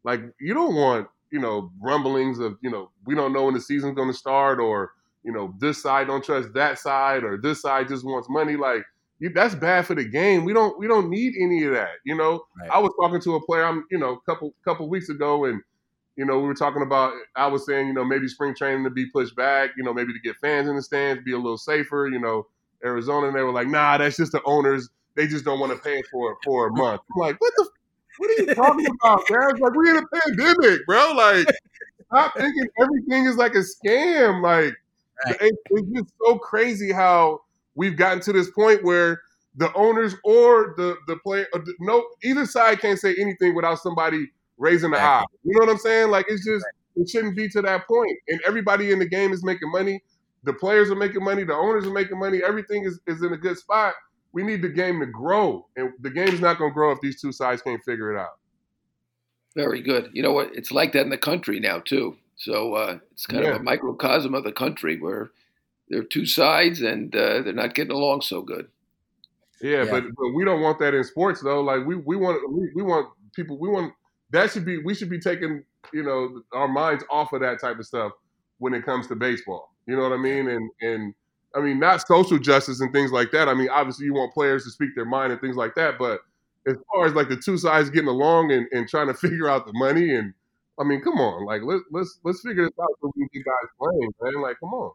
like 0.04 0.20
you 0.40 0.54
don't 0.54 0.74
want 0.74 1.08
you 1.32 1.40
know 1.40 1.70
rumblings 1.80 2.38
of 2.38 2.56
you 2.62 2.70
know 2.70 2.90
we 3.06 3.14
don't 3.14 3.32
know 3.32 3.44
when 3.44 3.54
the 3.54 3.60
season's 3.60 3.96
going 3.96 4.10
to 4.10 4.16
start 4.16 4.60
or 4.60 4.92
you 5.24 5.32
know 5.32 5.54
this 5.58 5.82
side 5.82 6.06
don't 6.08 6.24
trust 6.24 6.52
that 6.54 6.78
side 6.78 7.24
or 7.24 7.38
this 7.38 7.62
side 7.62 7.88
just 7.88 8.04
wants 8.04 8.28
money. 8.30 8.56
Like 8.56 8.82
you, 9.18 9.30
that's 9.34 9.54
bad 9.54 9.86
for 9.86 9.94
the 9.94 10.04
game. 10.04 10.44
We 10.44 10.52
don't 10.52 10.78
we 10.78 10.86
don't 10.86 11.10
need 11.10 11.34
any 11.40 11.64
of 11.64 11.72
that. 11.74 11.96
You 12.04 12.16
know, 12.16 12.44
right. 12.60 12.70
I 12.72 12.78
was 12.78 12.92
talking 13.00 13.20
to 13.22 13.34
a 13.36 13.44
player, 13.44 13.64
I'm 13.64 13.84
you 13.90 13.98
know, 13.98 14.14
a 14.14 14.20
couple 14.30 14.54
couple 14.64 14.88
weeks 14.88 15.08
ago, 15.08 15.44
and 15.46 15.62
You 16.16 16.24
know, 16.24 16.38
we 16.40 16.46
were 16.46 16.54
talking 16.54 16.82
about. 16.82 17.12
I 17.36 17.46
was 17.46 17.66
saying, 17.66 17.88
you 17.88 17.92
know, 17.92 18.04
maybe 18.04 18.28
spring 18.28 18.54
training 18.54 18.84
to 18.84 18.90
be 18.90 19.06
pushed 19.10 19.36
back. 19.36 19.70
You 19.76 19.84
know, 19.84 19.92
maybe 19.92 20.12
to 20.14 20.20
get 20.20 20.36
fans 20.36 20.68
in 20.68 20.76
the 20.76 20.82
stands, 20.82 21.22
be 21.24 21.32
a 21.32 21.36
little 21.36 21.58
safer. 21.58 22.08
You 22.10 22.18
know, 22.18 22.46
Arizona, 22.84 23.28
and 23.28 23.36
they 23.36 23.42
were 23.42 23.52
like, 23.52 23.68
nah, 23.68 23.98
that's 23.98 24.16
just 24.16 24.32
the 24.32 24.42
owners. 24.44 24.88
They 25.16 25.26
just 25.26 25.44
don't 25.44 25.58
want 25.58 25.72
to 25.72 25.78
pay 25.78 26.02
for 26.10 26.32
it 26.32 26.38
for 26.44 26.68
a 26.68 26.72
month. 26.72 27.00
I'm 27.14 27.20
like, 27.20 27.40
what 27.40 27.52
the? 27.56 27.68
What 28.18 28.30
are 28.30 28.42
you 28.42 28.54
talking 28.54 28.86
about, 28.86 29.22
man? 29.30 29.50
It's 29.50 29.60
like 29.60 29.74
we're 29.74 29.96
in 29.96 30.02
a 30.02 30.20
pandemic, 30.20 30.86
bro. 30.86 31.12
Like, 31.14 31.46
stop 32.06 32.34
thinking 32.34 32.66
everything 32.80 33.26
is 33.26 33.36
like 33.36 33.54
a 33.54 33.62
scam. 33.62 34.42
Like, 34.42 34.74
right. 35.26 35.36
it, 35.40 35.54
it's 35.70 35.88
just 35.90 36.14
so 36.24 36.38
crazy 36.38 36.92
how 36.92 37.40
we've 37.74 37.96
gotten 37.96 38.20
to 38.20 38.32
this 38.32 38.50
point 38.50 38.84
where 38.84 39.20
the 39.56 39.72
owners 39.74 40.14
or 40.24 40.74
the 40.76 40.96
the 41.06 41.16
player, 41.16 41.46
uh, 41.54 41.60
no, 41.80 42.04
either 42.22 42.46
side 42.46 42.80
can't 42.80 42.98
say 42.98 43.14
anything 43.18 43.54
without 43.54 43.80
somebody 43.80 44.28
raising 44.58 44.92
the 44.92 45.00
eye. 45.00 45.24
You 45.44 45.52
know 45.58 45.66
what 45.66 45.72
I'm 45.72 45.78
saying? 45.78 46.10
Like, 46.10 46.26
it's 46.28 46.44
just 46.44 46.64
it 46.96 47.08
shouldn't 47.08 47.36
be 47.36 47.48
to 47.50 47.62
that 47.62 47.86
point. 47.86 48.16
And 48.28 48.40
everybody 48.46 48.92
in 48.92 48.98
the 48.98 49.08
game 49.08 49.32
is 49.32 49.44
making 49.44 49.70
money. 49.70 50.02
The 50.44 50.54
players 50.54 50.90
are 50.90 50.96
making 50.96 51.22
money. 51.22 51.44
The 51.44 51.54
owners 51.54 51.86
are 51.86 51.92
making 51.92 52.18
money. 52.18 52.40
Everything 52.42 52.84
is, 52.84 52.98
is 53.06 53.22
in 53.22 53.32
a 53.32 53.36
good 53.36 53.58
spot. 53.58 53.94
We 54.36 54.42
need 54.42 54.60
the 54.60 54.68
game 54.68 55.00
to 55.00 55.06
grow, 55.06 55.66
and 55.76 55.94
the 55.98 56.10
game's 56.10 56.42
not 56.42 56.58
going 56.58 56.70
to 56.70 56.74
grow 56.74 56.92
if 56.92 57.00
these 57.00 57.18
two 57.18 57.32
sides 57.32 57.62
can't 57.62 57.82
figure 57.84 58.14
it 58.14 58.20
out. 58.20 58.36
Very 59.54 59.80
good. 59.80 60.10
You 60.12 60.22
know 60.22 60.34
what? 60.34 60.54
It's 60.54 60.70
like 60.70 60.92
that 60.92 61.00
in 61.00 61.08
the 61.08 61.16
country 61.16 61.58
now 61.58 61.78
too. 61.78 62.18
So 62.36 62.74
uh, 62.74 62.98
it's 63.12 63.24
kind 63.24 63.44
yeah. 63.44 63.52
of 63.52 63.62
a 63.62 63.62
microcosm 63.62 64.34
of 64.34 64.44
the 64.44 64.52
country 64.52 65.00
where 65.00 65.30
there 65.88 66.00
are 66.00 66.04
two 66.04 66.26
sides 66.26 66.82
and 66.82 67.16
uh, 67.16 67.40
they're 67.40 67.54
not 67.54 67.74
getting 67.74 67.96
along 67.96 68.20
so 68.20 68.42
good. 68.42 68.68
Yeah, 69.62 69.84
yeah. 69.84 69.90
But, 69.90 70.04
but 70.14 70.28
we 70.34 70.44
don't 70.44 70.60
want 70.60 70.80
that 70.80 70.92
in 70.92 71.02
sports 71.02 71.40
though. 71.40 71.62
Like 71.62 71.86
we, 71.86 71.96
we 71.96 72.16
want 72.16 72.38
we, 72.52 72.68
we 72.74 72.82
want 72.82 73.08
people 73.34 73.58
we 73.58 73.70
want 73.70 73.94
that 74.32 74.50
should 74.50 74.66
be 74.66 74.82
we 74.84 74.94
should 74.94 75.08
be 75.08 75.18
taking 75.18 75.64
you 75.94 76.02
know 76.02 76.42
our 76.52 76.68
minds 76.68 77.04
off 77.08 77.32
of 77.32 77.40
that 77.40 77.58
type 77.58 77.78
of 77.78 77.86
stuff 77.86 78.12
when 78.58 78.74
it 78.74 78.84
comes 78.84 79.06
to 79.06 79.16
baseball. 79.16 79.72
You 79.86 79.96
know 79.96 80.02
what 80.02 80.12
I 80.12 80.18
mean? 80.18 80.48
And 80.48 80.70
and 80.82 81.14
I 81.56 81.60
mean 81.60 81.80
not 81.80 82.06
social 82.06 82.38
justice 82.38 82.80
and 82.80 82.92
things 82.92 83.12
like 83.12 83.30
that. 83.32 83.48
I 83.48 83.54
mean 83.54 83.68
obviously 83.68 84.06
you 84.06 84.14
want 84.14 84.34
players 84.34 84.64
to 84.64 84.70
speak 84.70 84.94
their 84.94 85.04
mind 85.04 85.32
and 85.32 85.40
things 85.40 85.56
like 85.56 85.74
that, 85.76 85.98
but 85.98 86.20
as 86.66 86.76
far 86.92 87.06
as 87.06 87.14
like 87.14 87.28
the 87.28 87.36
two 87.36 87.56
sides 87.56 87.90
getting 87.90 88.08
along 88.08 88.52
and, 88.52 88.66
and 88.72 88.88
trying 88.88 89.06
to 89.06 89.14
figure 89.28 89.48
out 89.48 89.66
the 89.66 89.72
money 89.74 90.14
and 90.14 90.34
I 90.78 90.84
mean, 90.84 91.00
come 91.00 91.14
on, 91.14 91.44
like 91.44 91.62
let's 91.64 91.82
let's 91.90 92.18
let's 92.22 92.40
figure 92.42 92.64
this 92.64 92.78
out 92.80 92.88
so 93.00 93.10
we 93.16 93.22
can 93.22 93.28
get 93.32 93.44
guys 93.46 93.70
playing, 93.78 94.12
man. 94.20 94.42
Like, 94.42 94.60
come 94.60 94.74
on. 94.74 94.92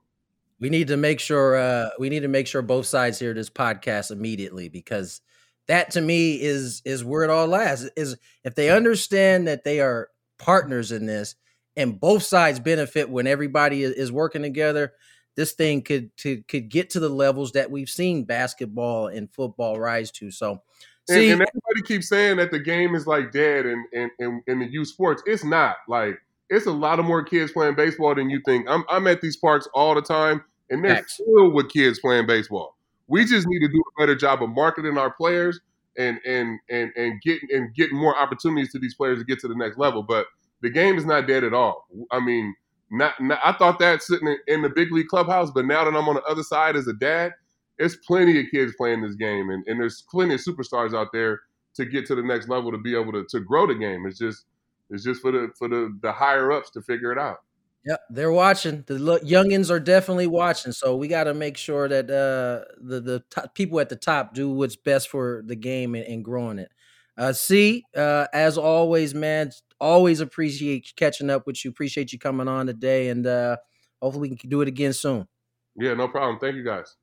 We 0.60 0.70
need 0.70 0.90
to 0.90 0.98
make 0.98 1.20
sure 1.20 1.56
uh 1.56 1.90
we 1.98 2.10
need 2.10 2.20
to 2.22 2.28
make 2.28 2.48
sure 2.48 2.62
both 2.62 2.86
sides 2.86 3.18
hear 3.18 3.34
this 3.34 3.50
podcast 3.50 4.12
immediately 4.12 4.70
because 4.70 5.22
that 5.68 5.92
to 5.92 6.02
me 6.02 6.40
is 6.40 6.84
is 6.86 7.04
where 7.04 7.24
it 7.24 7.32
all 7.32 7.48
lies. 7.48 7.90
Is 7.96 8.16
if 8.44 8.54
they 8.54 8.70
understand 8.70 9.48
that 9.48 9.64
they 9.64 9.80
are 9.80 10.10
partners 10.38 10.92
in 10.92 11.08
this 11.08 11.36
and 11.76 12.00
both 12.00 12.24
sides 12.24 12.60
benefit 12.60 13.10
when 13.10 13.26
everybody 13.26 13.84
is 13.84 14.12
working 14.12 14.44
together, 14.44 14.94
this 15.36 15.54
thing 15.54 15.82
could 15.82 16.16
to, 16.18 16.42
could 16.44 16.70
get 16.70 16.90
to 16.92 17.00
the 17.00 17.10
levels 17.10 17.54
that 17.54 17.72
we've 17.72 17.90
seen 17.90 18.24
basketball 18.24 19.08
and 19.08 19.32
football 19.32 19.80
rise 19.80 20.12
to. 20.12 20.32
So 20.32 20.62
See, 21.10 21.32
and, 21.32 21.42
and, 21.42 21.50
everybody 21.50 21.88
keeps 21.88 22.08
saying 22.08 22.38
that 22.38 22.52
the 22.52 22.60
game 22.60 22.96
is 22.96 23.08
like 23.08 23.32
dead 23.32 23.66
and 23.66 23.86
in, 23.92 24.12
in, 24.20 24.44
in, 24.48 24.60
the 24.60 24.72
youth 24.72 24.88
sports. 24.88 25.24
It's 25.26 25.44
not. 25.44 25.78
Like 25.88 26.20
it's 26.50 26.68
a 26.68 26.72
lot 26.72 27.00
of 27.00 27.06
more 27.06 27.24
kids 27.24 27.52
playing 27.52 27.76
baseball 27.76 28.14
than 28.14 28.30
you 28.30 28.40
think. 28.46 28.68
I'm, 28.70 28.84
I'm 28.90 29.08
at 29.08 29.22
these 29.22 29.36
parks 29.36 29.68
all 29.74 29.96
the 29.96 30.02
time, 30.02 30.44
and 30.70 30.86
they're 30.86 31.04
filled 31.04 31.54
with 31.54 31.70
kids 31.70 32.00
playing 32.00 32.28
baseball. 32.28 32.76
We 33.08 33.26
just 33.26 33.48
need 33.48 33.60
to 33.60 33.68
do 33.68 33.82
a 33.82 34.02
better 34.02 34.16
job 34.16 34.44
of 34.44 34.50
marketing 34.52 34.98
our 34.98 35.12
players 35.12 35.60
and 35.98 36.20
and 36.26 36.60
and 36.70 36.92
and 36.96 37.22
getting 37.22 37.50
and 37.52 37.74
getting 37.74 37.98
more 37.98 38.18
opportunities 38.18 38.72
to 38.74 38.80
these 38.80 38.94
players 38.94 39.20
to 39.20 39.26
get 39.26 39.40
to 39.40 39.48
the 39.48 39.56
next 39.56 39.78
level. 39.78 40.04
But 40.04 40.28
the 40.62 40.70
game 40.70 40.98
is 40.98 41.06
not 41.06 41.28
dead 41.28 41.44
at 41.44 41.54
all. 41.54 41.88
I 42.12 42.20
mean, 42.20 42.54
not, 42.92 43.14
not 43.20 43.40
I 43.44 43.54
thought 43.54 43.80
that 43.80 44.04
sitting 44.04 44.36
in, 44.48 44.62
the 44.62 44.70
big 44.70 44.92
league 44.92 45.08
clubhouse, 45.08 45.50
but 45.50 45.66
now 45.66 45.86
that 45.86 45.96
I'm 45.96 46.10
on 46.10 46.16
the 46.16 46.24
other 46.24 46.44
side 46.44 46.76
as 46.76 46.88
a 46.88 46.94
dad, 46.94 47.32
there's 47.80 47.96
plenty 48.06 48.40
of 48.40 48.46
kids 48.52 48.74
playing 48.78 49.02
this 49.02 49.16
game, 49.16 49.50
and, 49.50 49.64
and 49.66 49.80
there's 49.80 50.04
plenty 50.12 50.36
of 50.36 50.42
superstars 50.42 50.94
out 50.94 51.08
there 51.14 51.42
to 51.76 51.86
get 51.86 52.06
to 52.08 52.16
the 52.16 52.22
next 52.22 52.50
level 52.50 52.72
to 52.72 52.78
be 52.78 52.94
able 52.94 53.14
to, 53.14 53.26
to 53.30 53.40
grow 53.40 53.66
the 53.66 53.76
game. 53.76 54.06
It's 54.06 54.20
just 54.20 54.46
it's 54.90 55.04
just 55.04 55.22
for 55.22 55.32
the 55.32 55.50
for 55.58 55.68
the 55.68 55.98
the 56.02 56.12
higher 56.12 56.52
ups 56.52 56.70
to 56.72 56.82
figure 56.82 57.12
it 57.12 57.18
out. 57.18 57.38
Yep, 57.86 58.00
they're 58.12 58.32
watching. 58.32 58.84
The 58.86 59.20
youngins 59.24 59.72
are 59.72 59.80
definitely 59.80 60.28
watching. 60.28 60.72
So 60.72 60.96
we 60.96 61.08
got 61.08 61.24
to 61.24 61.34
make 61.34 61.58
sure 61.58 61.88
that 61.88 62.06
uh, 62.12 62.72
the 62.80 63.00
the 63.00 63.24
top, 63.32 63.56
people 63.56 63.80
at 63.80 63.90
the 63.90 63.96
top 63.96 64.36
do 64.36 64.50
what's 64.52 64.76
best 64.76 65.10
for 65.10 65.42
the 65.46 65.56
game 65.56 65.96
and, 65.96 66.06
and 66.06 66.24
growing 66.24 66.60
it. 66.60 66.72
Uh, 67.18 67.30
CC, 67.30 67.82
uh, 67.96 68.28
as 68.34 68.58
always, 68.58 69.14
man, 69.14 69.52
always 69.80 70.22
appreciate 70.22 70.94
catching 70.96 71.30
up 71.30 71.46
with 71.46 71.64
you. 71.64 71.72
Appreciate 71.72 72.14
you 72.14 72.20
coming 72.20 72.48
on 72.48 72.68
today, 72.68 73.10
and 73.10 73.28
uh, 73.28 73.58
hopefully 74.02 74.30
we 74.30 74.38
can 74.38 74.50
do 74.50 74.62
it 74.62 74.68
again 74.68 74.94
soon. 74.94 75.28
Yeah, 75.76 75.94
no 75.94 76.08
problem. 76.08 76.40
Thank 76.40 76.56
you, 76.56 76.64
guys. 76.64 76.96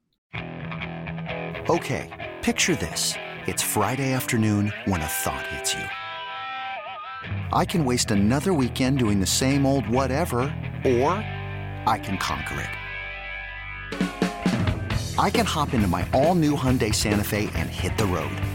Okay, 1.69 2.33
picture 2.43 2.75
this: 2.77 3.15
it's 3.47 3.63
Friday 3.63 4.13
afternoon 4.13 4.73
when 4.87 5.01
a 5.01 5.07
thought 5.07 5.47
hits 5.49 5.75
you. 5.75 5.85
I 7.53 7.65
can 7.65 7.85
waste 7.85 8.11
another 8.11 8.55
weekend 8.55 8.99
doing 8.99 9.21
the 9.21 9.27
same 9.27 9.67
old 9.67 9.89
whatever, 9.89 10.39
or 10.85 11.13
I 11.87 12.01
can 12.03 12.17
conquer 12.19 12.61
it. 12.61 12.71
I 15.19 15.31
can 15.31 15.45
hop 15.45 15.75
into 15.75 15.89
my 15.89 16.09
all-new 16.13 16.55
Hyundai 16.55 16.95
Santa 16.95 17.25
Fe 17.25 17.51
and 17.55 17.69
hit 17.69 17.99
the 17.99 18.07
road. 18.07 18.31